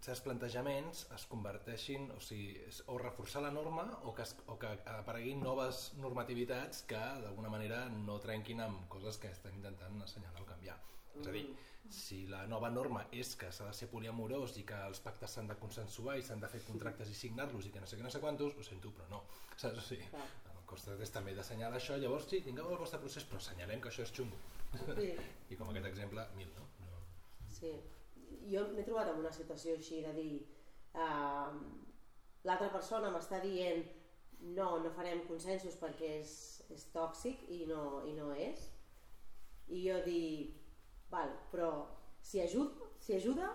certs 0.03 0.21
plantejaments 0.25 1.05
es 1.15 1.25
converteixin, 1.31 2.09
o 2.11 2.19
sigui, 2.23 2.57
o 2.91 2.97
reforçar 2.99 3.43
la 3.45 3.51
norma 3.55 3.85
o 4.03 4.13
que, 4.15 4.25
es, 4.25 4.33
o 4.51 4.57
que 4.59 4.71
apareguin 4.91 5.43
noves 5.43 5.91
normativitats 6.01 6.83
que 6.89 6.99
d'alguna 7.23 7.51
manera 7.53 7.85
no 7.93 8.17
trenquin 8.23 8.63
amb 8.65 8.89
coses 8.91 9.19
que 9.21 9.31
estem 9.31 9.55
intentant 9.61 10.01
assenyalar 10.03 10.43
o 10.43 10.49
canviar. 10.49 10.75
És 11.21 11.29
a 11.29 11.35
dir, 11.35 11.45
si 11.93 12.23
la 12.27 12.43
nova 12.51 12.71
norma 12.73 13.05
és 13.15 13.31
que 13.39 13.51
s'ha 13.55 13.69
de 13.69 13.77
ser 13.77 13.87
poliamorós 13.91 14.57
i 14.59 14.65
que 14.67 14.79
els 14.89 14.99
pactes 15.07 15.37
s'han 15.37 15.47
de 15.51 15.57
consensuar 15.61 16.17
i 16.19 16.27
s'han 16.27 16.43
de 16.43 16.51
fer 16.51 16.63
contractes 16.67 17.11
i 17.11 17.17
signar-los 17.21 17.69
i 17.69 17.73
que 17.73 17.83
no 17.83 17.87
sé 17.87 17.99
què, 17.99 18.03
no 18.03 18.11
sé 18.11 18.23
quantos, 18.23 18.59
ho 18.59 18.67
sento, 18.67 18.91
però 18.97 19.07
no. 19.11 19.23
Saps? 19.55 19.79
O 19.79 19.87
sigui, 19.87 20.07
el 20.51 20.61
costa 20.67 20.99
és 21.07 21.15
també 21.15 21.35
d'assenyalar 21.37 21.79
això, 21.79 21.99
llavors 22.01 22.27
sí, 22.27 22.43
tingueu 22.43 22.75
el 22.75 22.81
vostre 22.83 22.99
procés, 23.03 23.27
però 23.29 23.39
assenyalem 23.39 23.83
que 23.83 23.93
això 23.93 24.03
és 24.03 24.15
xungo. 24.19 24.39
sí, 24.99 25.11
I 25.53 25.59
com 25.59 25.69
aquest 25.69 25.91
exemple, 25.93 26.27
mil, 26.39 26.55
no? 26.59 26.67
no. 26.87 27.03
sí. 27.59 27.77
Jo 28.51 28.67
m'he 28.73 28.85
trobat 28.87 29.11
en 29.11 29.21
una 29.23 29.31
situació 29.35 29.75
així 29.77 30.01
de 30.05 30.13
dir 30.17 30.33
uh, 30.93 31.51
l'altra 32.47 32.69
persona 32.73 33.11
m'està 33.13 33.41
dient 33.43 33.83
no, 34.57 34.67
no 34.83 34.91
farem 34.95 35.23
consensos 35.27 35.77
perquè 35.79 36.17
és, 36.19 36.33
és 36.73 36.87
tòxic 36.95 37.45
i 37.55 37.63
no, 37.69 38.03
i 38.09 38.15
no 38.17 38.31
és 38.35 38.69
i 39.71 39.83
jo 39.85 39.99
dir 40.05 40.53
val, 41.11 41.31
però 41.51 41.69
si, 42.21 42.41
ajud, 42.43 42.81
si 42.99 43.15
ajuda 43.15 43.51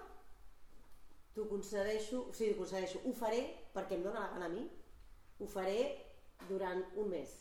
t'ho 1.34 1.46
concedeixo, 1.50 2.24
o 2.30 2.34
sigui, 2.34 2.56
concedeixo, 2.58 3.02
ho 3.04 3.12
faré 3.14 3.42
perquè 3.74 3.98
em 3.98 4.04
dóna 4.06 4.24
la 4.24 4.32
gana 4.34 4.48
a 4.48 4.52
mi, 4.52 4.64
ho 5.38 5.46
faré 5.46 5.82
durant 6.48 6.80
un 6.98 7.12
mes 7.12 7.34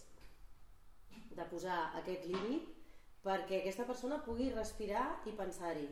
de 1.38 1.46
posar 1.50 1.78
aquest 2.02 2.28
límit 2.30 2.68
perquè 3.24 3.62
aquesta 3.62 3.86
persona 3.90 4.20
pugui 4.26 4.52
respirar 4.54 5.06
i 5.30 5.34
pensar-hi. 5.38 5.88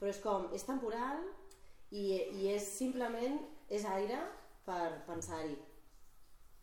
Però 0.00 0.08
és 0.08 0.20
com, 0.24 0.46
és 0.56 0.62
temporal 0.64 1.18
i, 1.92 2.04
i 2.40 2.48
és 2.54 2.64
simplement, 2.78 3.36
és 3.68 3.84
aire 3.84 4.20
per 4.64 5.02
pensar-hi. 5.08 5.58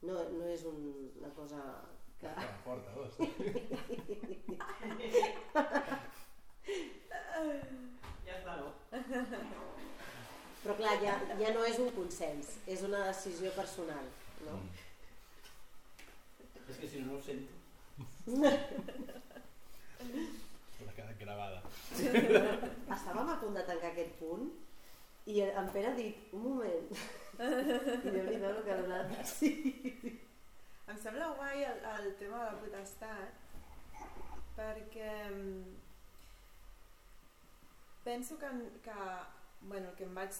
No, 0.07 0.15
no 0.33 0.47
és 0.49 0.63
un, 0.65 0.79
una 1.19 1.29
cosa 1.37 1.61
que... 2.21 2.31
Porta, 2.65 2.91
dos. 2.97 3.13
Ja 8.27 8.33
està, 8.35 8.53
no? 8.59 8.69
Però 10.63 10.73
clar, 10.75 10.95
ja, 10.99 11.13
ja 11.39 11.51
no 11.55 11.61
és 11.63 11.77
un 11.79 11.93
consens, 11.95 12.57
és 12.67 12.81
una 12.83 13.05
decisió 13.05 13.53
personal. 13.55 14.09
No? 14.43 14.57
És 16.67 16.81
que 16.81 16.89
si 16.89 17.05
no, 17.05 17.13
no 17.13 17.21
ho 17.21 17.23
sento. 17.23 17.53
Gravada. 21.19 21.61
Estàvem 22.95 23.29
a 23.29 23.37
punt 23.41 23.57
de 23.57 23.65
tancar 23.67 23.91
aquest 23.91 24.15
punt 24.21 24.47
I 25.27 25.41
en 25.43 25.67
Pere 25.73 25.89
ha 25.91 25.95
dit, 25.95 26.15
un 26.31 26.43
moment. 26.43 26.85
I 28.07 28.11
déu-n'hi-do 28.13 28.51
el 28.53 28.61
que 28.63 28.71
ha 28.71 28.81
donat. 28.81 29.11
Sí. 29.37 29.51
Em 30.87 30.99
sembla 31.01 31.33
guai 31.35 31.65
el, 31.67 31.81
el 31.97 32.13
tema 32.15 32.45
de 32.45 32.51
la 32.53 32.59
potestat 32.61 33.43
perquè 34.55 35.09
mm, 35.27 35.73
penso 38.05 38.37
que, 38.39 38.47
que 38.85 38.95
bueno, 39.61 39.89
el 39.89 39.97
que 39.99 40.07
em 40.07 40.15
vaig 40.15 40.39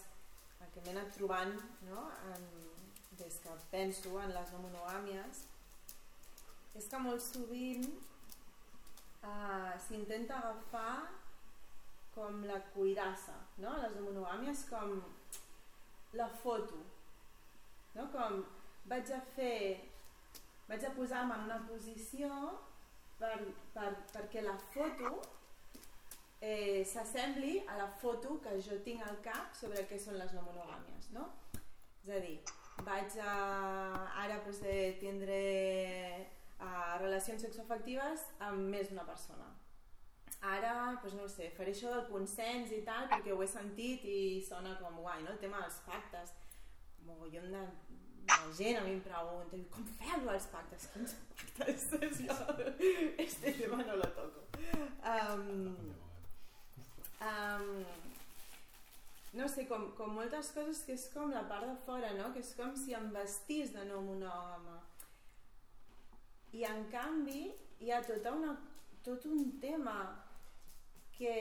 el 0.64 0.72
que 0.72 0.86
m'he 0.86 0.96
anat 0.96 1.12
trobant 1.18 1.52
no? 1.90 2.08
en, 2.32 2.48
des 3.20 3.42
que 3.44 3.58
penso 3.74 4.16
en 4.24 4.32
les 4.34 4.56
no 4.56 4.64
monogàmies 4.64 5.44
és 6.80 6.88
que 6.90 7.04
molt 7.04 7.22
sovint 7.28 7.86
uh, 9.28 9.74
s'intenta 9.88 10.40
agafar 10.40 11.10
com 12.16 12.44
la 12.50 12.60
cuirassa, 12.74 13.36
no? 13.62 13.76
Les 13.84 13.94
de 13.96 14.02
com 14.70 14.96
la 16.18 16.28
foto, 16.44 16.80
no? 17.96 18.08
Com 18.14 18.42
vaig 18.90 19.12
a 19.14 19.20
fer, 19.36 19.84
vaig 20.70 20.86
a 20.86 20.94
posar-me 20.96 21.36
en 21.36 21.50
una 21.50 21.60
posició 21.68 22.30
per, 23.20 23.36
per, 23.76 23.92
perquè 24.14 24.42
la 24.46 24.56
foto 24.74 25.12
eh, 26.40 26.84
s'assembli 26.86 27.64
a 27.68 27.78
la 27.78 27.90
foto 28.02 28.40
que 28.42 28.58
jo 28.62 28.80
tinc 28.86 29.04
al 29.06 29.20
cap 29.26 29.54
sobre 29.58 29.86
què 29.90 30.00
són 30.00 30.18
les 30.22 30.34
no 30.34 30.46
monogàmies, 30.46 31.12
no? 31.18 31.30
És 32.04 32.10
a 32.16 32.24
dir, 32.24 32.38
vaig 32.88 33.20
a... 33.22 33.36
Ara 34.24 34.42
pues, 34.46 34.62
eh, 34.64 34.96
tindré 35.02 36.37
a 36.60 36.98
relacions 37.02 37.44
sexoafectives 37.46 38.26
amb 38.48 38.70
més 38.72 38.90
d'una 38.90 39.06
persona. 39.08 39.48
Ara, 40.46 40.74
doncs 41.02 41.16
no 41.18 41.28
sé, 41.32 41.50
faré 41.58 41.74
això 41.74 41.92
del 41.94 42.06
consens 42.12 42.72
i 42.76 42.84
tal 42.86 43.08
perquè 43.12 43.34
ho 43.34 43.42
he 43.42 43.48
sentit 43.50 44.04
i 44.06 44.20
sona 44.46 44.76
com 44.82 45.00
guai, 45.02 45.24
no? 45.26 45.34
El 45.34 45.42
tema 45.42 45.62
dels 45.64 45.80
pactes. 45.88 46.34
Mogollon 47.08 47.54
de, 47.54 47.62
de 48.28 48.38
gent 48.58 48.78
a 48.78 48.84
mi 48.86 48.94
em 48.98 49.02
pregunta 49.02 49.62
com 49.74 49.86
feu 50.00 50.30
els 50.34 50.50
pactes? 50.54 50.90
Quins 50.94 51.16
pactes? 51.58 51.88
Jo, 52.28 52.36
este 53.18 53.54
tema 53.58 53.82
no 53.84 53.96
lo 54.02 54.10
toco. 54.18 54.46
Um, 55.14 55.94
um, 57.22 57.86
no 59.34 59.48
sé, 59.50 59.66
com, 59.70 59.90
com 59.98 60.14
moltes 60.20 60.52
coses 60.54 60.84
que 60.86 60.94
és 60.98 61.08
com 61.14 61.34
la 61.34 61.48
part 61.50 61.66
de 61.66 61.78
fora, 61.86 62.14
no? 62.20 62.30
Que 62.34 62.46
és 62.46 62.54
com 62.60 62.76
si 62.78 62.94
em 62.98 63.10
vestís 63.16 63.74
de 63.74 63.88
no 63.90 64.04
monògama 64.06 64.77
i 66.56 66.64
en 66.68 66.86
canvi 66.92 67.44
hi 67.84 67.92
ha 67.92 68.02
tota 68.06 68.34
una, 68.34 68.56
tot 69.04 69.26
un 69.30 69.58
tema 69.62 69.98
que, 71.18 71.36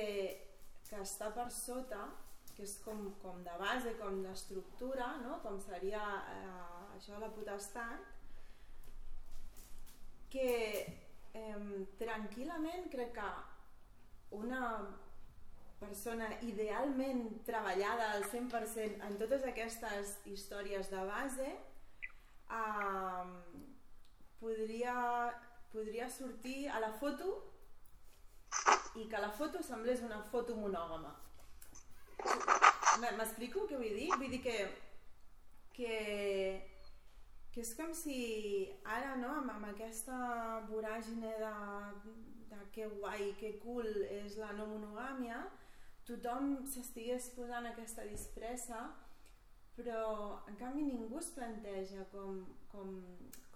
que 0.89 1.03
està 1.03 1.31
per 1.35 1.51
sota 1.55 2.07
que 2.57 2.65
és 2.65 2.79
com, 2.81 3.03
com 3.21 3.43
de 3.45 3.55
base, 3.61 3.93
com 4.01 4.23
d'estructura, 4.25 5.11
no? 5.21 5.37
com 5.45 5.59
seria 5.61 6.03
eh, 6.33 6.95
això 6.97 7.19
la 7.21 7.29
potestat, 7.35 8.07
que 10.33 10.47
eh, 11.37 11.59
tranquil·lament 12.01 12.89
crec 12.93 13.13
que 13.19 13.29
una 14.41 14.63
persona 15.77 16.31
idealment 16.49 17.27
treballada 17.45 18.09
al 18.15 18.25
100% 18.33 19.05
en 19.05 19.21
totes 19.21 19.45
aquestes 19.45 20.17
històries 20.33 20.89
de 20.89 21.05
base 21.13 21.51
eh, 21.53 23.25
podria, 24.41 24.95
podria 25.73 26.09
sortir 26.11 26.69
a 26.69 26.81
la 26.81 26.93
foto 27.01 27.31
i 28.97 29.07
que 29.11 29.21
la 29.21 29.31
foto 29.31 29.63
semblés 29.63 30.03
una 30.03 30.23
foto 30.33 30.57
monògama. 30.57 31.13
M'explico 33.19 33.67
què 33.69 33.79
vull 33.81 33.99
dir? 33.99 34.09
Vull 34.17 34.33
dir 34.33 34.41
que, 34.45 34.57
que, 35.77 35.97
que 37.53 37.65
és 37.65 37.75
com 37.77 37.93
si 37.95 38.19
ara, 38.85 39.17
no, 39.21 39.35
amb, 39.43 39.53
amb 39.59 39.69
aquesta 39.73 40.21
voràgine 40.71 41.35
de, 41.43 41.55
de 42.53 42.63
que 42.73 42.89
guai, 42.97 43.35
que 43.41 43.57
cool 43.65 43.91
és 44.23 44.39
la 44.41 44.55
no 44.57 44.71
monogàmia, 44.73 45.43
tothom 46.09 46.55
s'estigués 46.73 47.33
posant 47.37 47.69
aquesta 47.69 48.07
disfressa 48.09 48.87
però 49.77 50.41
en 50.49 50.57
canvi 50.57 50.87
ningú 50.89 51.19
es 51.21 51.29
planteja 51.37 52.07
com, 52.13 52.41
com 52.73 52.95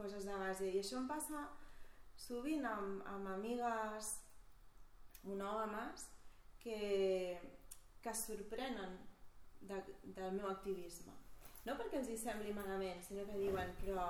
coses 0.00 0.26
de 0.28 0.40
base 0.42 0.68
i 0.70 0.80
això 0.80 0.98
em 1.00 1.06
passa 1.10 1.46
sovint 2.20 2.66
amb, 2.68 3.04
amb 3.08 3.30
amigues 3.36 4.10
monògames 5.28 6.08
que, 6.60 6.80
que 8.02 8.12
es 8.12 8.26
sorprenen 8.26 8.98
de, 9.60 9.80
del 10.16 10.36
meu 10.36 10.48
activisme 10.50 11.16
no 11.66 11.76
perquè 11.78 12.00
els 12.00 12.10
hi 12.10 12.18
sembli 12.20 12.52
malament 12.56 13.02
sinó 13.04 13.26
que 13.28 13.40
diuen 13.40 13.74
però, 13.82 14.06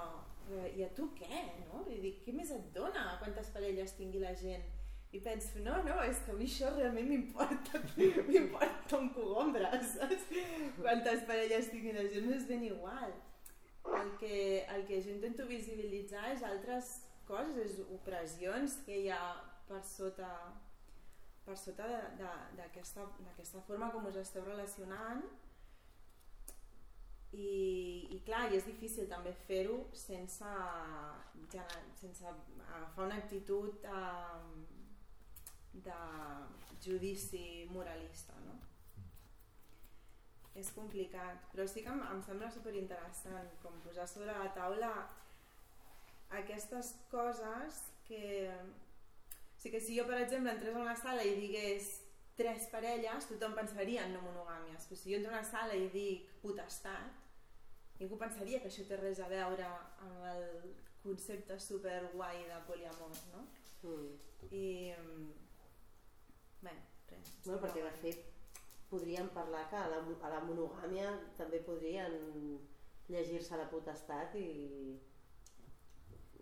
però 0.47 0.67
i 0.71 0.85
a 0.87 0.91
tu 0.95 1.11
què? 1.19 1.47
No? 1.65 1.83
Vull 1.87 2.03
dir, 2.03 2.17
què 2.25 2.35
més 2.35 2.53
et 2.55 2.71
dona 2.75 3.17
quantes 3.23 3.51
parelles 3.55 3.97
tingui 3.99 4.23
la 4.23 4.37
gent? 4.39 4.69
i 5.13 5.19
penso, 5.19 5.59
no, 5.59 5.81
no, 5.83 5.97
és 6.07 6.21
que 6.23 6.31
a 6.31 6.37
mi 6.39 6.47
això 6.47 6.69
realment 6.77 7.09
m'importa 7.11 7.81
m'importa 7.97 8.99
un 8.99 9.09
cogombra, 9.17 9.73
saps? 9.95 10.29
Quantes 10.77 11.25
parelles 11.27 11.71
tinguin 11.73 11.99
la 11.99 12.07
gent 12.13 12.31
és 12.37 12.47
ben 12.47 12.63
igual. 12.69 13.17
El 13.85 14.11
que, 14.21 14.65
el 14.75 14.87
que 14.89 15.01
jo 15.03 15.15
intento 15.15 15.47
visibilitzar 15.49 16.31
és 16.35 16.43
altres 16.47 16.91
coses, 17.29 17.57
és 17.65 17.79
opressions 17.95 18.77
que 18.85 18.99
hi 19.05 19.09
ha 19.15 19.23
per 19.69 19.81
sota 19.87 20.31
per 21.45 21.57
sota 21.59 21.87
d'aquesta 22.55 23.63
forma 23.67 23.89
com 23.91 24.07
us 24.11 24.19
esteu 24.21 24.45
relacionant 24.45 25.23
i, 27.33 27.47
i 28.11 28.19
clar, 28.27 28.49
i 28.51 28.59
és 28.59 28.67
difícil 28.67 29.09
també 29.11 29.33
fer-ho 29.47 29.79
sense, 29.95 30.51
sense 32.01 32.27
agafar 32.27 33.07
una 33.07 33.19
actitud 33.23 33.87
eh, 33.87 34.41
de 35.87 36.01
judici 36.85 37.45
moralista, 37.71 38.35
no? 38.47 38.59
És 40.61 40.71
complicat, 40.77 41.47
però 41.55 41.65
sí 41.71 41.81
que 41.85 41.93
em, 41.93 42.03
em 42.13 42.21
sembla 42.27 42.51
superinteressant 42.53 43.49
com 43.63 43.79
posar 43.85 44.07
sobre 44.11 44.35
la 44.37 44.51
taula 44.57 44.93
aquestes 46.43 46.95
coses 47.13 47.81
que... 48.09 48.51
O 48.51 49.63
sigui 49.63 49.77
que 49.77 49.81
si 49.85 49.97
jo, 49.99 50.07
per 50.09 50.19
exemple, 50.23 50.53
entrés 50.55 50.77
a 50.77 50.81
una 50.81 50.97
sala 50.97 51.25
i 51.25 51.35
digués 51.37 51.91
tres 52.39 52.69
parelles, 52.73 53.27
tothom 53.29 53.53
pensaria 53.59 54.07
en 54.07 54.15
no 54.17 54.23
monogàmies, 54.25 54.87
però 54.89 54.97
si 54.97 55.13
jo 55.13 55.19
entro 55.19 55.35
a 55.35 55.37
una 55.37 55.45
sala 55.45 55.77
i 55.77 55.91
dic 55.93 56.31
potestat, 56.41 57.19
ningú 57.99 58.17
pensaria 58.21 58.63
que 58.63 58.71
això 58.71 58.87
té 58.89 58.97
res 58.97 59.21
a 59.21 59.29
veure 59.29 59.67
amb 60.07 60.25
el 60.31 60.47
concepte 61.03 61.59
super 61.61 61.99
guai 62.15 62.41
de 62.49 62.61
poliamor, 62.69 63.21
no? 63.35 63.45
Mm. 63.85 64.11
I, 64.57 64.67
Bé, 66.65 66.73
res. 67.13 67.33
No, 67.47 67.57
perquè 67.61 67.85
de 67.85 67.93
fet 68.01 68.40
podríem 68.91 69.29
parlar 69.35 69.69
que 69.71 69.79
a 69.79 69.87
la, 69.93 70.01
a 70.03 70.33
la 70.35 70.43
monogàmia 70.45 71.13
també 71.39 71.63
podrien 71.67 72.17
llegir-se 73.11 73.59
la 73.59 73.69
potestat 73.71 74.35
i, 74.39 74.51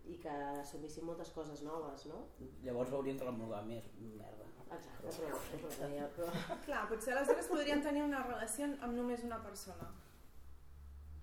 i 0.09 0.17
que 0.23 0.35
assumissin 0.63 1.07
moltes 1.09 1.31
coses 1.37 1.63
noves, 1.65 2.07
no? 2.11 2.25
Llavors 2.65 2.93
veurien 2.95 3.21
que 3.21 3.29
la 3.29 3.35
monogàmia 3.37 3.81
és 3.83 3.89
merda. 4.01 4.49
Exacte, 4.69 5.13
però, 5.17 5.39
però, 5.49 5.71
però, 5.79 6.09
però... 6.17 6.31
Clar, 6.67 6.83
potser 6.91 7.15
aleshores 7.15 7.49
podrien 7.49 7.85
tenir 7.85 8.05
una 8.05 8.21
relació 8.27 8.69
amb 8.85 8.97
només 8.97 9.25
una 9.25 9.41
persona. 9.45 9.89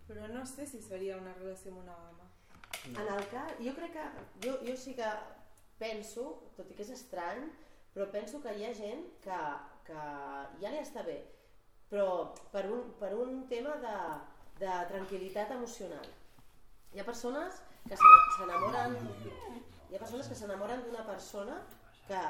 Però 0.05 0.30
no 0.30 0.45
sé 0.49 0.65
si 0.69 0.82
seria 0.82 1.17
una 1.17 1.34
relació 1.38 1.73
monògama. 1.73 2.30
No. 2.91 3.01
En 3.01 3.13
el 3.15 3.28
cas, 3.32 3.53
jo 3.61 3.73
crec 3.78 3.93
que, 3.97 4.05
jo, 4.45 4.57
jo 4.65 4.76
sí 4.78 4.93
que 4.97 5.09
penso, 5.82 6.26
tot 6.57 6.69
i 6.69 6.78
que 6.78 6.86
és 6.86 6.91
estrany, 6.95 7.47
però 7.93 8.09
penso 8.13 8.41
que 8.43 8.53
hi 8.57 8.65
ha 8.67 8.73
gent 8.78 9.05
que, 9.23 9.39
que 9.88 10.06
ja 10.62 10.72
li 10.72 10.82
està 10.82 11.04
bé, 11.06 11.20
però 11.92 12.08
per 12.54 12.66
un, 12.72 12.92
per 13.00 13.14
un 13.18 13.46
tema 13.52 13.76
de, 13.84 13.96
de 14.62 14.74
tranquil·litat 14.92 15.54
emocional. 15.58 16.08
Hi 16.94 17.02
ha 17.02 17.08
persones 17.08 17.62
que 17.86 17.98
s'enamoren 18.00 18.96
hi 19.90 19.96
ha 19.96 20.02
persones 20.02 20.28
que 20.30 20.38
s'enamoren 20.38 20.82
d'una 20.86 21.06
persona 21.08 21.60
que 22.08 22.22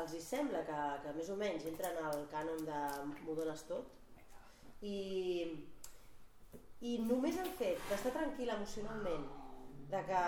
els 0.00 0.14
hi 0.16 0.20
sembla 0.24 0.62
que, 0.68 0.78
que 1.04 1.12
més 1.16 1.30
o 1.32 1.36
menys 1.40 1.66
entren 1.70 1.98
al 2.04 2.26
cànon 2.32 2.64
de 2.68 2.80
m'ho 3.24 3.36
dones 3.38 3.64
tot 3.68 4.84
i, 4.88 4.98
i 6.90 6.92
només 7.08 7.38
el 7.40 7.50
fet 7.60 7.80
d'estar 7.88 8.12
tranquil 8.16 8.52
emocionalment 8.56 9.26
de 9.92 10.00
que 10.08 10.22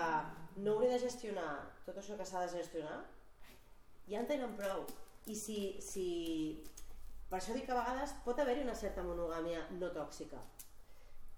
no 0.65 0.75
hauré 0.75 0.91
de 0.95 1.01
gestionar 1.05 1.53
tot 1.87 2.01
això 2.01 2.19
que 2.21 2.29
s'ha 2.29 2.45
de 2.45 2.53
gestionar 2.57 2.99
ja 4.09 4.21
en 4.21 4.29
tenen 4.29 4.57
prou. 4.59 4.85
I 5.27 5.37
si, 5.39 5.59
si... 5.81 6.07
Per 7.31 7.39
això 7.39 7.55
dic 7.57 7.67
que 7.67 7.75
a 7.75 7.81
vegades 7.81 8.13
pot 8.25 8.39
haver-hi 8.39 8.63
una 8.67 8.77
certa 8.79 9.03
monogàmia 9.03 9.65
no 9.79 9.91
tòxica. 9.95 10.41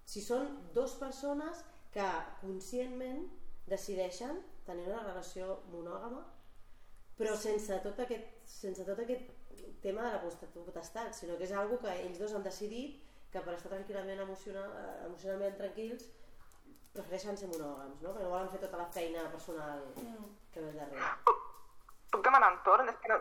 Si 0.07 0.21
són 0.23 0.49
dues 0.75 0.93
persones 0.99 1.63
que 1.93 2.07
conscientment 2.41 3.25
decideixen 3.67 4.41
tenir 4.67 4.87
una 4.91 5.03
relació 5.05 5.61
monògama 5.71 6.25
però 7.17 7.33
sense 7.33 7.79
tot 7.81 7.99
aquest, 8.03 8.29
sense 8.45 8.85
tot 8.85 8.99
aquest 9.01 9.31
tema 9.81 10.05
de 10.05 10.11
la 10.13 10.19
potestat, 10.53 11.15
sinó 11.17 11.37
que 11.37 11.47
és 11.47 11.53
algo 11.57 11.79
que 11.81 11.93
ells 12.03 12.21
dos 12.21 12.35
han 12.37 12.45
decidit 12.45 13.01
que 13.33 13.41
per 13.43 13.55
estar 13.57 13.71
tranquil·lament 13.73 14.21
emocional, 14.23 14.69
emocionalment 15.07 15.57
tranquils 15.57 16.05
prefereixen 16.93 17.37
ser 17.37 17.49
monògams, 17.49 18.03
no? 18.03 18.13
Perquè 18.13 18.25
no 18.25 18.33
volen 18.35 18.51
fer 18.53 18.61
tota 18.61 18.83
la 18.83 18.89
feina 18.93 19.25
personal 19.33 19.81
que 20.53 20.61
ve 20.61 20.71
darrere. 20.77 21.09
Puc 22.13 22.23
demanar 22.29 22.53
un 22.53 22.61
torn? 22.69 22.93
És 22.93 23.01
que 23.01 23.11
no, 23.11 23.19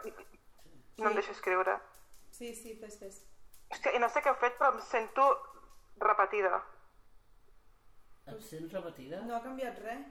no 0.98 1.10
em 1.10 1.18
deixo 1.18 1.32
escriure. 1.32 1.76
Sí, 2.30 2.54
sí, 2.54 2.76
fes, 2.80 2.98
fes. 3.00 3.20
Hòstia, 3.72 3.92
i 3.96 4.00
no 4.02 4.08
sé 4.12 4.22
què 4.22 4.30
heu 4.30 4.38
fet, 4.40 4.56
però 4.60 4.72
em 4.74 4.80
sento 4.86 5.26
repetida. 6.02 6.60
Et 8.26 8.40
sents 8.42 8.72
repetida? 8.74 9.20
No 9.26 9.36
ha 9.36 9.42
canviat 9.44 9.78
res. 9.84 10.06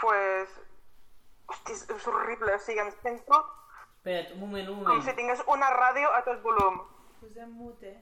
Pues... 0.00 0.58
Hosti, 1.48 1.72
és, 1.72 2.06
horrible, 2.06 2.52
o 2.54 2.60
sigui, 2.60 2.82
em 2.82 2.90
sento 3.00 3.38
Espera't, 3.98 4.34
un 4.34 4.40
moment, 4.42 4.68
un 4.68 4.82
com 4.82 4.90
moment. 4.90 5.04
si 5.06 5.14
tingués 5.16 5.40
una 5.48 5.68
ràdio 5.72 6.10
a 6.12 6.20
tot 6.26 6.42
volum. 6.44 6.82
Posem 7.20 7.50
mute. 7.56 7.94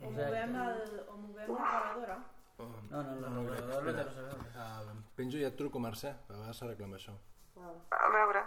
O 0.00 0.08
Exacte. 0.08 0.24
movem, 0.24 0.56
el, 0.64 1.02
o 1.12 1.16
movem 1.20 1.50
la 1.52 1.66
gravadora. 1.74 2.16
No, 2.60 3.02
no, 3.02 3.14
la 3.20 3.28
navegadora 3.34 3.84
no 3.84 3.92
té 3.98 4.04
res 4.06 4.16
a 4.16 4.24
veure. 4.30 4.46
Uh, 4.64 4.96
penjo 5.16 5.38
i 5.40 5.44
et 5.48 5.56
truco, 5.60 5.80
Mercè. 5.80 6.10
A 6.10 6.32
vegades 6.32 6.56
s'arregla 6.60 6.88
amb 6.88 6.96
això. 6.98 7.14
Val. 7.60 7.76
A 8.00 8.10
veure... 8.16 8.42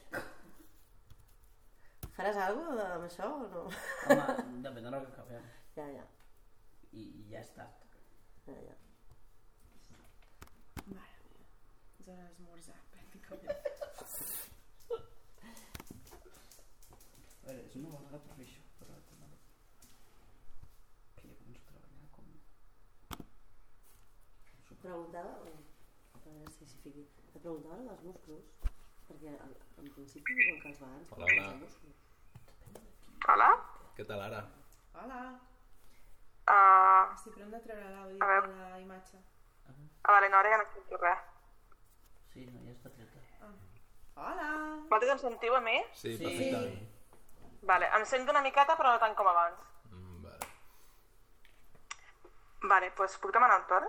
Faràs 2.16 2.38
alguna 2.44 2.70
cosa 2.70 2.86
amb 2.94 3.04
això 3.06 3.26
o 3.32 3.44
no? 3.52 3.64
Home, 3.66 4.24
depèn 4.64 4.86
del 4.86 4.96
que 5.04 5.12
acabem. 5.12 5.44
Ja, 5.76 5.86
ja. 5.98 6.06
I, 6.92 7.02
i 7.02 7.26
ja 7.30 7.40
està. 7.44 7.66
ja, 8.46 8.56
ja. 8.66 8.74
Mare 10.94 11.16
meva. 11.26 11.46
És 12.00 12.08
hora 12.08 12.24
d'esmorzar, 12.26 12.80
pràcticament. 12.96 13.60
A 17.40 17.52
veure, 17.52 17.62
és 17.68 17.76
una 17.80 17.92
vegada 17.94 18.18
per 18.26 18.34
fer 18.36 18.44
això, 18.48 18.62
però 18.80 18.96
també... 19.12 19.28
Que 21.20 21.28
ja 21.28 21.38
començo 21.40 21.62
a 21.62 21.78
treballar 21.78 22.10
com... 22.16 22.26
Preguntava... 24.82 25.32
A 26.14 26.18
veure 26.24 26.50
si 26.54 26.66
s'hi 26.68 26.78
fiqui. 26.84 27.02
Et 27.34 27.40
preguntava 27.42 27.76
dels 27.86 28.02
músculs, 28.06 28.46
perquè 29.08 29.32
al, 29.44 29.52
en 29.82 29.88
principi 29.96 30.36
diuen 30.38 30.60
que 30.62 30.70
els 30.72 30.80
vegans 30.82 31.12
Hola, 31.16 31.28
hola. 31.30 31.46
músculs. 31.60 31.98
Hola? 33.34 33.48
Què 33.96 34.06
tal 34.08 34.22
ara? 34.26 34.40
Hola. 35.00 35.20
Uh, 36.50 37.12
Estic 37.14 37.34
prou 37.36 37.50
de 37.52 37.60
treure 37.66 37.90
l'àudio 37.94 38.18
A 38.24 38.40
de 38.46 38.54
la 38.72 38.78
imatge. 38.82 39.18
ah, 39.68 40.12
vale, 40.14 40.28
no, 40.32 40.38
ara 40.40 40.50
ja 40.54 40.58
no 40.62 40.66
sento 40.74 40.98
res. 41.02 41.26
Sí, 42.32 42.46
no, 42.46 42.62
ja 42.66 42.72
està 42.76 42.90
treta. 42.94 43.18
Hola. 44.20 44.48
Vosaltres 44.90 45.12
em 45.14 45.20
sentiu 45.26 45.54
a 45.56 45.60
mi? 45.64 45.76
Sí, 45.94 46.16
Sí. 46.16 46.24
perfectament. 46.24 46.88
Vale, 47.70 47.86
em 47.98 48.04
sento 48.08 48.32
una 48.32 48.42
miqueta, 48.42 48.76
però 48.76 48.92
no 48.94 48.98
tant 49.02 49.14
com 49.16 49.28
abans. 49.28 49.60
Mm, 49.92 50.22
vale. 50.24 50.48
Vale, 52.72 52.90
doncs 52.98 53.18
puc 53.22 53.32
demanar 53.36 53.60
un 53.62 53.66
torn? 53.68 53.88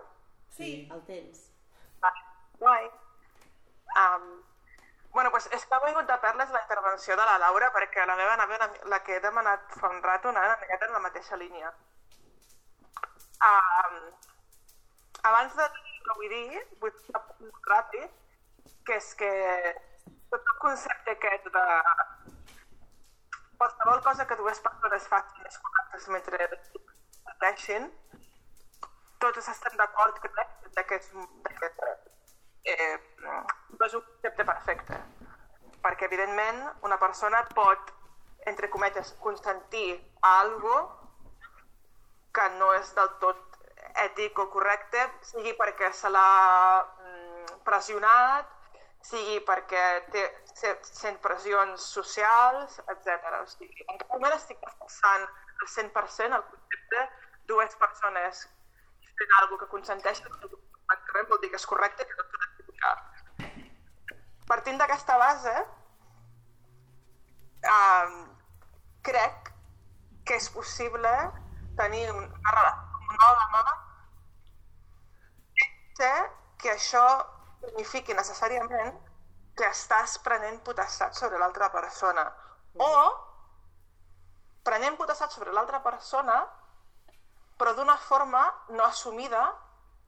Sí. 0.57 0.87
El 0.91 1.01
tens. 1.05 1.45
Vale, 2.01 2.23
guai. 2.59 2.85
Um, 4.01 4.25
bueno, 5.11 5.29
doncs 5.33 5.47
és 5.55 5.65
que 5.67 5.75
ha 5.75 5.81
vingut 5.85 6.07
de 6.07 6.17
perles 6.23 6.51
la 6.55 6.61
intervenció 6.61 7.15
de 7.19 7.25
la 7.27 7.37
Laura 7.43 7.71
perquè 7.75 8.05
la 8.07 8.15
meva 8.15 8.33
anava, 8.37 8.55
una- 8.59 8.89
la 8.93 8.99
que 9.03 9.15
he 9.17 9.19
demanat 9.23 9.73
fa 9.79 9.89
un 9.89 10.01
rato, 10.03 10.29
anava 10.29 10.53
una 10.53 10.61
miqueta 10.61 10.85
en 10.87 10.93
la 10.93 10.99
mateixa 11.07 11.35
línia. 11.37 11.73
Um, 13.41 13.97
abans 15.23 15.55
de 15.57 15.67
dir 15.75 15.95
que 16.05 16.15
vull 16.19 16.29
dir, 16.35 16.65
vull 16.81 16.93
fer 17.05 17.21
un 17.39 17.51
ràpid, 17.71 18.09
que 18.85 18.95
és 18.97 19.13
que 19.15 19.31
tot 20.31 20.41
el 20.53 20.57
concepte 20.61 21.11
aquest 21.17 21.47
de 21.53 21.65
qualsevol 23.57 24.01
cosa 24.03 24.25
que 24.27 24.35
dues 24.39 24.59
persones 24.59 25.07
facin 25.07 25.45
és 25.49 25.57
correctes 25.65 26.07
mentre 26.15 26.47
discuteixin, 26.55 27.91
tots 29.21 29.47
estem 29.53 29.77
d'acord, 29.77 30.19
que 30.21 30.29
que, 30.89 30.99
eh, 32.63 32.97
no 33.23 33.85
és 33.85 33.93
un 33.97 34.03
concepte 34.07 34.45
perfecte. 34.45 34.99
Perquè, 35.81 36.05
evidentment, 36.05 36.61
una 36.87 36.97
persona 37.01 37.41
pot, 37.55 37.91
entre 38.45 38.69
cometes, 38.69 39.13
consentir 39.19 39.87
a 40.21 40.39
algo 40.41 40.75
que 42.33 42.47
no 42.57 42.71
és 42.73 42.93
del 42.95 43.09
tot 43.19 43.57
ètic 44.05 44.39
o 44.39 44.47
correcte, 44.53 45.01
sigui 45.31 45.53
perquè 45.59 45.91
se 45.93 46.09
l'ha 46.09 46.81
mm, 46.81 47.61
pressionat, 47.67 48.47
sigui 49.01 49.39
perquè 49.47 49.83
té, 50.13 50.23
se- 50.53 50.77
sent 50.85 51.17
pressions 51.25 51.81
socials, 51.97 52.79
etc. 52.93 53.41
O 53.41 53.47
sigui, 53.49 53.85
en 53.89 53.97
cap 53.97 54.13
moment 54.15 54.37
estic 54.37 54.61
defensant 54.63 55.25
al 55.27 55.67
100% 55.75 56.37
el 56.39 56.45
concepte 56.53 57.05
dues 57.51 57.75
persones 57.75 58.45
fent 59.21 59.37
alguna 59.39 59.63
que 59.63 59.71
consenteixen 59.75 60.37
correctament 60.41 61.29
vol 61.31 61.41
dir 61.43 61.51
que 61.53 61.59
és 61.61 61.69
correcte 61.73 62.07
que 62.07 62.17
no 62.17 62.25
s'ha 62.27 62.91
de. 62.91 63.51
Partint 64.51 64.81
d'aquesta 64.81 65.17
base, 65.21 65.53
um, 67.75 68.17
crec 69.09 69.53
que 70.25 70.35
és 70.41 70.49
possible 70.55 71.13
tenir 71.79 72.03
una 72.11 72.55
relació 72.57 73.05
monògama 73.11 73.63
sense 75.61 76.11
que 76.61 76.73
això 76.73 77.05
signifiqui 77.61 78.17
necessàriament 78.17 78.99
que 79.57 79.67
estàs 79.67 80.17
prenent 80.25 80.59
potestat 80.65 81.17
sobre 81.17 81.39
l'altra 81.41 81.69
persona. 81.73 82.25
O 82.79 82.91
prenent 84.63 84.97
potestat 84.97 85.33
sobre 85.33 85.53
l'altra 85.55 85.81
persona 85.83 86.37
però 87.61 87.75
d'una 87.77 87.97
forma 88.01 88.41
no 88.73 88.83
assumida, 88.83 89.41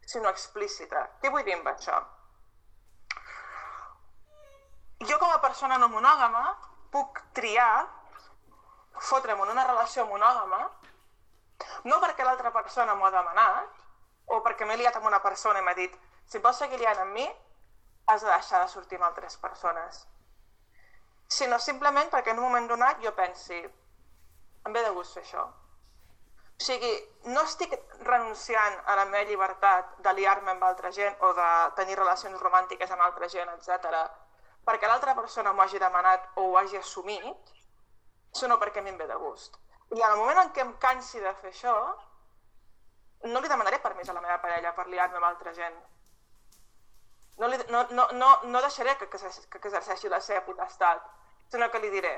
sinó 0.01 0.31
explícita. 0.33 1.03
Què 1.21 1.29
vull 1.29 1.45
dir 1.45 1.53
amb 1.53 1.69
això? 1.69 1.99
Jo 5.05 5.19
com 5.21 5.29
a 5.29 5.41
persona 5.43 5.77
no 5.77 5.91
monògama 5.93 6.41
puc 6.95 7.21
triar 7.37 7.85
fotre'm 9.09 9.45
en 9.45 9.53
una 9.53 9.67
relació 9.67 10.05
monògama 10.09 10.59
no 11.89 11.99
perquè 12.01 12.25
l'altra 12.25 12.51
persona 12.55 12.95
m'ho 12.95 13.07
ha 13.07 13.13
demanat 13.15 13.81
o 14.33 14.39
perquè 14.45 14.65
m'he 14.65 14.77
liat 14.79 14.97
amb 14.99 15.09
una 15.09 15.21
persona 15.21 15.59
i 15.59 15.65
m'ha 15.65 15.73
dit 15.77 15.97
si 16.25 16.41
vols 16.45 16.61
seguir 16.61 16.79
liant 16.79 17.01
amb 17.05 17.17
mi 17.17 17.25
has 18.13 18.21
de 18.21 18.29
deixar 18.29 18.61
de 18.63 18.69
sortir 18.71 18.99
amb 18.99 19.09
altres 19.09 19.37
persones 19.41 20.05
sinó 21.39 21.59
simplement 21.59 22.13
perquè 22.13 22.31
en 22.31 22.39
un 22.39 22.47
moment 22.49 22.69
donat 22.69 23.03
jo 23.03 23.13
pensi 23.17 23.59
em 23.63 24.73
ve 24.77 24.85
de 24.85 24.93
gust 24.95 25.19
fer 25.19 25.25
això 25.25 25.49
o 26.63 26.65
sigui, 26.65 26.91
no 27.35 27.41
estic 27.43 27.73
renunciant 28.07 28.75
a 28.87 28.93
la 28.95 29.03
meva 29.09 29.27
llibertat 29.27 29.97
de 30.05 30.11
liar-me 30.15 30.53
amb 30.53 30.61
altra 30.63 30.91
gent 30.95 31.17
o 31.27 31.31
de 31.35 31.47
tenir 31.75 31.97
relacions 31.99 32.39
romàntiques 32.39 32.91
amb 32.95 33.03
altra 33.03 33.27
gent, 33.33 33.49
etc. 33.51 33.97
perquè 34.63 34.87
l'altra 34.87 35.15
persona 35.17 35.51
m'ho 35.51 35.65
hagi 35.65 35.81
demanat 35.83 36.29
o 36.39 36.45
ho 36.45 36.53
hagi 36.61 36.77
assumit, 36.79 37.51
sinó 38.31 38.55
perquè 38.61 38.79
a 38.79 38.83
mi 38.85 38.93
em 38.93 38.99
ve 39.01 39.07
de 39.09 39.17
gust. 39.19 39.57
I 39.91 39.99
en 39.99 40.13
el 40.13 40.21
moment 40.21 40.39
en 40.39 40.53
què 40.55 40.63
em 40.63 40.71
cansi 40.85 41.19
de 41.19 41.33
fer 41.41 41.51
això, 41.51 41.73
no 43.27 43.41
li 43.43 43.51
demanaré 43.51 43.81
permís 43.83 44.07
a 44.07 44.15
la 44.15 44.23
meva 44.23 44.39
parella 44.45 44.71
per 44.77 44.87
liar-me 44.87 45.19
amb 45.19 45.27
altra 45.31 45.51
gent. 45.57 45.75
No, 47.41 47.49
li, 47.51 47.59
no, 47.75 47.81
no, 47.91 48.07
no, 48.21 48.29
no 48.45 48.61
deixaré 48.63 48.95
que, 49.01 49.09
que, 49.09 49.19
que 49.19 49.67
exerceixi 49.67 50.07
la 50.15 50.21
seva 50.21 50.45
potestat, 50.47 51.03
sinó 51.51 51.67
que 51.75 51.83
li 51.83 51.91
diré 51.91 52.13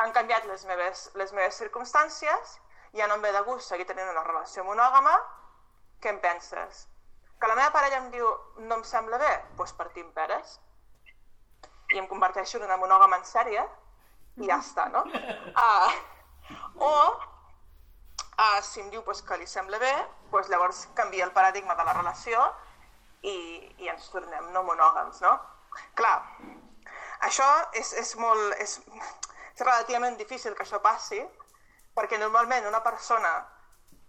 han 0.00 0.10
canviat 0.16 0.50
les 0.50 0.66
meves, 0.66 1.06
les 1.22 1.32
meves 1.36 1.62
circumstàncies, 1.62 2.58
ja 2.96 3.06
no 3.06 3.18
em 3.18 3.22
ve 3.22 3.32
de 3.32 3.42
gust 3.46 3.70
seguir 3.70 3.86
tenint 3.86 4.10
una 4.10 4.24
relació 4.26 4.64
monògama, 4.66 5.12
què 6.02 6.12
en 6.14 6.20
penses? 6.20 6.86
Que 7.40 7.48
la 7.48 7.56
meva 7.58 7.72
parella 7.74 8.00
em 8.02 8.10
diu 8.12 8.28
no 8.66 8.80
em 8.80 8.84
sembla 8.84 9.18
bé? 9.20 9.30
Doncs 9.30 9.56
pues 9.58 9.74
partim 9.78 10.10
peres. 10.16 10.58
I 11.94 12.00
em 12.00 12.08
converteixo 12.10 12.58
en 12.58 12.66
una 12.68 12.78
monògama 12.80 13.18
en 13.20 13.26
sèrie 13.28 13.62
i 14.40 14.48
ja 14.48 14.60
està, 14.62 14.86
no? 14.92 15.04
Uh, 15.50 15.90
o 16.90 16.92
uh, 18.40 18.60
si 18.62 18.82
em 18.82 18.90
diu 18.90 19.04
pues, 19.06 19.22
que 19.26 19.38
li 19.40 19.46
sembla 19.46 19.80
bé, 19.82 19.92
pues, 20.30 20.48
llavors 20.52 20.86
canvia 20.98 21.26
el 21.26 21.34
paradigma 21.36 21.76
de 21.78 21.86
la 21.88 21.96
relació 21.96 22.44
i, 23.22 23.36
i 23.78 23.90
ens 23.92 24.08
tornem 24.12 24.52
no 24.54 24.64
monògams, 24.66 25.20
no? 25.24 25.34
Clar, 25.98 26.16
això 27.26 27.48
és, 27.78 27.92
és 28.04 28.14
molt... 28.20 28.56
És, 28.62 28.78
és 29.54 29.66
relativament 29.66 30.16
difícil 30.16 30.54
que 30.56 30.64
això 30.64 30.80
passi, 30.80 31.20
perquè 31.96 32.18
normalment 32.18 32.66
una 32.66 32.82
persona 32.82 33.32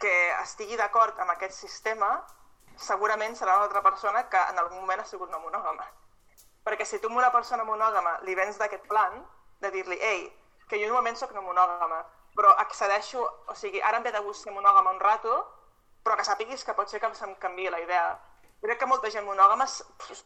que 0.02 0.14
estigui 0.42 0.78
d'acord 0.78 1.20
amb 1.20 1.34
aquest 1.36 1.58
sistema 1.58 2.12
segurament 2.78 3.36
serà 3.38 3.56
una 3.58 3.68
altra 3.68 3.82
persona 3.86 4.24
que 4.30 4.42
en 4.50 4.60
algun 4.60 4.80
moment 4.80 5.02
ha 5.02 5.06
sigut 5.06 5.30
no 5.30 5.40
monògama. 5.40 5.86
Perquè 6.66 6.86
si 6.86 7.00
tu 7.00 7.10
a 7.10 7.18
una 7.18 7.32
persona 7.32 7.64
monògama 7.64 8.20
li 8.26 8.36
vens 8.36 8.58
d'aquest 8.58 8.88
plan, 8.88 9.22
de 9.62 9.72
dir-li, 9.72 9.98
ei, 10.02 10.28
que 10.70 10.80
jo 10.80 10.88
normalment 10.88 11.18
sóc 11.18 11.34
no 11.36 11.42
monògama, 11.46 12.02
però 12.36 12.54
accedeixo, 12.64 13.24
o 13.48 13.56
sigui, 13.56 13.82
ara 13.82 13.98
em 13.98 14.04
ve 14.04 14.12
de 14.12 14.22
gust 14.26 14.46
ser 14.46 14.54
monògama 14.54 14.94
un 14.96 15.00
rato, 15.00 15.40
però 16.04 16.16
que 16.18 16.26
sàpiguis 16.26 16.64
que 16.66 16.74
pot 16.78 16.90
ser 16.90 17.02
que 17.02 17.14
se'm 17.16 17.36
canvi 17.42 17.70
la 17.70 17.82
idea. 17.82 18.06
Crec 18.62 18.80
que 18.80 18.90
molta 18.90 19.10
gent 19.10 19.26
monògama 19.26 19.68
pues, 19.98 20.24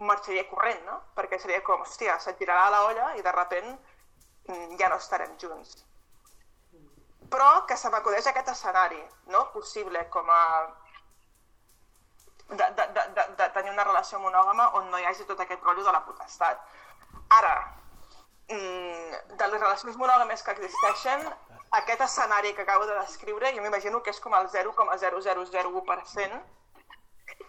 marxaria 0.00 0.46
corrent, 0.48 0.84
no? 0.86 1.00
Perquè 1.16 1.38
seria 1.40 1.62
com, 1.64 1.82
hòstia, 1.82 2.18
se't 2.20 2.38
tirarà 2.38 2.68
la 2.70 2.84
olla 2.86 3.12
i 3.16 3.22
de 3.22 3.32
repent 3.32 3.68
mm, 3.72 4.76
ja 4.80 4.88
no 4.88 5.00
estarem 5.02 5.36
junts. 5.40 5.87
Però 7.32 7.48
que 7.68 7.76
se 7.76 7.90
m'acudeix 7.92 8.26
aquest 8.30 8.48
escenari, 8.54 9.00
no? 9.34 9.40
Possible, 9.52 10.08
com 10.10 10.30
a... 10.30 10.42
De, 12.48 12.56
de, 12.56 12.84
de, 12.96 13.02
de, 13.16 13.24
de 13.36 13.46
tenir 13.52 13.70
una 13.74 13.84
relació 13.84 14.18
monògama 14.22 14.70
on 14.78 14.86
no 14.90 14.98
hi 14.98 15.04
hagi 15.04 15.26
tot 15.28 15.40
aquest 15.44 15.62
rotllo 15.66 15.84
de 15.84 15.92
la 15.92 16.04
potestat. 16.06 16.56
Ara, 17.36 17.56
mm, 18.48 19.36
de 19.36 19.46
les 19.52 19.60
relacions 19.60 19.96
monògames 20.00 20.42
que 20.42 20.54
existeixen, 20.56 21.20
aquest 21.80 22.00
escenari 22.00 22.54
que 22.54 22.62
acabo 22.62 22.86
de 22.86 22.94
descriure, 22.94 23.52
jo 23.54 23.60
m'imagino 23.62 24.02
que 24.02 24.10
és 24.10 24.20
com 24.24 24.34
el 24.34 24.48
0,0001% 24.48 26.40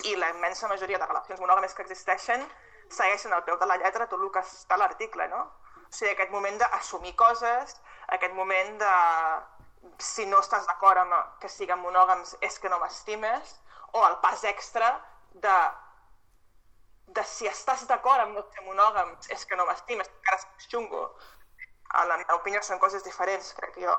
i 0.09 0.15
la 0.15 0.30
immensa 0.36 0.67
majoria 0.67 0.99
de 0.99 1.05
relacions 1.05 1.39
monògames 1.39 1.74
que 1.76 1.84
existeixen 1.88 2.43
segueixen 2.89 3.34
al 3.34 3.43
peu 3.43 3.57
de 3.57 3.65
la 3.70 3.78
lletra 3.78 4.07
tot 4.11 4.20
el 4.20 4.32
que 4.34 4.43
està 4.43 4.76
a 4.76 4.78
l'article, 4.82 5.28
no? 5.32 5.41
O 5.89 5.91
sigui, 5.93 6.11
aquest 6.11 6.32
moment 6.32 6.57
d'assumir 6.59 7.15
coses, 7.15 7.76
aquest 8.16 8.34
moment 8.34 8.78
de 8.82 8.93
si 10.03 10.26
no 10.26 10.39
estàs 10.43 10.66
d'acord 10.68 11.01
amb 11.03 11.39
que 11.41 11.49
siguin 11.51 11.82
monògams 11.84 12.36
és 12.47 12.57
que 12.60 12.70
no 12.72 12.80
m'estimes, 12.80 13.55
o 13.93 14.05
el 14.07 14.18
pas 14.24 14.43
extra 14.43 14.89
de 15.34 15.60
de 17.18 17.24
si 17.26 17.47
estàs 17.49 17.86
d'acord 17.89 18.22
amb 18.22 18.36
no 18.38 18.43
ser 18.53 18.64
monògams 18.66 19.30
és 19.36 19.45
que 19.49 19.57
no 19.57 19.66
m'estimes, 19.66 20.10
encara 20.10 20.38
és 20.41 20.68
xungo. 20.72 21.03
A 21.97 22.05
la 22.05 22.18
meva 22.22 22.36
opinió 22.38 22.62
són 22.62 22.82
coses 22.82 23.05
diferents, 23.05 23.53
crec 23.57 23.80
jo. 23.82 23.95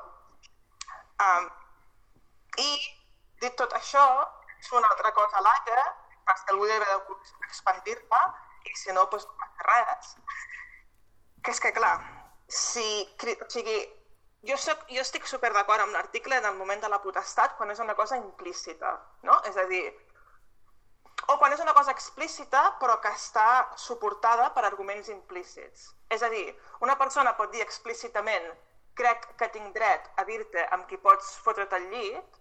Um, 1.24 1.48
I, 2.64 2.68
dit 3.42 3.56
tot 3.58 3.74
això, 3.78 4.04
és 4.60 4.70
una 4.78 4.92
altra 4.94 5.10
cosa 5.16 5.40
a 5.40 5.44
l'aire, 5.46 5.82
perquè 6.28 6.54
algú 6.54 6.68
deve 6.70 6.86
expandir-la, 7.48 8.22
i 8.70 8.76
si 8.78 8.94
no, 8.94 9.08
doncs 9.10 9.26
no 9.26 9.50
res. 9.66 10.14
Que 11.42 11.54
és 11.56 11.62
que, 11.64 11.74
clar, 11.74 11.96
si... 12.46 12.86
O 13.40 13.50
sigui, 13.50 13.78
jo, 14.48 14.56
soc, 14.56 14.86
jo 14.88 15.02
estic 15.04 15.26
super 15.28 15.52
d'acord 15.52 15.84
amb 15.84 15.96
l'article 15.96 16.40
del 16.40 16.56
moment 16.56 16.80
de 16.80 16.88
la 16.92 17.00
potestat 17.02 17.56
quan 17.58 17.70
és 17.74 17.82
una 17.84 17.96
cosa 17.98 18.18
implícita, 18.20 18.94
no? 19.28 19.40
És 19.50 19.56
a 19.60 19.66
dir, 19.68 19.84
o 21.28 21.36
quan 21.38 21.52
és 21.52 21.60
una 21.60 21.74
cosa 21.76 21.92
explícita 21.92 22.62
però 22.80 22.96
que 23.04 23.12
està 23.12 23.68
suportada 23.76 24.50
per 24.54 24.64
arguments 24.64 25.10
implícits. 25.12 25.90
És 26.08 26.22
a 26.22 26.30
dir, 26.32 26.46
una 26.80 26.96
persona 26.98 27.36
pot 27.38 27.52
dir 27.52 27.62
explícitament 27.62 28.48
crec 28.98 29.26
que 29.38 29.48
tinc 29.52 29.74
dret 29.76 30.08
a 30.16 30.24
dir-te 30.28 30.66
amb 30.74 30.88
qui 30.88 30.98
pots 31.00 31.36
fotre't 31.44 31.76
al 31.76 31.86
llit 31.92 32.40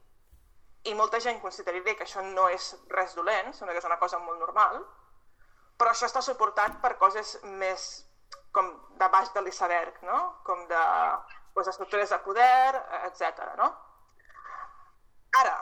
i 0.89 0.95
molta 0.95 1.19
gent 1.19 1.41
consideraria 1.43 1.95
que 1.95 2.07
això 2.07 2.23
no 2.23 2.47
és 2.49 2.71
res 2.95 3.15
dolent, 3.15 3.51
sinó 3.53 3.73
que 3.73 3.83
és 3.83 3.87
una 3.87 3.99
cosa 3.99 4.19
molt 4.23 4.39
normal, 4.39 4.79
però 5.77 5.91
això 5.91 6.07
està 6.07 6.23
suportat 6.23 6.79
per 6.83 6.95
coses 7.01 7.37
més 7.43 7.89
com 8.55 8.71
de 8.99 9.07
baix 9.11 9.29
de 9.35 9.43
l'iceberg, 9.43 9.99
no? 10.07 10.19
com 10.47 10.65
de 10.71 10.83
pues, 11.53 11.67
estructures 11.67 12.09
de 12.09 12.19
poder, 12.19 12.75
etc. 13.05 13.43
No? 13.57 13.69
Ara, 15.39 15.57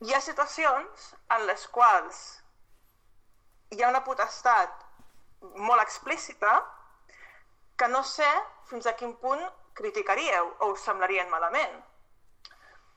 hi 0.00 0.14
ha 0.14 0.20
situacions 0.22 1.08
en 1.36 1.46
les 1.46 1.66
quals 1.74 2.18
hi 3.74 3.82
ha 3.82 3.90
una 3.90 4.04
potestat 4.06 4.84
molt 5.68 5.82
explícita 5.82 6.52
que 7.78 7.88
no 7.88 8.02
sé 8.06 8.28
fins 8.70 8.86
a 8.86 8.94
quin 8.98 9.14
punt 9.22 9.42
criticaríeu 9.80 10.52
o 10.60 10.70
us 10.74 10.84
semblarien 10.86 11.30
malament. 11.30 11.74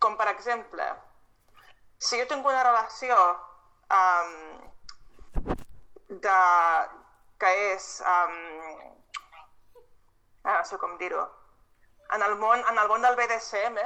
Com 0.02 0.16
per 0.18 0.30
exemple, 0.32 0.88
si 2.02 2.18
jo 2.22 2.26
tinc 2.30 2.48
una 2.50 2.64
relació 2.66 3.18
um, 3.98 4.32
de, 6.26 6.40
que 7.44 7.54
és... 7.74 7.92
Um, 8.16 9.01
ah, 10.44 10.58
no 10.58 10.66
sé 10.66 10.80
com 10.82 10.98
dir-ho. 10.98 11.28
En, 12.16 12.24
el 12.24 12.36
món, 12.40 12.64
en 12.70 12.80
el 12.80 12.90
món 12.92 13.06
del 13.06 13.16
BDSM, 13.16 13.86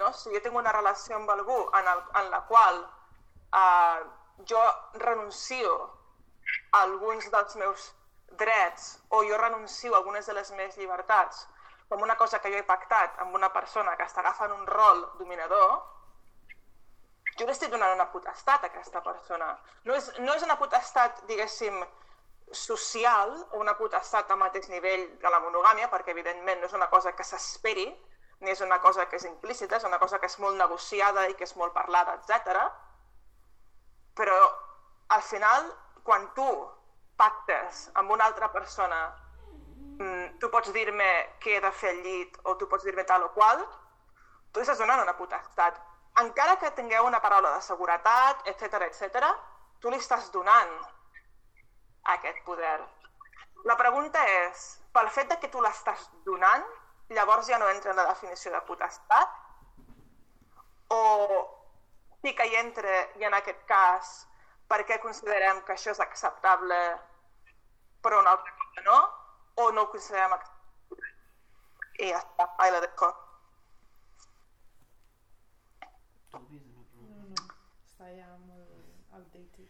no? 0.00 0.12
si 0.12 0.32
jo 0.34 0.40
tinc 0.42 0.56
una 0.56 0.72
relació 0.74 1.16
amb 1.16 1.30
algú 1.30 1.58
en, 1.78 1.88
el, 1.92 2.02
en 2.22 2.30
la 2.32 2.40
qual 2.48 2.82
uh, 2.82 4.02
jo 4.48 4.60
renuncio 5.04 5.76
a 6.72 6.82
alguns 6.82 7.30
dels 7.30 7.56
meus 7.62 7.90
drets 8.40 8.90
o 9.10 9.22
jo 9.26 9.38
renuncio 9.38 9.94
a 9.94 9.98
algunes 9.98 10.26
de 10.26 10.34
les 10.34 10.50
meves 10.56 10.78
llibertats 10.78 11.46
com 11.90 12.02
una 12.02 12.16
cosa 12.16 12.38
que 12.38 12.50
jo 12.52 12.58
he 12.60 12.66
pactat 12.66 13.18
amb 13.18 13.34
una 13.34 13.48
persona 13.52 13.96
que 13.98 14.06
està 14.06 14.22
agafant 14.22 14.52
un 14.54 14.66
rol 14.66 15.00
dominador, 15.18 15.72
jo 17.34 17.46
li 17.46 17.50
estic 17.50 17.72
donant 17.72 17.96
una 17.96 18.06
potestat 18.12 18.62
a 18.62 18.70
aquesta 18.70 19.02
persona. 19.02 19.48
No 19.88 19.96
és, 19.98 20.06
no 20.22 20.36
és 20.38 20.44
una 20.46 20.54
potestat, 20.60 21.24
diguéssim, 21.26 21.80
social 22.52 23.32
una 23.58 23.76
potestat 23.78 24.30
al 24.30 24.38
mateix 24.38 24.68
nivell 24.68 25.06
de 25.22 25.30
la 25.30 25.40
monogàmia, 25.40 25.90
perquè 25.90 26.14
evidentment 26.14 26.60
no 26.60 26.66
és 26.66 26.74
una 26.76 26.88
cosa 26.90 27.12
que 27.16 27.24
s'esperi, 27.24 27.86
ni 28.40 28.50
és 28.50 28.60
una 28.64 28.80
cosa 28.80 29.06
que 29.08 29.16
és 29.20 29.26
implícita, 29.28 29.76
és 29.76 29.84
una 29.84 29.98
cosa 29.98 30.18
que 30.18 30.26
és 30.26 30.38
molt 30.42 30.56
negociada 30.58 31.26
i 31.28 31.36
que 31.36 31.44
és 31.44 31.54
molt 31.56 31.74
parlada, 31.76 32.16
etc. 32.18 32.64
Però 34.16 34.38
al 35.16 35.22
final, 35.22 35.68
quan 36.02 36.30
tu 36.34 36.48
pactes 37.20 37.90
amb 38.00 38.10
una 38.10 38.24
altra 38.24 38.48
persona 38.52 39.00
mm, 40.00 40.38
tu 40.40 40.48
pots 40.50 40.72
dir-me 40.72 41.10
què 41.42 41.58
he 41.58 41.60
de 41.60 41.72
fer 41.72 41.92
al 41.94 42.02
llit 42.06 42.38
o 42.44 42.56
tu 42.56 42.68
pots 42.68 42.86
dir-me 42.88 43.04
tal 43.04 43.26
o 43.28 43.32
qual, 43.36 43.60
tu 44.50 44.62
estàs 44.64 44.80
donant 44.80 45.02
una 45.04 45.16
potestat. 45.18 45.76
Encara 46.20 46.56
que 46.58 46.72
tingueu 46.74 47.06
una 47.06 47.20
paraula 47.20 47.52
de 47.54 47.62
seguretat, 47.62 48.48
etc 48.50 48.88
etc, 48.88 49.28
tu 49.80 49.92
li 49.92 50.00
estàs 50.00 50.30
donant 50.32 50.72
aquest 52.04 52.42
poder. 52.44 52.80
La 53.64 53.76
pregunta 53.76 54.22
és, 54.46 54.80
pel 54.92 55.08
fet 55.12 55.28
de 55.28 55.36
que 55.40 55.50
tu 55.52 55.60
l'estàs 55.60 56.06
donant, 56.24 56.64
llavors 57.10 57.48
ja 57.50 57.58
no 57.58 57.68
entra 57.68 57.92
en 57.92 58.00
la 58.00 58.08
definició 58.08 58.52
de 58.54 58.60
potestat? 58.68 59.36
O 60.90 61.00
sí 62.22 62.34
que 62.36 62.46
hi 62.48 62.56
entra 62.60 62.96
i 63.20 63.26
en 63.28 63.36
aquest 63.36 63.62
cas 63.68 64.10
per 64.70 64.82
què 64.88 65.00
considerem 65.02 65.62
que 65.66 65.74
això 65.74 65.92
és 65.92 66.00
acceptable 66.02 66.78
però 68.04 68.20
una 68.20 68.34
altra 68.36 68.52
cosa 68.62 68.84
no? 68.86 68.98
O 69.60 69.70
no 69.76 69.82
ho 69.82 69.90
considerem 69.92 70.32
acceptable? 70.32 71.10
I 72.00 72.10
ja 72.14 72.20
està, 72.22 72.46
ahí 72.64 72.72
la 72.72 72.80
dejo. 72.80 73.10
Està 77.84 78.08
ja 78.14 78.30
molt 78.46 79.18
outdated. 79.18 79.68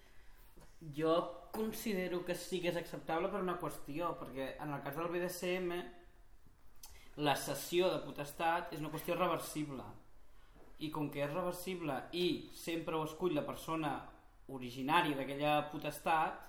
Jo 0.95 1.17
considero 1.61 2.25
que 2.25 2.35
sí 2.35 2.61
que 2.63 2.71
és 2.73 2.79
acceptable 2.81 3.29
per 3.29 3.43
una 3.45 3.59
qüestió, 3.61 4.15
perquè 4.17 4.55
en 4.65 4.73
el 4.73 4.81
cas 4.85 4.97
del 4.97 5.11
BDSM 5.13 5.75
la 7.21 7.35
cessió 7.37 7.91
de 7.93 7.99
potestat 8.07 8.73
és 8.73 8.81
una 8.81 8.93
qüestió 8.93 9.17
reversible. 9.19 9.85
I 10.81 10.89
com 10.95 11.11
que 11.13 11.21
és 11.27 11.35
reversible 11.35 11.99
i 12.17 12.27
sempre 12.57 12.97
ho 12.97 13.05
escull 13.05 13.37
la 13.37 13.45
persona 13.45 13.93
originària 14.57 15.19
d'aquella 15.19 15.67
potestat 15.73 16.47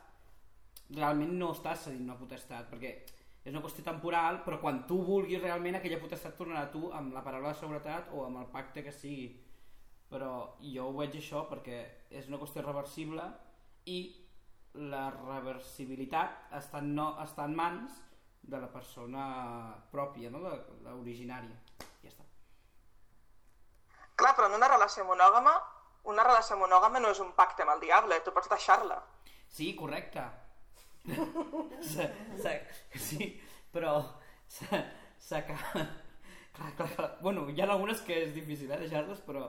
realment 0.95 1.35
no 1.39 1.51
estàs 1.55 1.83
cedint 1.85 2.07
una 2.07 2.17
potestat 2.19 2.71
perquè 2.71 2.93
és 3.43 3.51
una 3.51 3.61
qüestió 3.63 3.83
temporal 3.83 4.41
però 4.45 4.61
quan 4.63 4.85
tu 4.87 5.01
vulguis 5.03 5.43
realment 5.43 5.75
aquella 5.79 5.99
potestat 5.99 6.39
tornarà 6.39 6.63
a 6.69 6.71
tu 6.71 6.87
amb 6.95 7.11
la 7.15 7.23
paraula 7.27 7.51
de 7.51 7.59
seguretat 7.59 8.15
o 8.15 8.23
amb 8.29 8.39
el 8.45 8.49
pacte 8.55 8.85
que 8.87 8.95
sigui. 8.95 9.27
Però 10.11 10.57
jo 10.63 10.87
ho 10.87 10.97
veig 10.97 11.19
això 11.19 11.45
perquè 11.51 11.83
és 12.09 12.31
una 12.31 12.39
qüestió 12.39 12.63
reversible 12.63 13.27
i 13.91 13.99
la 14.73 15.09
reversibilitat 15.11 16.53
està 16.57 16.79
en, 16.79 16.93
no, 16.95 17.11
està 17.23 17.45
en 17.47 17.55
mans 17.55 17.97
de 18.41 18.59
la 18.59 18.69
persona 18.71 19.23
pròpia, 19.91 20.31
no? 20.31 20.41
de 20.43 20.55
l'originària. 20.87 21.57
Ja 22.01 22.09
està. 22.09 22.25
Clar, 24.15 24.33
però 24.37 24.49
en 24.49 24.57
una 24.57 24.69
relació 24.71 25.05
monògama, 25.07 25.53
una 26.11 26.25
relació 26.25 26.57
monògama 26.57 27.01
no 27.01 27.11
és 27.13 27.21
un 27.23 27.33
pacte 27.37 27.65
amb 27.65 27.75
el 27.75 27.83
diable, 27.83 28.21
tu 28.25 28.33
pots 28.33 28.49
deixar-la. 28.49 29.01
Sí, 29.51 29.73
correcte. 29.75 30.23
se, 31.91 32.07
sí, 32.95 33.33
però 33.73 33.97
s'acaba... 34.47 35.89
Clar, 36.51 36.73
clar, 36.75 36.89
clar. 36.95 37.11
Bueno, 37.21 37.45
hi 37.49 37.61
ha 37.61 37.67
algunes 37.69 38.01
que 38.03 38.17
és 38.25 38.33
difícil 38.35 38.71
eh, 38.71 38.79
deixar-les, 38.81 39.21
però 39.23 39.45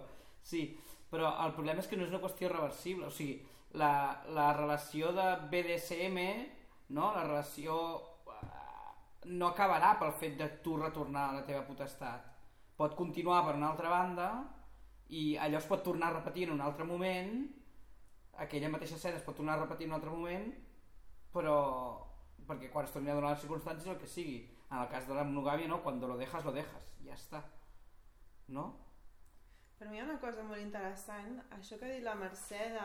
sí. 0.47 0.69
Però 1.11 1.33
el 1.45 1.53
problema 1.57 1.83
és 1.83 1.89
que 1.91 1.99
no 1.99 2.07
és 2.07 2.13
una 2.13 2.23
qüestió 2.23 2.49
reversible. 2.49 3.09
O 3.09 3.13
sigui, 3.13 3.41
la, 3.81 4.23
la 4.29 4.53
relació 4.57 5.13
de 5.17 5.29
BDSM, 5.53 6.19
no? 6.97 7.13
la 7.15 7.25
relació 7.25 7.77
eh, 8.29 9.31
no 9.33 9.53
acabarà 9.53 9.95
pel 10.01 10.13
fet 10.21 10.37
de 10.41 10.49
tu 10.65 10.77
retornar 10.81 11.29
a 11.29 11.39
la 11.41 11.47
teva 11.49 11.65
potestat. 11.69 12.29
Pot 12.77 12.97
continuar 12.99 13.43
per 13.47 13.57
una 13.57 13.71
altra 13.71 13.93
banda 13.93 14.29
i 15.13 15.37
allò 15.37 15.61
es 15.61 15.69
pot 15.69 15.83
tornar 15.85 16.11
a 16.11 16.19
repetir 16.19 16.49
en 16.49 16.57
un 16.57 16.65
altre 16.65 16.85
moment 16.89 17.35
aquella 18.45 18.71
mateixa 18.73 18.97
escena 18.97 19.19
es 19.21 19.27
pot 19.27 19.37
tornar 19.37 19.59
a 19.59 19.65
repetir 19.65 19.87
en 19.87 19.93
un 19.93 19.99
altre 19.99 20.13
moment 20.13 20.47
però 21.35 21.57
perquè 22.49 22.71
quan 22.73 22.89
es 22.89 22.95
torni 22.95 23.13
a 23.13 23.17
donar 23.19 23.35
les 23.35 23.43
circumstàncies 23.45 23.93
el 23.93 24.01
que 24.01 24.09
sigui 24.09 24.39
en 24.71 24.79
el 24.79 24.89
cas 24.89 25.05
de 25.09 25.15
la 25.15 25.25
monogàmia 25.29 25.69
no, 25.69 25.83
quan 25.85 26.01
lo 26.01 26.17
dejas 26.17 26.45
lo 26.49 26.55
dejas 26.57 26.95
ja 27.05 27.13
està 27.19 27.43
no? 28.49 28.71
per 29.79 29.91
mi 29.91 29.99
hi 29.99 30.01
ha 30.01 30.07
una 30.07 30.21
cosa 30.23 30.45
molt 30.47 30.63
interessant, 30.63 31.41
això 31.57 31.77
que 31.79 31.89
ha 31.89 31.93
dit 31.93 32.05
la 32.07 32.15
Mercè 32.15 32.69
de 32.71 32.83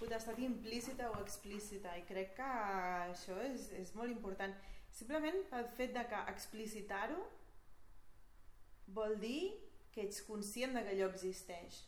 potestat 0.00 0.38
implícita 0.44 1.10
o 1.10 1.20
explícita, 1.22 1.94
i 1.96 2.04
crec 2.08 2.34
que 2.38 2.50
això 3.10 3.36
és, 3.46 3.70
és 3.80 3.94
molt 3.96 4.12
important. 4.12 4.54
Simplement 4.96 5.42
pel 5.50 5.68
fet 5.76 5.92
de 5.96 6.04
que 6.10 6.22
explicitar-ho 6.32 7.20
vol 8.96 9.18
dir 9.20 9.40
que 9.92 10.04
ets 10.06 10.22
conscient 10.28 10.76
de 10.76 10.84
que 10.84 10.94
allò 10.94 11.10
existeix. 11.10 11.82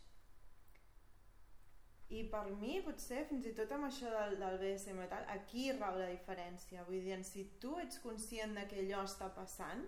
I 2.09 2.23
per 2.33 2.47
mi, 2.57 2.79
potser, 2.81 3.27
fins 3.29 3.45
i 3.51 3.53
tot 3.57 3.73
amb 3.77 3.85
això 3.91 4.09
del, 4.15 4.39
del 4.41 4.57
BSM 4.63 5.03
tal, 5.11 5.27
aquí 5.35 5.67
rau 5.77 5.99
la 6.01 6.09
diferència. 6.09 6.87
Vull 6.89 7.05
dir, 7.05 7.19
si 7.29 7.45
tu 7.61 7.75
ets 7.83 8.01
conscient 8.01 8.57
de 8.57 8.65
que 8.71 8.81
allò 8.81 9.03
està 9.05 9.29
passant, 9.37 9.85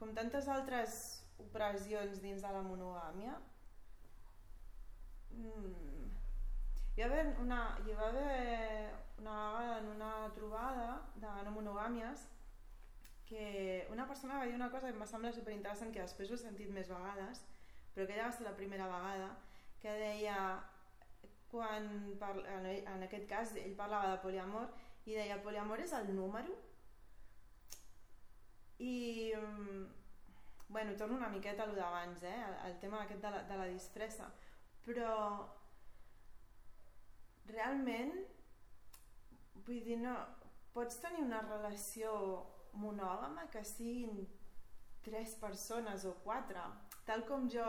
com 0.00 0.14
tantes 0.16 0.48
altres 0.52 0.96
opressions 1.44 2.22
dins 2.24 2.40
de 2.44 2.54
la 2.56 2.64
monogàmia, 2.64 3.36
mm, 5.36 5.95
hi, 6.96 7.02
va 7.02 7.06
haver 7.06 7.36
una, 7.40 7.60
hi 7.84 7.92
va 7.92 8.08
haver 8.08 8.94
una 9.18 9.32
vegada 9.52 9.78
en 9.80 9.88
una 9.88 10.12
trobada 10.34 10.86
de 11.14 11.32
no 11.44 11.52
monogàmies 11.52 12.22
que 13.28 13.86
una 13.92 14.06
persona 14.06 14.38
va 14.38 14.46
dir 14.46 14.54
una 14.54 14.70
cosa 14.70 14.86
que 14.86 14.94
em 14.94 15.02
va 15.02 15.08
semblar 15.10 15.32
superinteressant 15.34 15.92
que 15.92 16.00
després 16.00 16.30
ho 16.30 16.38
he 16.38 16.42
sentit 16.42 16.70
més 16.72 16.88
vegades 16.88 17.42
però 17.92 18.06
aquella 18.06 18.28
va 18.30 18.36
ser 18.36 18.46
la 18.46 18.54
primera 18.56 18.86
vegada 18.88 19.28
que 19.82 19.92
deia 20.00 20.38
quan 21.50 22.16
parla, 22.20 22.56
en 22.62 23.04
aquest 23.04 23.28
cas 23.28 23.52
ell 23.60 23.76
parlava 23.76 24.14
de 24.14 24.22
poliamor 24.24 24.72
i 25.04 25.18
deia 25.18 25.42
poliamor 25.42 25.84
és 25.84 25.92
el 26.00 26.08
número 26.16 26.56
i 28.78 29.34
mm, 29.36 29.84
bueno, 30.68 30.96
torno 30.96 31.16
una 31.16 31.28
miqueta 31.28 31.64
a 31.64 31.66
lo 31.66 31.76
d'abans 31.76 32.22
eh? 32.22 32.34
el, 32.48 32.56
el 32.70 32.80
tema 32.80 33.02
aquest 33.02 33.20
de 33.20 33.36
la, 33.36 33.44
de 33.52 33.60
la 33.60 33.68
disfressa 33.68 34.32
però 34.86 35.12
realment 37.50 38.14
vull 39.66 39.82
dir 39.86 39.98
no, 40.00 40.14
pots 40.74 41.00
tenir 41.02 41.22
una 41.24 41.42
relació 41.46 42.12
monògama 42.76 43.46
que 43.52 43.62
siguin 43.64 44.26
tres 45.06 45.34
persones 45.40 46.04
o 46.04 46.14
quatre? 46.24 46.62
Tal 47.06 47.24
com 47.28 47.48
jo 47.50 47.66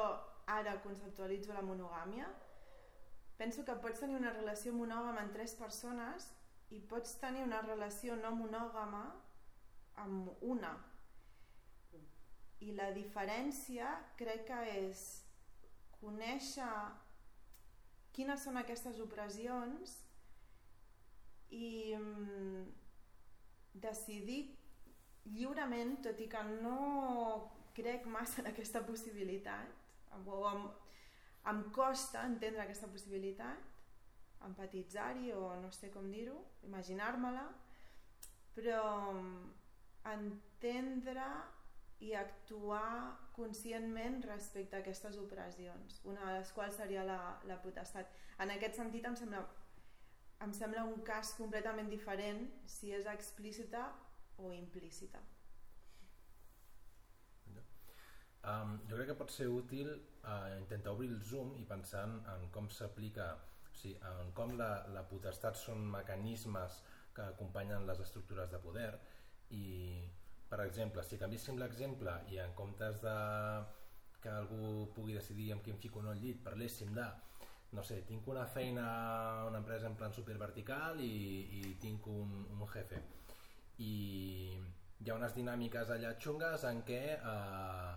ara 0.47 0.77
conceptualitzo 0.83 1.53
la 1.53 1.65
monogàmia 1.65 2.27
penso 3.37 3.63
que 3.65 3.75
pots 3.83 4.01
tenir 4.01 4.17
una 4.17 4.33
relació 4.33 4.73
monògama 4.73 5.21
amb 5.21 5.33
tres 5.33 5.53
persones 5.59 6.31
i 6.73 6.79
pots 6.91 7.15
tenir 7.21 7.43
una 7.45 7.61
relació 7.61 8.15
no 8.19 8.33
monògama 8.35 9.03
amb 10.03 10.43
una. 10.53 10.73
I 12.59 12.73
la 12.73 12.89
diferència 12.95 13.91
crec 14.17 14.47
que 14.49 14.61
és 14.73 15.03
conèixer 16.01 16.71
quines 18.17 18.41
són 18.41 18.57
aquestes 18.57 18.97
opressions 19.03 19.93
i 21.53 21.93
mm, 21.93 22.63
decidir 23.83 24.39
lliurement, 25.27 25.97
tot 26.07 26.19
i 26.23 26.27
que 26.31 26.41
no 26.49 26.77
crec 27.77 28.07
massa 28.09 28.41
en 28.41 28.49
aquesta 28.49 28.81
possibilitat, 28.87 29.85
o 30.25 30.39
em, 30.49 30.63
em 31.51 31.61
costa 31.75 32.23
entendre 32.25 32.63
aquesta 32.63 32.89
possibilitat, 32.89 33.75
empatitzar-hi 34.47 35.31
o 35.37 35.51
no 35.61 35.69
sé 35.75 35.91
com 35.93 36.09
dir-ho, 36.13 36.39
imaginar-me-la, 36.65 37.45
però 38.57 38.81
entendre 40.13 41.27
i 41.99 42.13
actuar 42.13 43.17
conscientment 43.33 44.19
respecte 44.25 44.77
a 44.77 44.81
aquestes 44.83 45.17
opressions, 45.17 46.01
una 46.05 46.25
de 46.25 46.33
les 46.39 46.51
quals 46.53 46.77
seria 46.77 47.05
la, 47.05 47.21
la 47.49 47.57
potestat. 47.63 48.11
En 48.43 48.53
aquest 48.53 48.77
sentit 48.77 49.05
em 49.09 49.15
sembla, 49.17 49.41
em 50.45 50.53
sembla 50.53 50.85
un 50.85 51.01
cas 51.05 51.33
completament 51.39 51.89
diferent 51.89 52.45
si 52.69 52.93
és 52.93 53.09
explícita 53.09 53.87
o 54.37 54.53
implícita. 54.53 55.23
Um, 58.47 58.77
jo 58.87 58.95
crec 58.95 59.09
que 59.09 59.17
pot 59.19 59.31
ser 59.33 59.49
útil 59.51 59.89
uh, 59.91 60.53
intentar 60.55 60.93
obrir 60.93 61.09
el 61.11 61.17
zoom 61.25 61.49
i 61.59 61.65
pensar 61.67 62.05
en, 62.07 62.45
com 62.53 62.69
s'aplica, 62.71 63.33
o 63.67 63.73
sigui, 63.75 63.97
en 64.07 64.29
com 64.37 64.53
la, 64.59 64.69
la 64.95 65.03
potestat 65.09 65.57
són 65.59 65.81
mecanismes 65.91 66.77
que 67.17 67.25
acompanyen 67.25 67.89
les 67.89 67.99
estructures 68.05 68.53
de 68.53 68.61
poder 68.63 68.91
i, 69.57 69.65
per 70.47 70.61
exemple, 70.63 71.03
si 71.03 71.19
canviéssim 71.19 71.59
l'exemple 71.59 72.13
i 72.31 72.39
en 72.43 72.53
comptes 72.55 73.01
de 73.03 73.15
que 74.21 74.31
algú 74.31 74.87
pugui 74.95 75.17
decidir 75.17 75.51
amb 75.53 75.63
qui 75.63 75.73
em 75.73 75.79
fico 75.81 76.01
no 76.01 76.13
al 76.13 76.21
llit, 76.23 76.39
parléssim 76.43 76.93
de 76.95 77.05
no 77.75 77.83
sé, 77.83 77.99
tinc 78.07 78.27
una 78.31 78.45
feina 78.47 78.87
una 79.47 79.59
empresa 79.59 79.87
en 79.89 79.95
plan 79.99 80.13
supervertical 80.15 81.01
i, 81.03 81.13
i 81.59 81.75
tinc 81.81 82.07
un, 82.07 82.31
un 82.55 82.67
jefe. 82.71 83.01
I 83.83 83.93
hi 85.03 85.11
ha 85.11 85.17
unes 85.17 85.35
dinàmiques 85.35 85.91
allà 85.93 86.13
xungues 86.23 86.63
en 86.69 86.81
què 86.87 87.01
eh, 87.17 87.91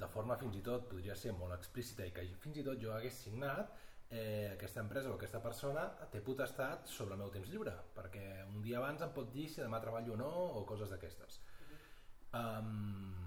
de 0.00 0.08
forma 0.08 0.38
fins 0.40 0.56
i 0.56 0.64
tot 0.66 0.88
podria 0.90 1.14
ser 1.14 1.36
molt 1.36 1.54
explícita 1.58 2.08
i 2.08 2.14
que 2.16 2.26
fins 2.42 2.58
i 2.58 2.66
tot 2.66 2.80
jo 2.82 2.94
hagués 2.96 3.20
signat 3.26 3.76
eh, 4.10 4.50
aquesta 4.54 4.82
empresa 4.82 5.12
o 5.12 5.18
aquesta 5.18 5.42
persona 5.44 5.84
té 6.10 6.24
potestat 6.26 6.90
sobre 6.90 7.14
el 7.14 7.22
meu 7.22 7.30
temps 7.36 7.52
lliure 7.52 7.76
perquè 7.94 8.24
un 8.48 8.64
dia 8.64 8.80
abans 8.80 9.04
em 9.06 9.12
pot 9.14 9.30
dir 9.36 9.46
si 9.52 9.62
demà 9.62 9.82
treballo 9.84 10.16
o 10.16 10.20
no 10.24 10.30
o 10.60 10.64
coses 10.72 10.90
d'aquestes 10.90 11.38
um, 12.38 13.26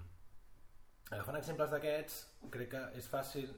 agafant 1.10 1.38
exemples 1.40 1.74
d'aquests 1.74 2.18
crec 2.54 2.72
que 2.74 2.82
és 3.00 3.08
fàcil 3.10 3.52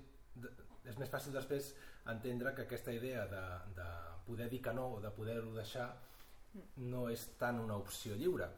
és 0.87 0.99
més 1.01 1.11
fàcil 1.11 1.35
després 1.35 1.73
entendre 2.13 2.53
que 2.55 2.67
aquesta 2.67 2.93
idea 2.95 3.25
de, 3.31 3.45
de 3.79 3.89
poder 4.27 4.51
dir 4.53 4.63
que 4.63 4.75
no 4.75 4.87
o 4.99 5.01
de 5.03 5.11
poder-ho 5.15 5.55
deixar 5.57 5.89
no 6.83 7.09
és 7.13 7.27
tant 7.41 7.59
una 7.63 7.77
opció 7.83 8.15
lliure 8.19 8.49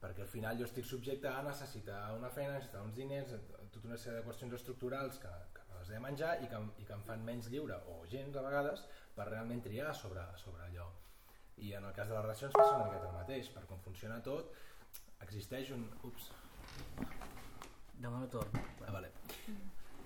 perquè 0.00 0.24
al 0.24 0.30
final 0.32 0.58
jo 0.58 0.66
estic 0.66 0.86
subjecte 0.88 1.28
a 1.28 1.42
necessitar 1.44 2.00
una 2.16 2.30
feina, 2.32 2.54
necessitar 2.54 2.82
uns 2.86 2.96
diners, 2.96 3.34
tota 3.74 3.90
una 3.90 3.98
sèrie 4.00 4.20
de 4.20 4.26
qüestions 4.26 4.56
estructurals 4.56 5.18
que, 5.20 5.32
que 5.56 5.66
les 5.74 5.90
he 5.90 5.98
de 5.98 6.00
menjar 6.04 6.30
i 6.40 6.48
que, 6.48 6.60
i 6.80 6.86
que 6.88 6.96
em 6.96 7.04
fan 7.04 7.26
menys 7.26 7.50
lliure, 7.52 7.76
o 7.92 8.06
gens 8.08 8.36
a 8.36 8.44
vegades, 8.46 8.86
per 9.16 9.28
realment 9.28 9.60
triar 9.66 9.92
sobre, 9.96 10.24
sobre 10.40 10.64
allò. 10.64 10.88
I 11.60 11.74
en 11.76 11.84
el 11.84 11.92
cas 11.92 12.08
de 12.08 12.16
les 12.16 12.24
relacions 12.24 12.56
passa 12.56 12.78
una 12.78 12.86
miqueta 12.88 13.10
el 13.10 13.18
mateix, 13.18 13.52
per 13.52 13.66
com 13.68 13.82
funciona 13.84 14.22
tot, 14.24 14.54
existeix 15.26 15.72
un... 15.76 15.86
Ups. 16.08 16.30
Demano 18.00 18.28
torn. 18.32 18.56
Ah, 18.86 18.92
vale. 18.92 19.12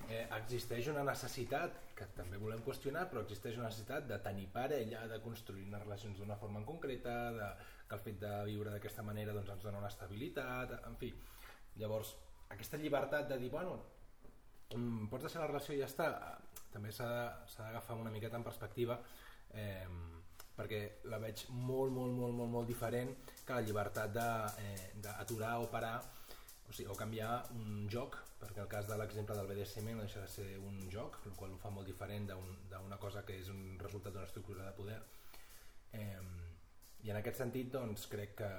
Eh, 0.08 0.24
existeix 0.36 0.88
una 0.92 1.04
necessitat, 1.06 1.78
que 1.96 2.08
també 2.16 2.40
volem 2.40 2.60
qüestionar, 2.66 3.06
però 3.10 3.22
existeix 3.24 3.56
una 3.56 3.70
necessitat 3.70 4.08
de 4.10 4.18
tenir 4.24 4.48
parella, 4.52 5.04
de 5.08 5.20
construir 5.24 5.64
unes 5.68 5.84
relacions 5.84 6.18
d'una 6.20 6.36
forma 6.40 6.60
en 6.60 6.66
concreta, 6.68 7.14
de, 7.38 7.48
que 7.88 7.96
el 7.96 8.02
fet 8.04 8.20
de 8.20 8.32
viure 8.50 8.74
d'aquesta 8.74 9.04
manera 9.06 9.32
doncs, 9.36 9.54
ens 9.54 9.64
dona 9.64 9.80
una 9.80 9.92
estabilitat, 9.92 10.76
en 10.88 10.98
fi. 11.00 11.12
Llavors, 11.80 12.14
aquesta 12.54 12.80
llibertat 12.82 13.30
de 13.30 13.38
dir, 13.40 13.50
bueno, 13.54 13.78
mm, 14.74 15.08
pots 15.12 15.28
deixar 15.28 15.44
la 15.44 15.52
relació 15.52 15.74
i 15.74 15.80
ja 15.80 15.88
està, 15.88 16.10
també 16.74 16.92
s'ha 16.92 17.08
d'agafar 17.56 17.96
una 17.96 18.10
miqueta 18.10 18.36
en 18.36 18.44
perspectiva 18.44 18.98
eh, 19.54 19.86
perquè 20.55 20.80
la 21.11 21.18
veig 21.22 21.46
molt, 21.50 21.92
molt, 21.92 22.12
molt, 22.14 22.34
molt, 22.34 22.50
molt 22.50 22.68
diferent 22.70 23.11
que 23.44 23.57
la 23.57 23.64
llibertat 23.66 24.14
d'aturar 24.14 25.57
eh, 25.57 25.64
o 25.64 25.70
parar 25.72 25.96
o, 26.00 26.72
sigui, 26.72 26.88
o 26.90 26.96
canviar 26.98 27.32
un 27.57 27.88
joc 27.90 28.20
perquè 28.38 28.62
el 28.62 28.70
cas 28.70 28.88
de 28.88 28.96
l'exemple 29.00 29.36
del 29.38 29.50
BDSM 29.50 29.90
no 29.96 30.05
deixa 30.05 30.22
de 30.22 30.28
ser 30.28 30.48
un 30.61 30.78
joc, 30.92 31.20
el 31.26 31.36
qual 31.38 31.52
ho 31.55 31.61
fa 31.61 31.72
molt 31.72 31.88
diferent 31.88 32.28
d'una 32.28 32.80
un, 32.80 32.98
cosa 33.00 33.24
que 33.24 33.38
és 33.40 33.48
un 33.52 33.78
resultat 33.80 34.12
d'una 34.12 34.28
estructura 34.28 34.66
de 34.66 34.74
poder. 34.76 34.98
Eh, 35.96 36.24
i 37.05 37.12
en 37.12 37.16
aquest 37.16 37.40
sentit 37.40 37.70
doncs 37.72 38.05
crec 38.12 38.34
que 38.42 38.50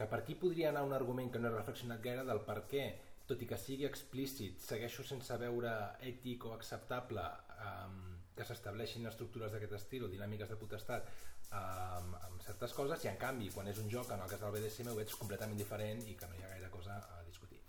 que 0.00 0.06
per 0.08 0.22
aquí 0.22 0.34
podria 0.40 0.70
anar 0.70 0.86
un 0.86 0.94
argument 0.96 1.28
que 1.32 1.38
no 1.38 1.50
he 1.50 1.52
reflexionat 1.52 2.00
gaire 2.00 2.22
del 2.24 2.38
per 2.46 2.62
què, 2.70 2.84
tot 3.28 3.42
i 3.44 3.48
que 3.50 3.58
sigui 3.60 3.84
explícit, 3.84 4.62
segueixo 4.64 5.04
sense 5.04 5.36
veure 5.42 5.72
ètic 6.10 6.46
o 6.48 6.54
acceptable 6.54 7.24
um, 7.66 8.09
que 8.36 8.46
s'estableixin 8.46 9.06
estructures 9.10 9.52
d'aquest 9.52 9.76
estil 9.78 10.06
o 10.06 10.10
dinàmiques 10.12 10.48
de 10.48 10.58
potestat 10.60 11.08
um, 11.50 12.14
amb 12.14 12.44
certes 12.46 12.74
coses 12.76 13.04
i 13.04 13.10
en 13.12 13.18
canvi 13.20 13.50
quan 13.54 13.68
és 13.68 13.80
un 13.82 13.90
joc 13.92 14.12
en 14.14 14.22
el 14.24 14.30
cas 14.32 14.42
del 14.42 14.54
BDSM 14.56 14.92
ho 14.92 14.96
veig 14.98 15.14
completament 15.22 15.58
diferent 15.58 16.02
i 16.08 16.16
que 16.16 16.28
no 16.30 16.38
hi 16.38 16.44
ha 16.44 16.52
gaire 16.54 16.70
cosa 16.70 16.98
a 17.16 17.22
discutir. 17.26 17.60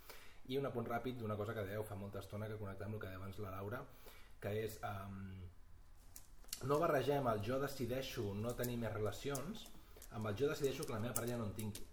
I 0.52 0.58
un 0.60 0.68
apunt 0.70 0.88
ràpid 0.88 1.20
d'una 1.20 1.38
cosa 1.40 1.56
que 1.58 1.66
dèieu 1.68 1.84
fa 1.88 1.98
molta 2.00 2.20
estona 2.24 2.48
que 2.48 2.60
connecta 2.62 2.88
amb 2.88 2.98
el 2.98 3.04
que 3.04 3.12
deia 3.12 3.22
abans 3.22 3.40
la 3.40 3.56
Laura 3.58 3.84
que 4.42 4.56
és 4.66 4.80
um, 4.88 5.22
no 6.70 6.80
barregem 6.82 7.28
el 7.32 7.42
jo 7.46 7.60
decideixo 7.62 8.32
no 8.38 8.54
tenir 8.58 8.78
més 8.82 8.94
relacions 8.94 9.68
amb 10.18 10.28
el 10.28 10.38
jo 10.38 10.50
decideixo 10.50 10.86
que 10.86 10.94
la 10.94 11.02
meva 11.04 11.16
parella 11.18 11.40
no 11.42 11.48
en 11.50 11.56
tingui 11.58 11.86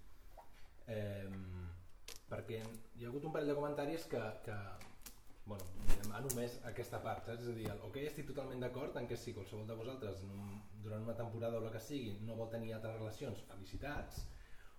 eh, 0.89 1.29
perquè 2.29 2.61
hi 2.61 3.05
ha 3.05 3.09
hagut 3.11 3.25
un 3.25 3.35
parell 3.35 3.53
de 3.53 3.57
comentaris 3.59 4.07
que, 4.13 4.21
que 4.45 4.57
bueno, 5.49 5.65
ha 6.15 6.21
només 6.25 6.59
aquesta 6.71 7.01
part, 7.05 7.27
saps? 7.27 7.45
És 7.45 7.51
a 7.53 7.57
dir, 7.57 7.67
ok, 7.89 7.99
estic 8.05 8.29
totalment 8.31 8.63
d'acord 8.65 8.97
en 9.01 9.09
que 9.11 9.17
si 9.17 9.35
qualsevol 9.37 9.67
de 9.69 9.77
vosaltres 9.79 10.23
durant 10.85 11.05
una 11.07 11.17
temporada 11.17 11.59
o 11.59 11.65
la 11.65 11.73
que 11.75 11.83
sigui 11.83 12.19
no 12.27 12.37
vol 12.39 12.51
tenir 12.53 12.75
altres 12.77 12.99
relacions, 12.99 13.45
felicitats, 13.51 14.25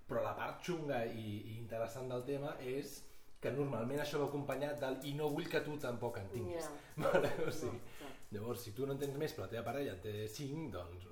però 0.10 0.24
la 0.26 0.34
part 0.38 0.64
xunga 0.66 1.04
i, 1.06 1.28
i 1.52 1.58
interessant 1.58 2.10
del 2.10 2.26
tema 2.30 2.56
és 2.66 3.00
que 3.40 3.52
normalment 3.56 4.02
això 4.04 4.20
va 4.20 4.28
acompanyat 4.28 4.82
del 4.82 4.98
i 5.08 5.14
no 5.16 5.30
vull 5.32 5.48
que 5.52 5.62
tu 5.66 5.78
tampoc 5.80 6.18
en 6.20 6.28
tinguis. 6.34 6.66
Ja. 6.66 7.06
Vale? 7.06 7.32
O 7.46 7.54
sigui, 7.56 7.80
llavors, 8.36 8.66
si 8.66 8.76
tu 8.76 8.88
no 8.88 8.96
en 8.96 9.02
tens 9.04 9.16
més 9.22 9.36
però 9.36 9.48
la 9.48 9.54
teva 9.54 9.68
parella 9.70 9.96
en 9.96 10.04
té 10.04 10.16
5, 10.40 10.68
doncs 10.76 11.08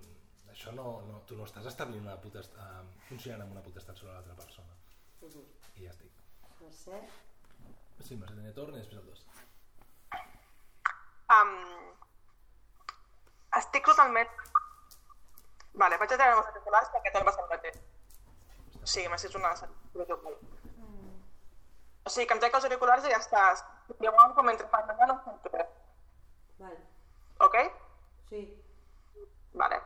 això 0.57 0.73
no, 0.73 0.89
no, 1.05 1.21
tu 1.29 1.37
no 1.37 1.45
estàs 1.45 1.69
establint 1.69 2.01
una 2.01 2.17
potestat, 2.21 2.57
uh, 2.57 3.07
funcionant 3.07 3.45
amb 3.45 3.53
una 3.55 3.63
potestat 3.63 3.99
sobre 4.01 4.15
l'altra 4.15 4.35
persona. 4.41 4.73
I 5.77 5.85
ja 5.85 5.93
estic. 5.93 6.23
Mercè? 6.63 7.01
Sí, 8.01 8.17
Mercè 8.17 8.33
tenia 8.33 8.55
torn 8.57 8.75
i 8.75 8.81
després 8.81 9.03
el 9.03 9.11
dos. 9.11 9.21
Um, 11.35 11.53
estic 13.59 13.85
totalment... 13.85 14.29
Vale, 15.77 15.97
vaig 16.01 16.13
a 16.13 16.17
treure 16.17 16.37
els 16.39 16.47
auriculars 16.49 16.93
perquè 16.93 17.11
tot 17.13 17.25
va 17.27 17.33
ser 17.35 17.43
el 17.43 17.49
mateix. 17.51 17.81
O 18.81 18.87
sigui, 18.87 19.09
m'ha 19.11 19.19
sigut 19.21 19.35
una. 19.41 19.51
O 22.07 22.09
sigui, 22.09 22.25
que 22.29 22.37
em 22.37 22.41
trec 22.43 22.55
els 22.57 22.69
auriculars 22.69 23.05
i 23.05 23.11
ja 23.13 23.19
estàs. 23.19 23.65
Llavors, 24.05 24.33
com 24.37 24.49
no 25.11 25.19
sento 25.25 25.51
res. 25.53 25.75
Vale. 26.63 26.79
Ok? 27.47 27.59
Sí. 28.31 28.41
Vale. 29.61 29.81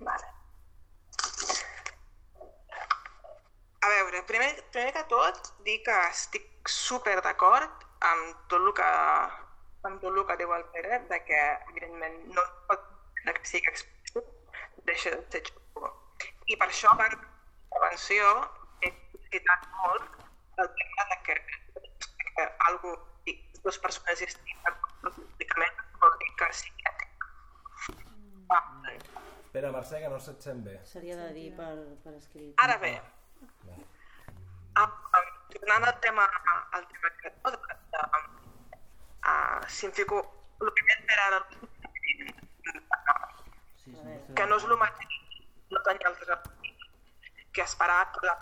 Vale. 0.00 0.35
Veure, 4.16 4.26
primer, 4.26 4.64
primer 4.72 4.92
que 4.92 5.04
tot, 5.10 5.52
dir 5.64 5.82
que 5.84 5.96
estic 6.10 6.68
super 6.68 7.20
d'acord 7.22 7.84
amb 8.00 8.48
tot 8.48 8.60
el 8.60 8.72
que 8.76 8.90
amb 9.86 10.00
tot 10.02 10.12
el 10.12 10.24
que 10.26 10.36
diu 10.40 10.52
el 10.54 10.64
Pere, 10.74 11.00
de 11.10 11.18
que, 11.24 11.40
evidentment, 11.70 12.16
no 12.34 12.42
es 12.42 12.52
pot 12.68 12.86
de 13.24 13.34
que 13.34 13.46
sigui 13.46 13.68
explícit, 13.70 14.24
deixa 14.88 15.12
de 15.14 15.22
ser 15.30 15.42
xulo. 15.46 15.92
I 16.46 16.56
per 16.56 16.68
això, 16.68 16.90
abans 16.90 17.14
de 17.14 17.20
la 17.20 17.92
intervenció, 17.92 18.32
he 18.82 18.92
citat 19.30 19.68
molt 19.82 20.16
el 20.62 20.72
tema 20.80 21.06
de 21.12 21.18
que, 21.26 21.36
que 22.32 22.48
algú, 22.70 22.96
dues 23.62 23.78
persones 23.82 24.20
distintes 24.22 24.74
públicament 25.02 25.80
vol 26.02 26.18
dir 26.22 26.32
que 26.38 26.50
sigui. 26.54 26.84
Espera, 29.46 29.72
Mercè, 29.72 30.00
que 30.02 30.10
no 30.12 30.18
se't 30.20 30.44
sent 30.44 30.62
bé. 30.66 30.76
S'hauria 30.86 31.16
de 31.18 31.28
dir 31.34 31.48
per, 31.56 31.72
per 32.04 32.12
escrit. 32.18 32.52
Ara 32.62 32.76
bé, 32.82 32.92
ah, 33.00 33.16
ah, 34.76 34.88
tornant 35.52 35.84
al 35.90 36.00
tema, 36.00 36.26
al 36.72 36.86
tema 36.88 37.12
que, 37.20 37.32
no, 37.44 37.50
de, 37.50 37.58
de, 37.92 38.00
uh, 39.32 39.68
si 39.68 39.86
em 39.86 39.92
fico, 39.92 40.22
el 40.60 40.72
primer 40.72 40.98
era 41.16 41.28
el, 41.36 41.44
Sí, 43.86 43.92
sí, 43.92 44.02
sí. 44.26 44.34
que 44.34 44.46
no 44.50 44.56
és 44.58 44.64
el 44.66 44.76
mateix 44.80 45.16
no 45.70 45.82
tenir 45.86 46.06
altres 46.08 46.48
que 47.54 47.62
esperar 47.62 48.00
que 48.14 48.26
la, 48.26 48.34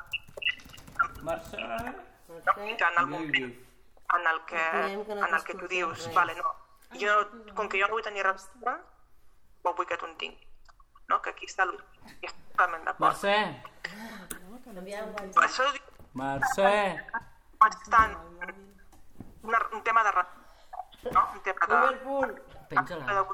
Mercè! 1.25 1.61
que 2.55 2.85
en 2.85 2.99
el 2.99 3.07
moment 3.07 3.55
en 4.15 4.27
el 4.31 4.41
que, 4.47 4.63
que 5.07 5.13
en 5.13 5.35
el 5.35 5.45
que 5.45 5.55
tu 5.55 5.69
dius, 5.69 6.07
res. 6.07 6.15
vale, 6.15 6.35
no, 6.37 6.55
jo, 7.01 7.15
com 7.55 7.69
que 7.69 7.81
jo 7.81 7.89
no 7.89 7.97
vull 7.97 8.05
tenir 8.07 8.25
relació, 8.25 8.77
o 9.63 9.73
vull 9.75 9.89
que 9.89 9.97
tu 9.97 10.07
en 10.07 10.17
tinguis. 10.21 10.51
No? 11.09 11.21
Que 11.21 11.33
aquí 11.35 11.49
està 11.49 11.67
el... 11.67 11.75
I 12.23 12.29
estic 12.29 12.45
totalment 12.53 12.85
d'acord. 12.87 13.05
Mercè! 13.05 13.37
Per 13.85 14.39
WhatsApp. 14.53 15.43
això 15.45 15.67
dic 15.73 15.94
Mercè! 16.15 16.75
bastant 17.59 18.15
una, 19.43 19.59
un 19.73 19.83
tema 19.83 20.03
de 20.05 20.13
no? 21.13 21.23
un 21.35 21.41
tema 21.43 21.67
de, 21.67 21.75
Liverpool. 21.75 22.43
Penja-la. 22.69 23.27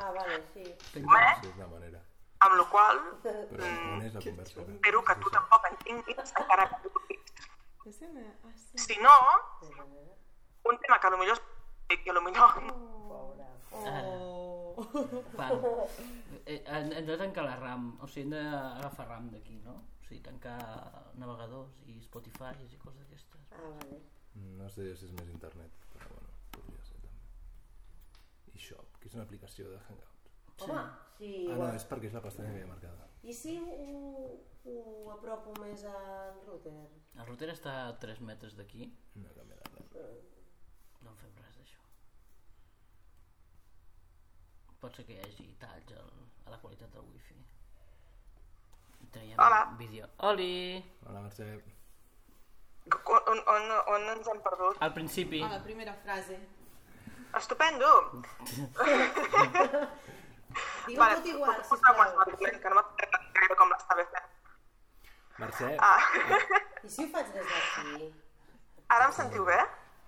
Ah, 0.00 0.10
vale, 0.10 0.42
sí. 0.54 0.64
Penja-la. 0.92 1.34
Sí, 1.40 1.48
és 1.48 1.56
una 1.56 1.68
manera. 1.68 2.00
amb 2.44 2.56
la 2.58 2.64
qual 2.68 2.98
la 4.14 4.20
conversa? 4.20 4.60
espero 4.60 5.04
que 5.04 5.14
tu 5.22 5.30
tampoc 5.30 5.68
en 5.70 5.76
tinguis 5.84 6.34
encara 6.40 6.68
que 6.68 6.76
tu. 6.82 6.90
Ah. 7.84 8.52
Si 8.74 8.96
no, 9.00 9.14
un 10.64 10.78
tema 10.78 10.98
que 11.00 11.10
potser 11.14 11.38
és 11.88 11.98
que 12.04 12.12
potser 12.12 13.02
Oh. 13.76 14.74
Val. 15.38 15.60
Eh, 16.46 16.62
hem 16.66 16.92
hem 16.92 17.06
de 17.06 17.16
tancar 17.18 17.44
la 17.44 17.56
RAM, 17.56 17.98
o 18.00 18.06
sigui, 18.06 18.26
hem 18.26 18.30
d'agafar 18.30 19.08
RAM 19.08 19.30
d'aquí, 19.32 19.56
no? 19.64 19.74
O 20.04 20.06
sigui, 20.06 20.20
tancar 20.20 20.58
navegadors 21.16 21.78
i 21.88 21.96
Spotify 22.04 22.52
i 22.68 22.76
coses 22.82 23.00
d'aquestes. 23.00 23.46
Ah, 23.56 23.70
vale. 23.78 24.00
No 24.58 24.68
sé 24.68 24.90
si 24.98 25.06
és 25.08 25.12
més 25.16 25.30
internet, 25.32 25.72
però 25.94 26.08
bueno, 26.12 26.28
podria 26.52 26.82
ser 26.84 26.98
també. 27.00 27.22
I 28.52 28.58
Shop, 28.60 28.98
que 29.00 29.08
és 29.08 29.14
una 29.16 29.24
aplicació 29.24 29.70
de 29.70 29.78
Hangouts. 29.86 30.10
Home, 30.66 30.82
sí. 31.18 31.30
Ah, 31.50 31.56
no, 31.58 31.70
és 31.78 31.86
perquè 31.90 32.10
és 32.10 32.14
la 32.18 32.22
pestanya 32.22 32.52
que 32.52 32.60
hi 32.60 32.66
ha 32.66 32.70
marcada. 32.72 33.08
I 33.24 33.32
si 33.32 33.54
ho, 33.58 34.26
ho 34.68 35.10
apropo 35.14 35.54
més 35.62 35.86
al 35.88 36.36
router? 36.44 36.76
El 37.16 37.26
router 37.30 37.48
està 37.54 37.72
a 37.88 37.96
3 38.04 38.20
metres 38.28 38.54
d'aquí, 38.58 38.90
No 39.16 39.32
canvia 39.38 39.56
res. 39.72 39.88
no 41.00 41.10
en 41.14 41.16
fem 41.22 41.32
res 41.40 41.56
d'això. 41.62 41.80
Pot 44.82 44.98
ser 44.98 45.06
que 45.08 45.16
hi 45.16 45.22
hagi 45.24 45.48
talls 45.62 45.94
al, 45.96 46.10
a 46.44 46.52
la 46.52 46.60
qualitat 46.60 46.92
del 46.92 47.06
wifi. 47.14 47.38
Traiem 49.14 49.38
Hola. 49.38 49.60
vídeo. 49.78 50.06
Oli! 50.26 50.82
Hola, 51.06 51.20
Mercè. 51.22 51.46
on, 53.32 53.38
on, 53.54 53.64
on 53.94 54.02
ens 54.16 54.26
hem 54.28 54.40
perdut. 54.42 54.76
Al 54.82 54.92
principi, 54.92 55.40
A 55.42 55.48
la 55.54 55.62
primera 55.62 55.94
frase. 56.02 56.38
Estupendo! 57.34 57.90
Digue 60.86 60.98
Vale, 61.00 61.14
tot 61.16 61.26
igual, 61.26 61.56
sisplau. 61.64 61.94
que 62.60 62.68
no 62.70 62.74
m'agrada 62.76 63.56
com 63.58 63.68
l'estava 63.72 64.04
fent. 64.12 64.28
Mercè, 65.38 65.70
Ah, 65.80 66.02
I 66.84 66.88
si 66.88 67.04
ho 67.04 67.08
faig 67.10 67.32
des 67.34 67.46
d'aquí? 67.48 68.12
ara 68.88 69.06
em 69.08 69.12
sentiu 69.16 69.44
bé? 69.48 69.56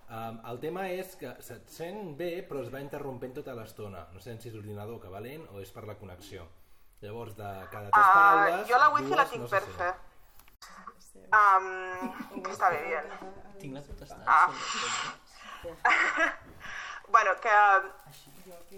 um, 0.09 0.37
el 0.51 0.59
tema 0.59 0.85
és 0.89 1.15
que 1.19 1.33
se't 1.41 1.67
sent 1.69 2.15
bé, 2.17 2.29
però 2.47 2.61
es 2.63 2.69
va 2.71 2.79
interrompent 2.79 3.33
tota 3.35 3.53
l'estona. 3.57 4.05
No 4.13 4.19
sé 4.19 4.37
si 4.39 4.47
és 4.49 4.55
l'ordinador 4.55 5.01
que 5.01 5.09
va 5.09 5.19
lent 5.19 5.47
o 5.51 5.59
és 5.59 5.71
per 5.71 5.83
la 5.85 5.95
connexió. 5.99 6.47
Llavors, 7.01 7.35
de 7.37 7.49
cada 7.71 7.89
tres 7.91 8.05
Uh, 8.05 8.13
paraules... 8.13 8.67
jo 8.69 8.77
la 8.81 8.89
wifi 8.95 9.15
la 9.15 9.25
tinc 9.29 9.43
no 9.43 9.49
per 9.51 9.63
fer. 9.77 9.93
Um, 11.37 11.67
que 12.41 12.51
està 12.53 12.69
bé, 12.73 12.81
bien. 12.87 13.05
tinc 13.61 13.73
la 13.77 13.83
potestat. 13.85 14.21
Ah. 14.25 14.47
Bueno, 17.09 17.31
que, 17.39 17.49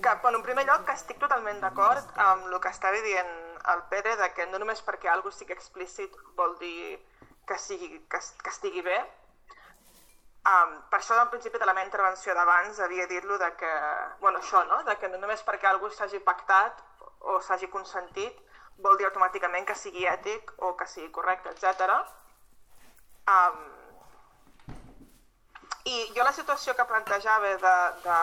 que 0.03 0.09
bueno, 0.21 0.37
en 0.37 0.43
primer 0.43 0.63
lloc 0.67 0.83
que 0.85 0.93
estic 0.93 1.17
totalment 1.17 1.57
d'acord 1.63 2.11
amb 2.21 2.45
el 2.45 2.59
que 2.61 2.69
estava 2.69 2.99
dient 3.01 3.31
el 3.73 3.81
Pere, 3.89 4.15
de 4.19 4.27
que 4.37 4.45
no 4.51 4.59
només 4.61 4.83
perquè 4.85 5.09
algú 5.09 5.31
sigui 5.33 5.55
explícit 5.55 6.13
vol 6.37 6.53
dir 6.59 6.99
que, 7.49 7.57
sigui, 7.57 7.89
que, 8.05 8.21
que 8.43 8.53
estigui 8.53 8.83
bé. 8.85 8.99
Um, 10.49 10.77
per 10.91 10.99
això, 10.99 11.17
al 11.17 11.31
principi 11.33 11.57
de 11.57 11.65
la 11.65 11.73
meva 11.73 11.89
intervenció 11.89 12.35
d'abans, 12.37 12.79
havia 12.85 13.07
dit-lo 13.09 13.39
de 13.41 13.49
que, 13.57 13.73
bueno, 14.21 14.39
això, 14.39 14.61
no?, 14.69 14.83
de 14.85 14.95
que 15.01 15.09
no 15.09 15.17
només 15.17 15.41
perquè 15.49 15.67
algú 15.71 15.89
s'hagi 15.89 16.21
pactat 16.29 16.85
o 17.19 17.39
s'hagi 17.41 17.69
consentit 17.73 18.37
vol 18.83 18.97
dir 18.97 19.09
automàticament 19.09 19.67
que 19.67 19.75
sigui 19.75 20.05
ètic 20.07 20.53
o 20.63 20.73
que 20.79 20.87
sigui 20.87 21.11
correcte, 21.11 21.51
etc. 21.51 21.97
Um, 23.29 23.59
i 25.89 25.97
jo 26.15 26.23
la 26.23 26.33
situació 26.35 26.75
que 26.75 26.87
plantejava 26.87 27.51
de, 27.65 27.75
de, 28.05 28.19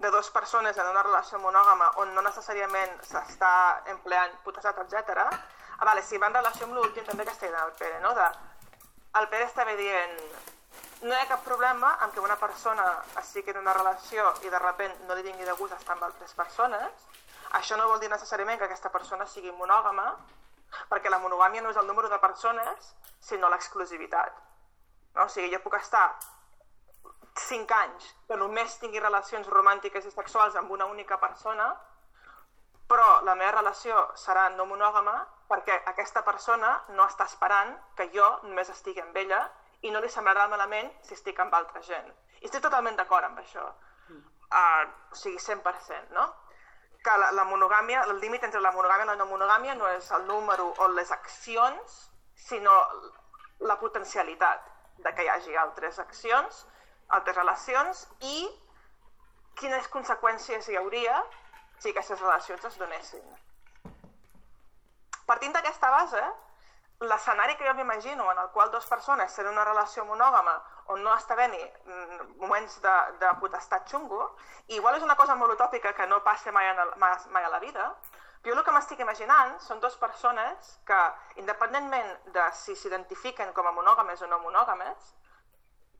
de 0.00 0.10
dues 0.10 0.30
persones 0.30 0.78
en 0.78 0.88
una 0.92 1.04
relació 1.04 1.40
monògama 1.42 1.92
on 2.02 2.14
no 2.16 2.24
necessàriament 2.24 2.96
s'està 3.10 3.52
empleant 3.92 4.34
potestat, 4.44 4.80
etc. 4.84 5.22
Ah, 5.78 5.84
vale, 5.84 6.02
si 6.02 6.18
va 6.18 6.30
en 6.30 6.38
relació 6.40 6.66
amb 6.66 6.76
l'últim 6.78 7.04
també 7.04 7.24
que 7.24 7.34
està 7.36 7.48
dient 7.48 7.62
el 7.62 7.74
Pere, 7.80 8.00
no? 8.04 8.12
De, 8.16 8.28
el 9.20 9.28
Pere 9.32 9.48
estava 9.48 9.76
dient 9.76 10.16
no 11.02 11.12
hi 11.12 11.18
ha 11.20 11.28
cap 11.28 11.42
problema 11.44 11.92
amb 12.00 12.14
que 12.14 12.24
una 12.24 12.38
persona 12.40 12.84
estigui 13.20 13.52
en 13.52 13.60
una 13.60 13.74
relació 13.76 14.30
i 14.46 14.52
de 14.52 14.60
repent 14.62 14.96
no 15.08 15.16
li 15.16 15.24
vingui 15.26 15.44
de 15.44 15.56
gust 15.58 15.76
estar 15.76 15.96
amb 15.96 16.06
altres 16.08 16.32
persones. 16.34 17.08
Això 17.58 17.76
no 17.76 17.88
vol 17.88 18.00
dir 18.00 18.10
necessàriament 18.10 18.58
que 18.58 18.66
aquesta 18.66 18.90
persona 18.90 19.26
sigui 19.26 19.52
monògama, 19.52 20.06
perquè 20.90 21.10
la 21.10 21.20
monogàmia 21.22 21.62
no 21.62 21.70
és 21.70 21.76
el 21.76 21.86
número 21.86 22.08
de 22.08 22.18
persones, 22.18 22.94
sinó 23.20 23.48
l'exclusivitat. 23.48 24.32
No? 25.14 25.24
O 25.24 25.28
sigui, 25.28 25.52
jo 25.54 25.60
puc 25.64 25.78
estar 25.78 26.06
5 27.36 27.74
anys 27.76 28.08
que 28.28 28.36
només 28.40 28.78
tingui 28.80 29.00
relacions 29.00 29.48
romàntiques 29.52 30.06
i 30.06 30.12
sexuals 30.14 30.56
amb 30.56 30.72
una 30.72 30.86
única 30.86 31.18
persona, 31.20 31.68
però 32.88 33.20
la 33.26 33.34
meva 33.34 33.56
relació 33.58 33.98
serà 34.14 34.48
no 34.54 34.66
monògama 34.66 35.16
perquè 35.50 35.80
aquesta 35.92 36.22
persona 36.26 36.72
no 36.88 37.06
està 37.06 37.26
esperant 37.26 37.74
que 37.98 38.08
jo 38.14 38.26
només 38.44 38.70
estigui 38.70 39.02
amb 39.02 39.16
ella 39.22 39.42
i 39.82 39.90
no 39.90 40.00
li 40.00 40.10
semblarà 40.10 40.46
malament 40.50 40.90
si 41.02 41.14
estic 41.14 41.38
amb 41.42 41.54
altra 41.54 41.82
gent. 41.82 42.08
I 42.40 42.48
estic 42.48 42.62
totalment 42.62 42.96
d'acord 42.98 43.26
amb 43.28 43.38
això. 43.42 43.66
Uh, 44.46 44.84
o 45.10 45.18
sigui, 45.18 45.38
100%, 45.42 46.14
no? 46.14 46.26
Que 47.06 47.14
la, 47.22 47.30
la 47.38 47.44
monogàmia, 47.46 48.02
el 48.10 48.18
límit 48.18 48.42
entre 48.46 48.60
la 48.60 48.72
monogàmia 48.74 49.06
i 49.06 49.10
la 49.12 49.18
no 49.20 49.28
monogàmia 49.30 49.74
no 49.78 49.86
és 49.94 50.08
el 50.16 50.24
número 50.26 50.72
o 50.82 50.88
les 50.94 51.12
accions, 51.14 51.98
sinó 52.46 52.74
la 53.70 53.76
potencialitat 53.78 54.64
de 55.04 55.12
que 55.14 55.24
hi 55.24 55.30
hagi 55.30 55.54
altres 55.56 56.00
accions, 56.02 56.64
altres 57.18 57.36
relacions 57.36 58.02
i 58.26 58.48
quines 59.60 59.86
conseqüències 59.94 60.68
hi 60.68 60.78
hauria 60.80 61.20
si 61.78 61.92
aquestes 61.92 62.20
relacions 62.20 62.64
es 62.70 62.78
donessin. 62.80 63.22
Partint 65.30 65.54
d'aquesta 65.54 65.90
base, 65.90 66.22
l'escenari 67.00 67.56
que 67.56 67.66
jo 67.66 67.74
m'imagino 67.74 68.30
en 68.32 68.38
el 68.38 68.48
qual 68.50 68.70
dues 68.70 68.86
persones 68.86 69.34
tenen 69.34 69.52
una 69.52 69.64
relació 69.64 70.04
monògama 70.08 70.54
on 70.94 71.02
no 71.04 71.12
està 71.12 71.34
havent 71.34 71.56
moments 72.40 72.78
de, 72.80 72.94
de 73.20 73.32
potestat 73.40 73.88
xungo, 73.90 74.36
igual 74.68 74.96
és 74.96 75.02
una 75.04 75.16
cosa 75.16 75.34
molt 75.36 75.52
utòpica 75.52 75.92
que 75.92 76.06
no 76.06 76.22
passa 76.24 76.52
mai, 76.52 76.70
en 76.70 76.78
el, 76.78 76.94
mai, 76.96 77.44
a 77.44 77.50
la 77.52 77.60
vida, 77.60 77.90
jo 78.46 78.54
el 78.54 78.62
que 78.64 78.72
m'estic 78.72 79.02
imaginant 79.02 79.58
són 79.60 79.80
dues 79.82 79.96
persones 80.00 80.72
que, 80.86 81.00
independentment 81.42 82.30
de 82.32 82.46
si 82.54 82.76
s'identifiquen 82.76 83.52
com 83.52 83.66
a 83.66 83.74
monògames 83.76 84.22
o 84.22 84.30
no 84.30 84.38
monògames, 84.44 85.12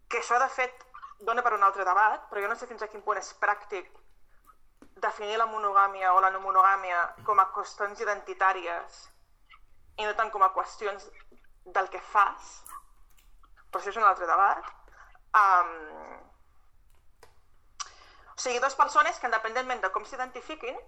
que 0.09 0.23
això 0.23 0.39
de 0.39 0.49
fet 0.49 0.87
dona 1.19 1.43
per 1.43 1.53
un 1.57 1.65
altre 1.67 1.85
debat, 1.85 2.25
però 2.31 2.41
jo 2.41 2.49
no 2.49 2.57
sé 2.57 2.69
fins 2.71 2.83
a 2.83 2.89
quin 2.89 3.03
punt 3.03 3.19
és 3.19 3.33
pràctic 3.43 3.91
definir 5.03 5.37
la 5.37 5.51
monogàmia 5.51 6.15
o 6.15 6.23
la 6.25 6.31
no 6.31 6.41
monogàmia 6.41 7.03
com 7.27 7.41
a 7.41 7.51
qüestions 7.53 8.01
identitàries 8.01 9.03
i 9.97 10.05
no 10.05 10.15
tant 10.17 10.31
com 10.31 10.43
a 10.45 10.53
qüestions 10.55 11.09
del 11.77 11.89
que 11.93 12.01
fas, 12.13 12.51
però 13.71 13.81
això 13.81 13.93
és 13.93 14.01
un 14.01 14.09
altre 14.09 14.29
debat. 14.29 14.69
Um, 15.41 15.73
o 18.37 18.39
sigui, 18.41 18.61
dues 18.61 18.77
persones 18.79 19.19
que 19.19 19.29
independentment 19.31 19.83
de 19.83 19.91
com 19.95 20.05
s'identifiquin, 20.05 20.79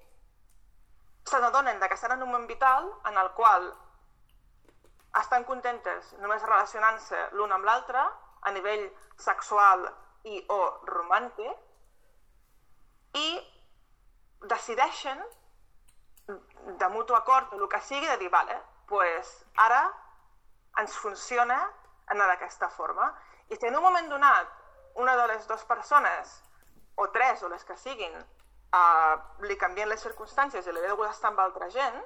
se 1.28 1.40
n'adonen 1.40 1.80
que 1.80 1.94
estan 1.94 2.12
en 2.16 2.22
un 2.22 2.30
moment 2.32 2.48
vital 2.48 2.88
en 3.10 3.16
el 3.20 3.30
qual 3.36 3.68
estan 5.20 5.44
contentes 5.44 6.12
només 6.22 6.42
relacionant-se 6.44 7.18
l'un 7.36 7.52
amb 7.52 7.64
l'altre 7.68 8.00
a 8.48 8.50
nivell 8.54 8.84
sexual 9.16 9.86
i 10.28 10.40
o 10.52 10.60
romàntic 10.92 11.56
i 13.18 13.28
decideixen 14.52 15.22
de 16.82 16.88
mutu 16.92 17.16
acord 17.16 17.52
o 17.52 17.56
el 17.60 17.68
que 17.72 17.80
sigui 17.80 18.06
de 18.06 18.16
dir, 18.20 18.30
vale, 18.30 18.56
pues 18.88 19.30
ara 19.56 19.82
ens 20.80 20.96
funciona 20.96 21.58
anar 22.08 22.28
d'aquesta 22.32 22.70
forma. 22.70 23.08
I 23.48 23.56
si 23.56 23.66
en 23.66 23.76
un 23.76 23.82
moment 23.82 24.08
donat 24.08 24.48
una 24.94 25.16
de 25.16 25.26
les 25.28 25.46
dues 25.48 25.64
persones, 25.64 26.42
o 26.96 27.08
tres, 27.14 27.42
o 27.42 27.48
les 27.48 27.64
que 27.64 27.76
siguin, 27.76 28.14
uh, 28.18 29.14
li 29.46 29.56
canvien 29.56 29.88
les 29.88 30.02
circumstàncies 30.02 30.66
i 30.66 30.74
li 30.74 30.80
ve 30.82 31.08
estar 31.08 31.30
amb 31.30 31.40
altra 31.40 31.68
gent, 31.70 31.98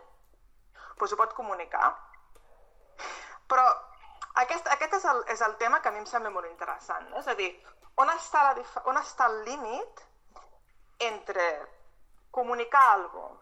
pues 0.99 1.13
ho 1.13 1.17
pot 1.17 1.33
comunicar. 1.35 1.93
Però 3.49 3.65
aquest, 4.45 4.69
aquest 4.75 4.99
és, 4.99 5.05
el, 5.05 5.23
és 5.33 5.41
el 5.41 5.57
tema 5.57 5.81
que 5.81 5.89
a 5.89 5.93
mi 5.93 6.03
em 6.03 6.09
sembla 6.09 6.31
molt 6.31 6.51
interessant. 6.51 7.09
No? 7.11 7.21
És 7.21 7.29
a 7.29 7.37
dir, 7.39 7.51
on 7.97 8.11
està, 8.13 8.45
la, 8.49 8.67
on 8.91 9.01
està 9.01 9.29
el 9.31 9.43
límit 9.49 10.05
entre 11.03 11.47
comunicar 12.31 12.83
alguna 12.93 13.41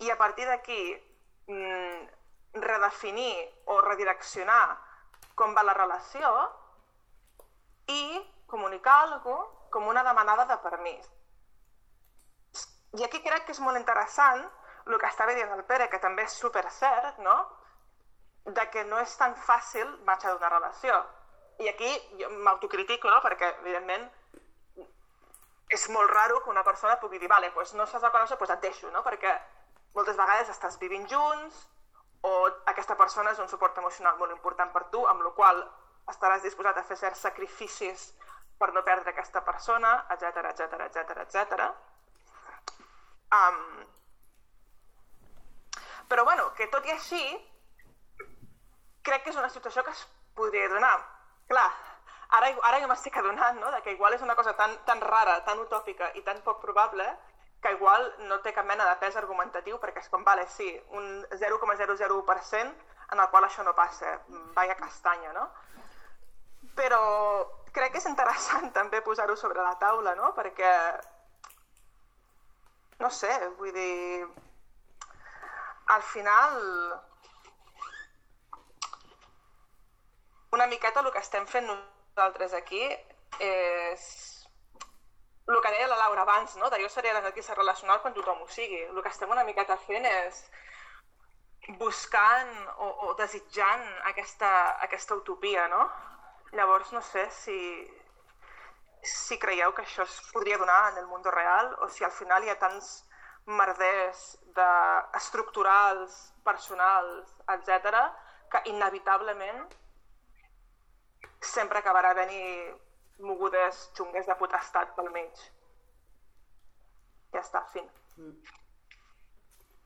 i 0.00 0.10
a 0.10 0.16
partir 0.16 0.46
d'aquí 0.48 0.80
mm, 1.48 2.19
redefinir 2.54 3.34
o 3.66 3.80
redireccionar 3.80 4.64
com 5.38 5.54
va 5.54 5.62
la 5.64 5.74
relació 5.76 6.30
i 7.86 8.02
comunicar 8.50 9.00
alguna 9.06 9.46
com 9.70 9.86
una 9.88 10.02
demanada 10.02 10.44
de 10.44 10.56
permís. 10.58 11.06
I 12.98 13.04
aquí 13.06 13.22
crec 13.22 13.46
que 13.46 13.54
és 13.54 13.62
molt 13.62 13.78
interessant 13.78 14.42
el 14.86 14.98
que 14.98 15.06
estava 15.06 15.34
dient 15.36 15.52
el 15.54 15.64
Pere, 15.64 15.86
que 15.88 16.00
també 16.02 16.24
és 16.26 16.34
super 16.34 16.64
cert, 16.74 17.18
no? 17.22 17.36
de 18.44 18.64
que 18.72 18.82
no 18.88 18.98
és 18.98 19.12
tan 19.20 19.36
fàcil 19.36 19.86
marxar 20.08 20.32
d'una 20.34 20.50
relació. 20.50 20.96
I 21.62 21.68
aquí 21.70 21.90
jo 22.18 22.30
m'autocritico, 22.40 23.10
no? 23.12 23.20
perquè 23.22 23.52
evidentment 23.60 24.08
és 25.70 25.86
molt 25.94 26.10
raro 26.10 26.40
que 26.42 26.50
una 26.50 26.64
persona 26.66 26.98
pugui 26.98 27.20
dir, 27.22 27.28
vale, 27.30 27.52
pues 27.54 27.74
no 27.78 27.86
saps 27.86 28.08
amb 28.08 28.16
això, 28.24 28.38
pues 28.40 28.50
et 28.50 28.64
deixo, 28.64 28.90
no? 28.90 29.04
perquè 29.06 29.36
moltes 29.94 30.18
vegades 30.18 30.50
estàs 30.50 30.80
vivint 30.80 31.06
junts, 31.06 31.62
o 32.22 32.32
aquesta 32.72 32.96
persona 32.96 33.32
és 33.32 33.38
un 33.40 33.48
suport 33.48 33.78
emocional 33.80 34.18
molt 34.18 34.34
important 34.34 34.72
per 34.72 34.84
tu, 34.92 35.04
amb 35.08 35.24
la 35.24 35.32
qual 35.36 35.62
estaràs 36.10 36.42
disposat 36.44 36.76
a 36.76 36.84
fer 36.84 36.98
certs 37.00 37.22
sacrificis 37.28 38.10
per 38.60 38.72
no 38.74 38.84
perdre 38.84 39.14
aquesta 39.14 39.40
persona, 39.44 39.94
etc 40.16 40.50
etc 40.50 40.82
etc 40.88 41.22
etc. 41.24 41.70
Però 46.10 46.24
bueno, 46.26 46.50
que 46.58 46.66
tot 46.68 46.84
i 46.86 46.92
així, 46.92 47.22
crec 49.06 49.24
que 49.24 49.30
és 49.32 49.38
una 49.40 49.48
situació 49.48 49.84
que 49.86 49.94
es 49.94 50.02
podria 50.34 50.68
donar. 50.68 50.96
Clar, 51.48 51.68
ara, 52.36 52.50
ara 52.68 52.80
jo 52.82 52.88
m'estic 52.90 53.16
adonant 53.16 53.60
no? 53.62 53.70
de 53.70 53.80
que 53.82 53.94
igual 53.96 54.14
és 54.14 54.24
una 54.26 54.36
cosa 54.36 54.56
tan, 54.58 54.76
tan 54.84 55.00
rara, 55.00 55.38
tan 55.46 55.62
utòpica 55.62 56.10
i 56.18 56.24
tan 56.26 56.42
poc 56.46 56.60
probable 56.60 57.06
que 57.60 57.72
igual 57.76 58.06
no 58.28 58.40
té 58.40 58.52
cap 58.56 58.66
mena 58.66 58.86
de 58.88 58.96
pes 59.02 59.16
argumentatiu 59.20 59.78
perquè 59.80 60.00
és 60.00 60.08
com, 60.12 60.24
vale, 60.24 60.46
sí, 60.48 60.68
un 60.96 61.26
0,00% 61.30 62.74
en 63.12 63.20
el 63.20 63.28
qual 63.30 63.44
això 63.44 63.64
no 63.66 63.74
passa, 63.74 64.20
vaya 64.56 64.76
castanya, 64.78 65.32
no? 65.36 65.48
Però 66.78 67.00
crec 67.74 67.92
que 67.92 68.00
és 68.00 68.08
interessant 68.08 68.72
també 68.78 69.02
posar-ho 69.02 69.36
sobre 69.36 69.62
la 69.62 69.76
taula, 69.82 70.14
no? 70.14 70.32
Perquè, 70.36 70.72
no 73.04 73.10
sé, 73.10 73.32
vull 73.58 73.74
dir, 73.76 74.26
al 75.90 76.02
final 76.02 76.58
una 80.52 80.66
miqueta 80.66 81.00
el 81.00 81.12
que 81.12 81.22
estem 81.22 81.46
fent 81.46 81.66
nosaltres 81.66 82.54
aquí 82.54 82.82
és 83.38 84.29
el 85.50 85.62
que 85.62 85.72
deia 85.74 85.88
la 85.90 85.98
Laura 86.00 86.22
abans, 86.22 86.56
no? 86.56 86.70
d'allò 86.70 86.88
seria 86.88 87.14
l'anarquista 87.16 87.56
relacional 87.58 88.00
quan 88.02 88.14
tothom 88.14 88.42
ho 88.42 88.48
sigui. 88.48 88.82
El 88.86 89.02
que 89.02 89.12
estem 89.12 89.30
una 89.30 89.44
miqueta 89.44 89.76
fent 89.86 90.06
és 90.10 90.44
buscant 91.80 92.52
o, 92.78 92.88
o 93.08 93.14
desitjant 93.18 93.84
aquesta, 94.12 94.50
aquesta 94.86 95.18
utopia, 95.18 95.66
no? 95.68 95.84
Llavors 96.56 96.90
no 96.92 97.02
sé 97.02 97.26
si, 97.30 97.58
si 99.02 99.38
creieu 99.38 99.74
que 99.76 99.84
això 99.86 100.06
es 100.06 100.16
podria 100.32 100.58
donar 100.58 100.80
en 100.92 101.04
el 101.04 101.06
món 101.06 101.22
real 101.24 101.76
o 101.84 101.88
si 101.88 102.04
al 102.04 102.14
final 102.16 102.44
hi 102.44 102.50
ha 102.50 102.58
tants 102.58 102.90
merders 103.46 104.24
de, 104.56 104.72
estructurals, 105.18 106.18
personals, 106.44 107.30
etc 107.54 108.02
que 108.50 108.62
inevitablement 108.66 109.62
sempre 111.40 111.78
acabarà 111.78 112.12
venir 112.18 112.74
mogudes 113.20 113.90
xungues 113.96 114.26
de 114.26 114.36
potestat 114.40 114.94
pel 114.96 115.10
mig. 115.14 115.42
Ja 117.34 117.42
està, 117.44 117.62
fin. 117.72 117.86
Mm. 118.16 118.36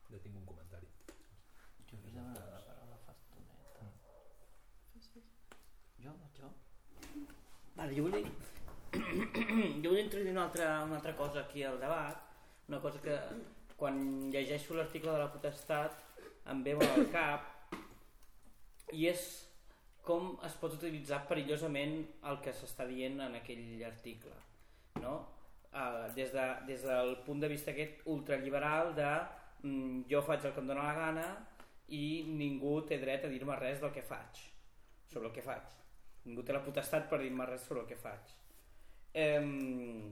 Jo 0.09 0.21
tinc 0.23 0.35
un 0.35 0.45
comentari. 0.49 0.89
Jo 1.89 1.99
havia 1.99 2.13
demanat 2.15 2.51
la 2.53 2.61
paraula 2.67 2.99
fa 3.05 3.15
estoneta. 3.15 3.89
Jo, 6.05 6.15
jo. 6.39 6.51
Vale, 7.75 7.91
jo 7.97 8.07
vull, 8.07 8.29
jo 9.83 9.89
vull 9.89 10.03
introduir 10.03 10.33
una 10.33 10.47
altra, 10.47 10.71
una 10.87 10.99
altra 11.01 11.15
cosa 11.15 11.43
aquí 11.43 11.63
al 11.63 11.79
debat, 11.79 12.23
una 12.67 12.81
cosa 12.81 13.01
que 13.01 13.19
quan 13.75 14.31
llegeixo 14.31 14.73
l'article 14.73 15.11
de 15.11 15.19
la 15.19 15.31
potestat 15.31 15.99
em 16.51 16.61
veu 16.63 16.81
al 16.81 17.09
cap 17.11 17.51
i 18.93 19.09
és 19.11 19.44
com 20.07 20.35
es 20.47 20.55
pot 20.61 20.75
utilitzar 20.77 21.23
perillosament 21.29 21.97
el 22.31 22.41
que 22.43 22.53
s'està 22.53 22.85
dient 22.89 23.19
en 23.25 23.37
aquell 23.39 23.81
article 23.87 24.35
no? 25.01 25.15
Uh, 25.75 26.05
des, 26.15 26.31
de, 26.31 26.45
des 26.69 26.85
del 26.87 27.17
punt 27.25 27.41
de 27.43 27.49
vista 27.51 27.73
aquest 27.73 28.05
ultraliberal 28.07 28.93
de 28.95 29.09
mm, 29.67 30.05
jo 30.11 30.21
faig 30.23 30.45
el 30.45 30.53
que 30.55 30.63
em 30.63 30.69
dóna 30.69 30.85
la 30.87 30.93
gana 30.95 31.25
i 31.91 32.23
ningú 32.29 32.77
té 32.87 32.97
dret 33.01 33.25
a 33.25 33.31
dir-me 33.31 33.57
res 33.59 33.81
del 33.81 33.91
que 33.93 34.05
faig 34.05 34.39
sobre 35.11 35.27
el 35.27 35.33
que 35.35 35.43
faig 35.45 35.73
ningú 36.25 36.45
té 36.45 36.55
la 36.55 36.63
potestat 36.63 37.09
per 37.09 37.19
dir-me 37.21 37.49
res 37.49 37.67
sobre 37.67 37.83
el 37.83 37.89
que 37.89 37.99
faig 37.99 38.31
um, 39.25 40.07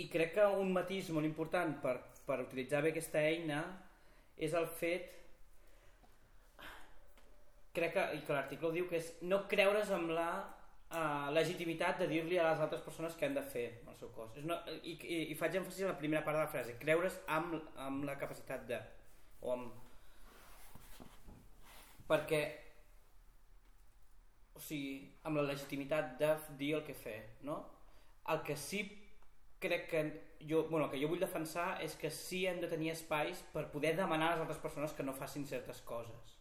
i 0.00 0.08
crec 0.10 0.34
que 0.40 0.48
un 0.64 0.74
matís 0.74 1.12
molt 1.14 1.28
important 1.28 1.78
per, 1.84 1.96
per 2.26 2.42
utilitzar 2.42 2.82
bé 2.82 2.92
aquesta 2.92 3.22
eina 3.22 3.62
és 4.36 4.54
el 4.58 4.66
fet 4.80 5.19
crec 7.76 7.92
que, 7.94 8.06
i 8.16 8.22
que 8.26 8.34
l'article 8.34 8.68
ho 8.68 8.74
diu, 8.74 8.86
que 8.90 8.98
és 8.98 9.10
no 9.26 9.42
creure's 9.50 9.90
amb 9.94 10.12
la 10.14 10.30
uh, 10.42 11.28
legitimitat 11.34 12.00
de 12.02 12.08
dir-li 12.10 12.38
a 12.38 12.48
les 12.50 12.62
altres 12.64 12.82
persones 12.86 13.16
què 13.18 13.28
han 13.28 13.36
de 13.36 13.44
fer 13.52 13.66
el 13.86 13.98
seu 13.98 14.10
cos. 14.16 14.32
És 14.38 14.46
una, 14.48 14.60
i, 14.80 14.96
i, 14.96 15.20
I 15.30 15.36
faig 15.38 15.60
èmfasi 15.60 15.86
en 15.86 15.92
la 15.92 15.98
primera 16.00 16.24
part 16.26 16.38
de 16.38 16.46
la 16.46 16.54
frase, 16.54 16.78
creure's 16.82 17.20
amb, 17.38 17.60
amb 17.86 18.08
la 18.08 18.18
capacitat 18.20 18.66
de, 18.70 18.80
o 19.42 19.54
amb... 19.54 19.86
Perquè, 22.10 22.40
o 24.58 24.62
sigui, 24.64 24.96
amb 25.28 25.38
la 25.38 25.46
legitimitat 25.52 26.16
de 26.18 26.32
dir 26.58 26.72
el 26.80 26.82
que 26.88 26.96
fer, 26.98 27.20
no? 27.46 27.60
El 28.34 28.42
que 28.46 28.56
sí 28.58 28.82
crec 29.62 29.86
que 29.92 30.02
jo, 30.48 30.64
bueno, 30.72 30.88
que 30.90 30.98
jo 30.98 31.06
vull 31.12 31.22
defensar 31.22 31.76
és 31.84 31.94
que 32.00 32.10
sí 32.10 32.42
hem 32.48 32.58
de 32.62 32.68
tenir 32.72 32.90
espais 32.96 33.44
per 33.54 33.68
poder 33.70 33.94
demanar 33.94 34.32
a 34.32 34.34
les 34.34 34.44
altres 34.46 34.62
persones 34.62 34.96
que 34.96 35.06
no 35.06 35.14
facin 35.14 35.46
certes 35.46 35.82
coses 35.86 36.39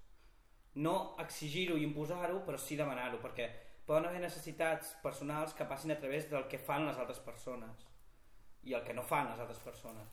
no 0.76 1.16
exigir-ho 1.20 1.78
i 1.78 1.84
imposar-ho, 1.84 2.44
però 2.46 2.58
sí 2.62 2.78
demanar-ho, 2.78 3.20
perquè 3.24 3.50
poden 3.90 4.06
haver 4.06 4.22
necessitats 4.22 4.94
personals 5.04 5.56
que 5.58 5.66
passin 5.66 5.92
a 5.92 6.00
través 6.00 6.30
del 6.30 6.48
que 6.48 6.60
fan 6.62 6.86
les 6.86 6.98
altres 6.98 7.20
persones 7.26 7.86
i 8.64 8.76
el 8.78 8.84
que 8.86 8.94
no 8.94 9.04
fan 9.04 9.32
les 9.32 9.40
altres 9.40 9.60
persones. 9.64 10.12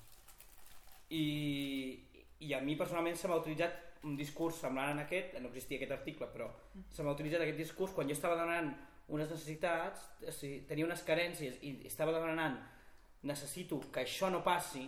I, 1.11 1.99
i 2.41 2.55
a 2.55 2.61
mi 2.65 2.77
personalment 2.77 3.19
se 3.19 3.29
m'ha 3.29 3.39
utilitzat 3.39 4.05
un 4.07 4.17
discurs 4.17 4.61
semblant 4.63 5.01
a 5.01 5.05
aquest, 5.05 5.37
no 5.41 5.51
existia 5.51 5.79
aquest 5.81 5.93
article, 5.93 6.29
però 6.33 6.49
se 6.93 7.03
m'ha 7.03 7.13
utilitzat 7.13 7.45
aquest 7.45 7.61
discurs 7.61 7.93
quan 7.95 8.09
jo 8.09 8.17
estava 8.17 8.39
demanant 8.39 8.73
unes 9.13 9.31
necessitats, 9.31 10.07
o 10.27 10.33
sigui, 10.35 10.63
tenia 10.67 10.87
unes 10.87 11.03
carències 11.07 11.59
i 11.63 11.77
estava 11.87 12.15
demanant 12.15 12.57
necessito 13.27 13.79
que 13.93 14.03
això 14.03 14.31
no 14.31 14.43
passi 14.47 14.87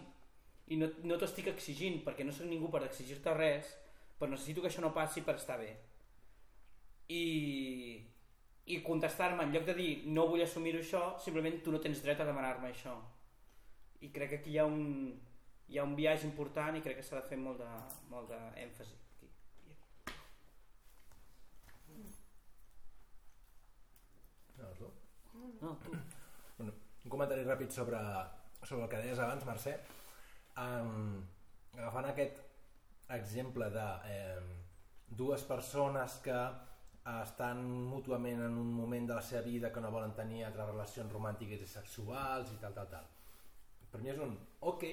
i 0.69 0.79
no, 0.79 0.89
no 1.05 1.19
t'ho 1.19 1.27
estic 1.29 1.49
exigint 1.53 2.03
perquè 2.07 2.27
no 2.27 2.35
sóc 2.35 2.49
ningú 2.49 2.71
per 2.71 2.85
exigir-te 2.87 3.35
res, 3.37 3.71
però 4.19 4.31
necessito 4.33 4.63
que 4.63 4.71
això 4.71 4.83
no 4.83 4.95
passi 4.95 5.23
per 5.23 5.37
estar 5.39 5.59
bé. 5.61 5.71
I, 7.09 7.23
i 8.69 8.81
contestar-me, 8.85 9.47
en 9.47 9.55
lloc 9.55 9.65
de 9.69 9.77
dir 9.79 9.91
no 10.13 10.27
vull 10.29 10.43
assumir-ho 10.45 10.83
això, 10.83 11.05
simplement 11.25 11.61
tu 11.65 11.73
no 11.73 11.81
tens 11.85 12.03
dret 12.05 12.21
a 12.21 12.27
demanar-me 12.29 12.73
això. 12.73 12.97
I 14.03 14.11
crec 14.15 14.35
que 14.35 14.41
aquí 14.43 14.55
hi 14.55 14.59
ha 14.63 14.67
un, 14.69 15.15
hi 15.69 15.79
ha 15.79 15.87
un 15.87 15.95
viatge 15.99 16.27
important 16.29 16.77
i 16.77 16.83
crec 16.85 16.99
que 16.99 17.07
s'ha 17.07 17.21
de 17.21 17.29
fer 17.31 17.39
molt 17.41 17.63
de, 17.63 17.71
molt 18.11 18.35
d'èmfasi. 18.35 18.99
aquí. 19.15 19.31
No, 24.59 24.73
tu? 24.83 24.91
No, 25.63 25.77
tu. 25.85 25.95
Bueno, 26.59 26.75
un 27.05 27.15
comentari 27.15 27.47
ràpid 27.47 27.71
sobre, 27.71 28.03
sobre 28.65 28.85
el 28.85 28.91
que 28.91 29.03
deies 29.07 29.23
abans, 29.23 29.47
Mercè. 29.47 29.79
Um, 30.59 31.23
agafant 31.79 32.09
aquest 32.11 32.48
exemple 33.17 33.69
de 33.73 33.87
eh, 34.13 34.41
dues 35.09 35.45
persones 35.49 36.19
que 36.25 36.39
estan 37.23 37.63
mútuament 37.89 38.43
en 38.45 38.57
un 38.61 38.73
moment 38.75 39.07
de 39.09 39.15
la 39.17 39.23
seva 39.25 39.41
vida 39.43 39.71
que 39.73 39.81
no 39.81 39.91
volen 39.91 40.13
tenir 40.17 40.43
altres 40.45 40.69
relacions 40.69 41.13
romàntiques 41.13 41.63
i 41.65 41.69
sexuals 41.71 42.53
i 42.53 42.59
tal, 42.61 42.75
tal, 42.77 42.91
tal. 42.93 43.07
Per 43.89 44.01
mi 44.03 44.13
és 44.13 44.21
un 44.21 44.35
ok, 44.69 44.85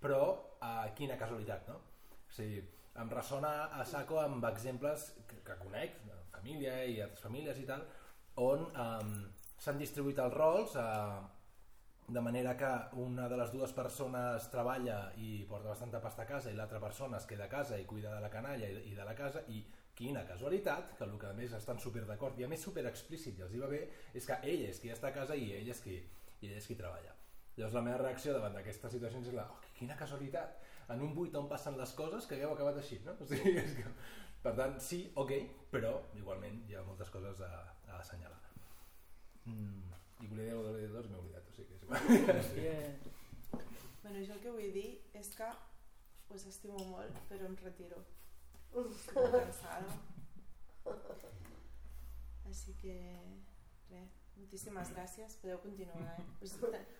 però 0.00 0.22
uh, 0.32 0.86
quina 0.96 1.18
casualitat, 1.20 1.68
no? 1.68 1.76
O 2.24 2.32
sigui, 2.32 2.62
em 3.02 3.12
ressona 3.12 3.52
a 3.76 3.84
saco 3.84 4.16
amb 4.22 4.46
exemples 4.48 5.10
que, 5.28 5.42
que 5.44 5.58
conec, 5.60 6.00
família 6.32 6.78
i 6.88 7.00
altres 7.04 7.20
famílies 7.26 7.60
i 7.60 7.66
tal, 7.68 7.84
on 8.40 8.64
um, 8.70 9.12
s'han 9.60 9.80
distribuït 9.80 10.22
els 10.24 10.36
rols 10.36 10.76
uh, 10.80 11.20
de 12.10 12.20
manera 12.20 12.56
que 12.56 12.70
una 12.98 13.28
de 13.28 13.36
les 13.38 13.52
dues 13.52 13.72
persones 13.72 14.48
treballa 14.50 15.12
i 15.22 15.44
porta 15.46 15.70
bastanta 15.70 16.00
pasta 16.02 16.24
a 16.24 16.26
casa 16.26 16.50
i 16.50 16.56
l'altra 16.58 16.80
persona 16.82 17.20
es 17.20 17.26
queda 17.30 17.44
a 17.46 17.52
casa 17.52 17.78
i 17.78 17.86
cuida 17.86 18.14
de 18.16 18.24
la 18.24 18.30
canalla 18.30 18.66
i, 18.66 18.80
i 18.90 18.96
de 18.96 19.04
la 19.06 19.14
casa 19.14 19.44
i 19.48 19.60
quina 20.00 20.24
casualitat, 20.26 20.94
que 20.96 21.04
el 21.04 21.16
que 21.20 21.28
a 21.28 21.36
més 21.36 21.52
estan 21.52 21.78
super 21.78 22.06
d'acord 22.08 22.38
i 22.40 22.46
a 22.46 22.48
més 22.48 22.62
super 22.64 22.86
explícit 22.88 23.38
i 23.38 23.44
els 23.44 23.54
hi 23.54 23.60
va 23.60 23.68
bé, 23.70 23.82
és 24.16 24.26
que 24.26 24.38
ell 24.42 24.64
és 24.70 24.80
qui 24.80 24.90
està 24.90 25.10
a 25.10 25.16
casa 25.16 25.36
i 25.36 25.52
ell 25.58 25.68
és 25.70 25.82
qui, 25.84 25.98
i 26.40 26.48
ell 26.48 26.56
és 26.56 26.66
qui 26.66 26.76
treballa. 26.78 27.12
Llavors 27.56 27.76
la 27.76 27.82
meva 27.84 27.98
reacció 28.00 28.32
davant 28.32 28.56
d'aquestes 28.56 28.94
situacions 28.96 29.28
és 29.28 29.36
la, 29.36 29.44
oh, 29.52 29.60
quina 29.76 29.98
casualitat, 30.00 30.56
en 30.94 31.04
un 31.04 31.12
buit 31.14 31.36
on 31.36 31.50
passen 31.50 31.76
les 31.78 31.92
coses 31.98 32.26
que 32.26 32.38
hagueu 32.38 32.54
acabat 32.54 32.80
així, 32.80 32.98
no? 33.04 33.14
O 33.20 33.28
sigui, 33.28 33.52
és 33.60 33.76
que, 33.76 33.92
per 34.42 34.54
tant, 34.56 34.78
sí, 34.80 35.02
ok, 35.20 35.34
però 35.74 35.92
igualment 36.18 36.62
hi 36.66 36.78
ha 36.78 36.86
moltes 36.86 37.12
coses 37.12 37.44
a, 37.44 37.52
a 37.90 38.00
assenyalar. 38.00 38.40
Mm, 39.44 39.92
I 40.24 40.32
volia 40.32 40.48
dir 40.48 40.56
alguna 40.56 40.72
cosa 40.96 41.04
de 41.04 41.12
m'he 41.12 41.20
oblidat, 41.20 41.49
sigui 41.66 41.80
que 41.80 42.36
és 42.38 42.50
igual. 42.54 42.64
Yeah. 42.64 42.94
Bueno, 44.02 44.22
jo 44.26 44.32
el 44.36 44.40
que 44.44 44.54
vull 44.56 44.72
dir 44.74 44.88
és 45.20 45.28
que 45.36 45.50
us 46.34 46.46
estimo 46.46 46.78
molt, 46.92 47.16
però 47.28 47.46
em 47.50 47.56
retiro. 47.64 48.00
Estic 48.84 49.14
cansada. 49.34 49.98
Així 52.50 52.74
que, 52.80 52.94
res, 53.90 54.14
moltíssimes 54.38 54.90
gràcies. 54.94 55.36
Podeu 55.42 55.58
continuar, 55.62 56.00
eh? 56.16 56.24
Us, 56.46 56.56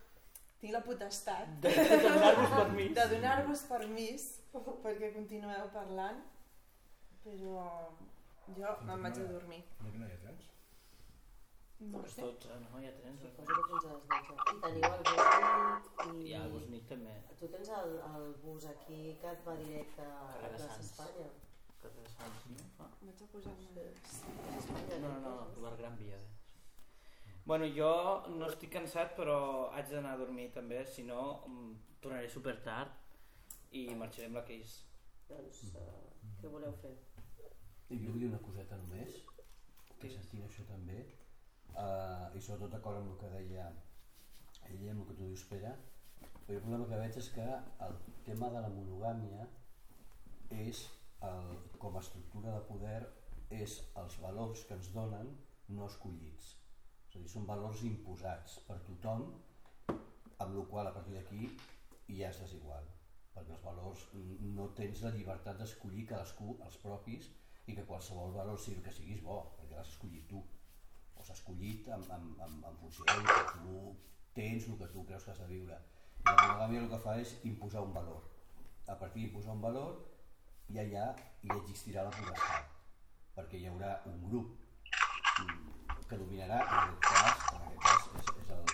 tinc 0.61 0.75
la 0.75 0.83
potestat 0.85 1.55
De, 1.65 1.71
de 1.73 1.99
donar-vos 2.05 2.51
permís. 2.59 2.93
de 2.99 3.07
donar-vos 3.15 3.63
permís 3.71 4.27
perquè 4.85 5.13
continueu 5.15 5.71
parlant, 5.73 6.21
però 7.25 7.37
jo 7.41 8.75
me'n 8.87 9.05
vaig 9.07 9.21
a 9.23 9.29
dormir. 9.31 9.63
No, 9.81 9.93
que 9.95 9.99
no 10.03 10.09
hi 10.11 10.13
ha 10.17 10.21
trens? 10.27 10.50
No 11.81 12.01
Les 12.03 12.13
sé. 12.13 12.21
12, 12.21 12.57
no? 12.61 12.81
Hi 12.81 12.87
ha 12.87 12.97
trens. 12.97 13.23
Suposo 13.25 13.53
que 13.57 13.63
fins 13.69 13.85
a 13.85 13.93
les 13.95 14.09
12. 14.09 14.35
I 14.53 14.59
teniu 14.65 14.89
el 14.89 15.05
bus 15.07 15.21
i... 16.07 16.25
I 16.31 16.35
a 16.37 16.41
Bosnic 16.53 16.89
també. 16.91 17.15
Tu 17.41 17.49
tens 17.55 17.71
el, 17.77 17.95
el 18.09 18.27
bus 18.43 18.67
aquí 18.73 18.99
que 19.23 19.31
et 19.31 19.47
va 19.47 19.55
directe 19.61 20.05
a 20.05 20.27
plaça 20.43 20.67
Sants. 20.67 20.91
Espanya. 20.91 21.31
Carrer 21.81 22.05
de 22.05 22.13
Sants, 22.13 22.43
no? 22.53 22.67
Ah. 22.85 22.91
Vaig 23.07 23.23
a 23.25 23.29
posar-me... 23.33 23.87
Plaça 24.11 24.59
Espanya, 24.59 24.99
No, 25.07 25.15
no, 25.25 25.33
no, 25.39 25.63
la 25.65 25.73
Gran 25.79 25.97
Via. 26.03 26.19
Bueno, 27.47 27.71
jo 27.79 27.93
no 28.35 28.51
estic 28.51 28.75
cansat, 28.77 29.17
però 29.17 29.39
haig 29.73 29.89
d'anar 29.95 30.13
a 30.15 30.21
dormir 30.21 30.51
també, 30.53 30.83
si 30.87 31.07
no 31.09 31.23
mm, 31.49 31.73
tornaré 32.05 32.29
super 32.29 32.59
tard 32.67 33.73
i 33.73 33.87
marxaré 34.03 34.29
amb 34.29 34.43
la 34.43 34.45
Cris. 34.51 34.77
Doncs, 35.31 35.65
uh, 35.81 36.37
què 36.43 36.53
voleu 36.53 36.77
fer? 36.85 36.93
I 37.89 38.03
jo 38.05 38.13
vull 38.13 38.21
dir 38.27 38.29
una 38.29 38.45
coseta 38.45 38.77
només, 38.85 39.23
que 39.97 40.13
s'estira 40.13 40.45
això 40.47 40.69
també, 40.69 41.01
uh, 41.75 42.27
i 42.37 42.43
sobretot 42.43 42.75
d'acord 42.75 43.01
amb 43.01 43.13
el 43.13 43.19
que 43.21 43.31
deia 43.35 43.69
ella 44.71 44.93
amb 44.93 45.03
el 45.03 45.09
que 45.09 45.17
tu 45.19 45.27
dius, 45.29 45.47
Pere, 45.51 45.73
però 46.47 46.59
el 46.59 46.65
problema 46.65 46.89
que 46.91 47.01
veig 47.01 47.19
és 47.21 47.31
que 47.35 47.47
el 47.87 47.97
tema 48.27 48.51
de 48.55 48.63
la 48.65 48.71
monogàmia 48.75 49.49
és, 50.67 50.85
el, 51.27 51.51
com 51.83 51.97
a 51.97 52.05
estructura 52.05 52.55
de 52.57 52.63
poder, 52.69 53.01
és 53.51 53.81
els 54.03 54.19
valors 54.23 54.63
que 54.69 54.77
ens 54.79 54.93
donen 54.95 55.35
no 55.75 55.87
escollits. 55.87 56.55
És 57.09 57.17
a 57.17 57.25
dir, 57.25 57.31
són 57.33 57.49
valors 57.51 57.83
imposats 57.87 58.61
per 58.69 58.79
tothom, 58.87 59.27
amb 60.41 60.57
la 60.57 60.65
qual 60.71 60.89
a 60.89 60.95
partir 60.95 61.19
d'aquí 61.19 61.51
ja 62.09 62.31
és 62.31 62.41
desigual 62.43 62.87
perquè 63.35 63.55
els 63.55 63.65
valors 63.65 64.07
no 64.57 64.67
tens 64.79 65.03
la 65.05 65.13
llibertat 65.15 65.61
d'escollir 65.61 66.07
cadascú 66.13 66.57
els 66.67 66.79
propis 66.85 67.29
i 67.71 67.77
que 67.77 67.87
qualsevol 67.91 68.35
valor 68.35 68.59
sigui 68.59 68.83
que 68.87 68.95
siguis 68.97 69.23
bo, 69.23 69.39
perquè 69.59 69.77
l'has 69.77 69.93
escollit 69.95 70.27
tu 70.33 70.43
o 71.21 71.25
s'ha 71.25 71.37
escollit 71.37 71.89
en, 71.89 72.05
en, 72.17 72.29
en, 72.47 72.55
en 72.71 72.77
funció 72.81 73.05
del 73.11 73.27
que 73.29 73.59
tu 73.59 73.97
tens, 74.35 74.69
el 74.69 74.79
que 74.79 74.89
tu 74.95 75.05
creus 75.07 75.25
que 75.25 75.35
has 75.35 75.43
de 75.43 75.49
viure. 75.51 75.77
I 76.21 76.29
la 76.29 76.37
monogàmia 76.39 76.85
el 76.85 76.89
que 76.93 77.01
fa 77.05 77.17
és 77.21 77.35
imposar 77.51 77.85
un 77.85 77.93
valor. 77.97 78.25
A 78.89 78.97
partir 79.01 79.27
d'imposar 79.27 79.57
un 79.57 79.65
valor 79.65 79.99
ja 80.75 80.87
hi 80.87 80.97
ha 80.97 81.11
i 81.45 81.53
existirà 81.59 82.07
la 82.07 82.15
potestat, 82.17 82.73
perquè 83.37 83.61
hi 83.61 83.69
haurà 83.71 83.93
un 84.11 84.19
grup 84.25 84.57
que 86.09 86.19
dominarà, 86.19 86.63
en 86.65 86.79
aquest 86.79 87.05
cas, 87.07 87.45
en 87.55 87.67
aquest 87.67 87.83
cas 87.87 88.09
és, 88.21 88.33
és 88.43 88.55
el, 88.57 88.65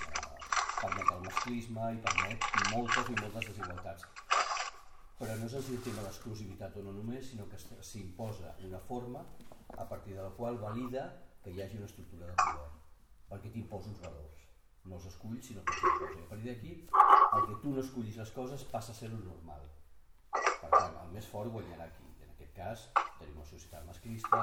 permet 0.76 1.12
el 1.16 1.26
masclisme 1.26 1.90
i 1.96 2.00
permet 2.06 2.48
moltes 2.70 3.10
i 3.12 3.18
moltes 3.20 3.50
desigualtats. 3.50 4.08
Però 5.16 5.36
no 5.40 5.48
és 5.48 5.54
el 5.58 5.84
tema 5.84 6.04
d'exclusivitat 6.04 6.76
o 6.76 6.86
no 6.86 6.94
només, 6.96 7.30
sinó 7.30 7.46
que 7.50 7.60
s'imposa 7.60 8.54
una 8.68 8.80
forma 8.88 9.24
a 9.76 9.86
partir 9.88 10.14
de 10.14 10.22
la 10.22 10.32
qual 10.36 10.58
valida 10.60 11.06
que 11.46 11.52
hi 11.54 11.62
hagi 11.62 11.76
una 11.78 11.86
estructura 11.86 12.26
de 12.26 12.34
poder, 12.40 12.70
perquè 13.30 13.50
t'imposa 13.54 13.90
uns 13.92 14.00
valors. 14.02 14.40
No 14.90 14.96
els 14.96 15.04
esculls, 15.12 15.46
sinó 15.46 15.62
que 15.66 15.76
t'imposa. 15.78 16.24
A 16.24 16.30
partir 16.32 16.48
d'aquí, 16.48 16.72
el 17.36 17.46
que 17.50 17.58
tu 17.62 17.74
no 17.76 17.84
escollis 17.84 18.18
les 18.18 18.32
coses 18.34 18.64
passa 18.72 18.90
a 18.90 18.98
ser 18.98 19.12
lo 19.12 19.20
normal. 19.22 19.62
Per 20.32 20.70
tant, 20.72 20.98
el 21.04 21.14
més 21.14 21.30
fort 21.30 21.54
guanyarà 21.54 21.86
aquí. 21.86 22.10
I 22.18 22.26
en 22.26 22.34
aquest 22.34 22.52
cas, 22.58 22.84
tenim 23.20 23.38
una 23.38 23.46
societat 23.52 23.86
masclista, 23.86 24.42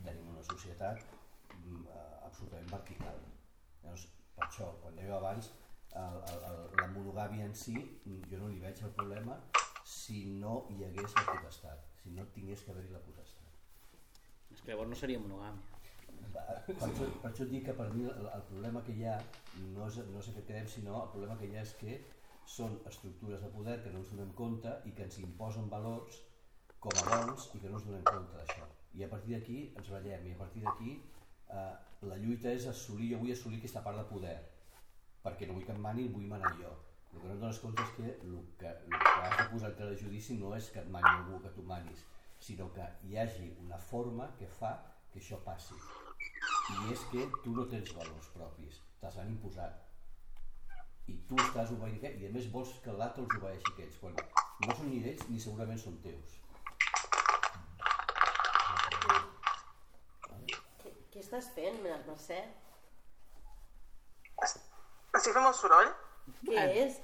tenim 0.00 0.26
una 0.34 0.42
societat 0.50 1.06
mm, 1.54 1.86
eh, 1.86 2.18
absolutament 2.26 2.74
vertical. 2.74 3.22
Llavors, 3.84 4.10
per 4.34 4.48
això, 4.48 4.74
quan 4.82 4.98
deia 4.98 5.14
abans, 5.22 5.52
el, 6.02 6.20
el, 6.34 6.44
el, 6.50 6.62
la 6.82 6.92
monogàmia 6.96 7.46
en 7.46 7.54
si, 7.54 7.78
jo 8.26 8.42
no 8.42 8.50
li 8.50 8.58
veig 8.62 8.82
el 8.82 8.94
problema 8.98 9.38
si 9.86 10.24
no 10.42 10.64
hi 10.74 10.82
hagués 10.86 11.14
la 11.14 11.28
potestat, 11.30 11.90
si 12.02 12.10
no 12.18 12.26
tingués 12.34 12.66
que 12.66 12.74
haver-hi 12.74 12.90
la 12.94 13.06
potestat. 13.06 13.58
És 14.50 14.58
que 14.64 14.72
llavors 14.72 14.90
no 14.90 14.98
seria 14.98 15.22
monogàmia. 15.22 15.69
Per 16.32 16.88
això, 16.88 17.06
per 17.22 17.30
això 17.30 17.46
dic 17.50 17.66
que 17.66 17.74
per 17.76 17.88
mi 17.94 18.06
el, 18.06 18.26
el 18.30 18.42
problema 18.48 18.82
que 18.86 18.94
hi 18.96 19.06
ha 19.08 19.18
no 19.74 19.86
és, 19.88 20.00
no 20.10 20.20
és 20.22 20.30
aquest 20.30 20.46
que 20.46 20.54
dèiem, 20.54 20.68
sinó 20.70 20.96
el 21.02 21.12
problema 21.14 21.36
que 21.40 21.48
hi 21.50 21.56
ha 21.56 21.64
és 21.66 21.72
que 21.80 21.96
són 22.50 22.76
estructures 22.90 23.42
de 23.44 23.50
poder 23.54 23.78
que 23.84 23.92
no 23.94 24.02
ens 24.02 24.10
donem 24.12 24.30
compte 24.38 24.74
i 24.88 24.94
que 24.96 25.06
ens 25.06 25.18
imposen 25.22 25.70
valors 25.72 26.20
com 26.82 26.94
a 27.02 27.06
bons 27.08 27.50
i 27.54 27.62
que 27.62 27.70
no 27.70 27.78
ens 27.78 27.88
donem 27.88 28.04
compte 28.08 28.38
d'això. 28.38 28.68
I 28.98 29.04
a 29.06 29.10
partir 29.10 29.36
d'aquí 29.36 29.58
ens 29.78 29.90
ballem 29.94 30.26
i 30.26 30.34
a 30.34 30.38
partir 30.38 30.64
d'aquí 30.66 30.94
eh, 30.96 31.74
la 32.10 32.18
lluita 32.22 32.54
és 32.56 32.66
assolir, 32.70 33.12
jo 33.14 33.20
vull 33.22 33.34
assolir 33.34 33.60
aquesta 33.60 33.84
part 33.86 34.00
de 34.00 34.06
poder 34.10 34.38
perquè 35.24 35.48
no 35.48 35.56
vull 35.58 35.66
que 35.68 35.76
em 35.76 35.82
manin, 35.84 36.12
vull 36.14 36.28
manar 36.30 36.54
jo. 36.60 36.72
El 37.12 37.18
que 37.18 37.26
no 37.26 37.34
et 37.34 37.42
dones 37.42 37.58
compte 37.62 37.84
és 37.84 37.96
que 37.96 38.06
el 38.08 38.36
que, 38.60 38.70
el 38.70 38.94
que 38.94 39.16
has 39.24 39.36
de 39.40 39.48
posar 39.52 39.72
en 39.74 39.80
de 39.82 39.98
judici 40.02 40.38
no 40.38 40.54
és 40.56 40.70
que 40.74 40.80
et 40.84 40.92
mani 40.94 41.10
algú, 41.10 41.42
que 41.42 41.54
tu 41.56 41.66
manis, 41.72 42.06
sinó 42.38 42.70
que 42.76 42.86
hi 43.08 43.18
hagi 43.18 43.50
una 43.64 43.82
forma 43.90 44.30
que 44.38 44.48
fa 44.60 44.76
que 45.12 45.20
això 45.20 45.42
passi. 45.44 45.76
I 46.70 46.92
és 46.94 47.02
que 47.12 47.26
tu 47.44 47.54
no 47.56 47.66
tens 47.72 47.90
valors 47.96 48.28
propis, 48.34 48.78
te'ls 49.02 49.18
han 49.20 49.32
imposat. 49.32 49.78
I 51.10 51.16
tu 51.30 51.38
estàs 51.42 51.72
obeint 51.74 51.98
i 52.06 52.28
a 52.28 52.30
més 52.36 52.46
vols 52.54 52.72
que 52.84 52.94
l'altre 52.94 53.24
els 53.24 53.36
obeeixi 53.40 53.72
aquests, 53.72 53.98
quan 54.02 54.16
no 54.66 54.76
són 54.78 54.90
ni 54.92 55.02
d'ells 55.04 55.26
ni 55.30 55.42
segurament 55.42 55.82
són 55.82 55.98
teus. 56.04 56.38
Què, 60.80 60.94
què 61.12 61.24
estàs 61.24 61.50
fent, 61.56 61.82
Mercè? 61.84 62.40
Estic 64.46 65.34
fent 65.34 65.44
molt 65.44 65.58
soroll? 65.58 65.94
Què 66.46 66.66
és? 66.84 67.00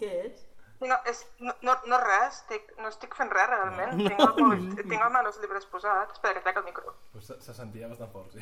què 0.00 0.14
és? 0.24 0.46
No, 0.80 0.96
és, 1.10 1.18
no, 1.44 1.52
no, 1.60 1.74
no 1.92 1.96
res, 2.00 2.38
estic, 2.40 2.70
no 2.80 2.88
estic 2.88 3.12
fent 3.18 3.28
res 3.34 3.50
realment. 3.50 3.98
No. 3.98 4.06
Tinc, 4.08 4.20
el, 4.24 4.30
mòbil- 4.40 4.70
tinc 4.92 5.02
el, 5.04 5.18
els 5.20 5.40
llibres 5.42 5.66
posats. 5.68 6.16
Espera, 6.16 6.38
que 6.38 6.44
trec 6.46 6.60
el 6.62 6.64
micro. 6.70 6.94
Pues 7.12 7.26
se, 7.28 7.36
se 7.44 7.54
sentia 7.54 7.88
bastant 7.90 8.12
fort, 8.14 8.32
sí. 8.32 8.40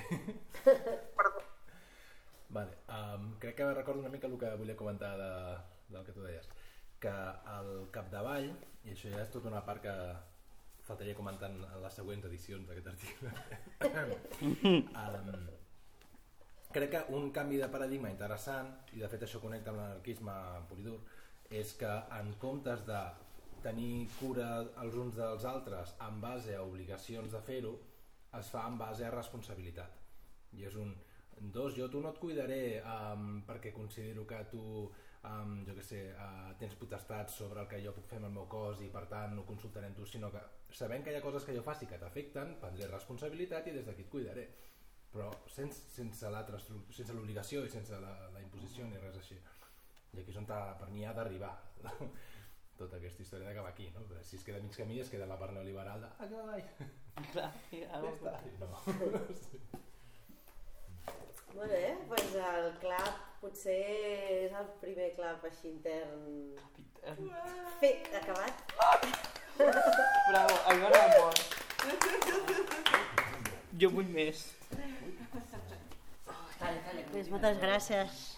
Perdó. 1.19 1.43
Vale, 2.55 2.79
um, 2.95 3.33
crec 3.43 3.59
que 3.59 3.75
recordo 3.75 4.01
una 4.01 4.09
mica 4.09 4.27
el 4.27 4.39
que 4.39 4.55
volia 4.57 4.77
comentar 4.77 5.17
de, 5.19 5.59
del 5.89 6.05
que 6.07 6.13
tu 6.13 6.23
deies, 6.23 6.49
que 7.03 7.11
al 7.11 7.91
capdavall, 7.93 8.49
i 8.87 8.95
això 8.95 9.11
ja 9.13 9.21
és 9.21 9.35
tota 9.35 9.51
una 9.51 9.61
part 9.67 9.83
que 9.85 9.95
faltaria 10.87 11.15
comentar 11.19 11.51
en 11.51 11.59
les 11.83 11.93
següents 12.01 12.25
edicions 12.25 12.65
d'aquest 12.71 12.89
article, 12.95 13.35
um, 15.03 15.35
crec 16.73 16.91
que 16.95 17.05
un 17.19 17.29
canvi 17.37 17.61
de 17.61 17.69
paradigma 17.69 18.09
interessant, 18.15 18.73
i 18.97 19.05
de 19.05 19.13
fet 19.13 19.27
això 19.29 19.43
connecta 19.45 19.75
amb 19.75 19.83
l'anarquisme 19.83 20.39
pur 20.71 20.81
i 20.81 20.87
dur, 20.89 20.97
és 21.51 21.73
que 21.81 21.91
en 22.19 22.35
comptes 22.43 22.85
de 22.87 23.01
tenir 23.65 24.07
cura 24.19 24.49
els 24.83 24.97
uns 25.01 25.17
dels 25.19 25.45
altres 25.49 25.95
en 26.07 26.21
base 26.21 26.55
a 26.55 26.63
obligacions 26.63 27.33
de 27.33 27.41
fer-ho, 27.43 27.75
es 28.39 28.51
fa 28.53 28.67
en 28.69 28.77
base 28.79 29.07
a 29.07 29.13
responsabilitat. 29.15 29.97
I 30.59 30.67
és 30.69 30.77
un, 30.77 30.93
dos, 31.41 31.75
jo 31.77 31.89
tu 31.89 32.03
no 32.05 32.13
et 32.13 32.21
cuidaré 32.21 32.63
um, 32.83 33.43
perquè 33.49 33.73
considero 33.73 34.27
que 34.29 34.39
tu 34.53 34.63
um, 34.85 35.55
jo 35.67 35.75
que 35.75 35.85
sé, 35.85 36.03
uh, 36.13 36.53
tens 36.61 36.77
potestats 36.79 37.41
sobre 37.41 37.65
el 37.65 37.69
que 37.71 37.83
jo 37.85 37.95
puc 37.97 38.07
fer 38.11 38.21
amb 38.21 38.31
el 38.31 38.37
meu 38.37 38.49
cos 38.51 38.83
i 38.85 38.93
per 38.93 39.07
tant 39.11 39.35
no 39.37 39.47
consultaré 39.49 39.91
tu, 39.97 40.07
sinó 40.07 40.31
que 40.35 40.43
sabent 40.71 41.05
que 41.05 41.15
hi 41.15 41.19
ha 41.19 41.25
coses 41.25 41.49
que 41.49 41.57
jo 41.57 41.65
faci 41.67 41.89
que 41.89 42.01
t'afecten, 42.01 42.59
prendré 42.63 42.91
responsabilitat 42.93 43.69
i 43.69 43.77
des 43.79 43.87
d'aquí 43.87 44.05
et 44.07 44.13
cuidaré 44.13 44.49
però 45.09 45.31
sense, 45.49 45.89
sense 45.97 47.15
l'obligació 47.17 47.65
i 47.65 47.71
sense 47.73 47.97
la, 48.03 48.13
la 48.35 48.43
imposició 48.45 48.85
ni 48.87 49.01
res 49.01 49.17
així 49.17 49.39
i 50.15 50.21
aquí 50.21 50.31
és 50.33 50.41
on 50.41 50.47
per 50.49 50.89
mi 50.93 51.05
ha 51.07 51.13
d'arribar 51.17 51.55
tota 52.81 52.97
aquesta 52.97 53.23
història 53.25 53.49
d'acabar 53.49 53.71
aquí 53.75 53.87
no? 53.95 54.01
Perquè 54.09 54.25
si 54.25 54.37
es 54.39 54.45
queda 54.47 54.63
mig 54.63 54.75
camí 54.77 55.01
es 55.03 55.11
queda 55.13 55.27
la 55.27 55.39
part 55.41 55.53
neoliberal 55.57 56.01
de 56.05 56.09
ah, 56.09 56.27
Clar, 57.33 57.53
ja 57.75 57.87
algo 57.99 58.11
està 58.15 58.33
no. 58.71 58.79
Molt 61.57 61.71
bé, 61.73 61.97
doncs 62.07 62.35
el 62.45 62.67
clap 62.83 63.15
potser 63.41 63.81
és 64.45 64.53
el 64.55 64.69
primer 64.83 65.09
clap 65.17 65.45
així 65.49 65.67
intern 65.73 66.23
fet, 67.81 68.09
acabat. 68.15 68.55
Bravo, 69.59 70.55
a 70.67 70.75
mi 70.75 70.81
m'agrada 70.83 71.19
molt. 71.19 71.39
Jo 73.81 73.91
vull 73.95 74.11
més. 74.15 74.45
Doncs 77.13 77.31
moltes 77.33 77.63
gràcies. 77.63 78.38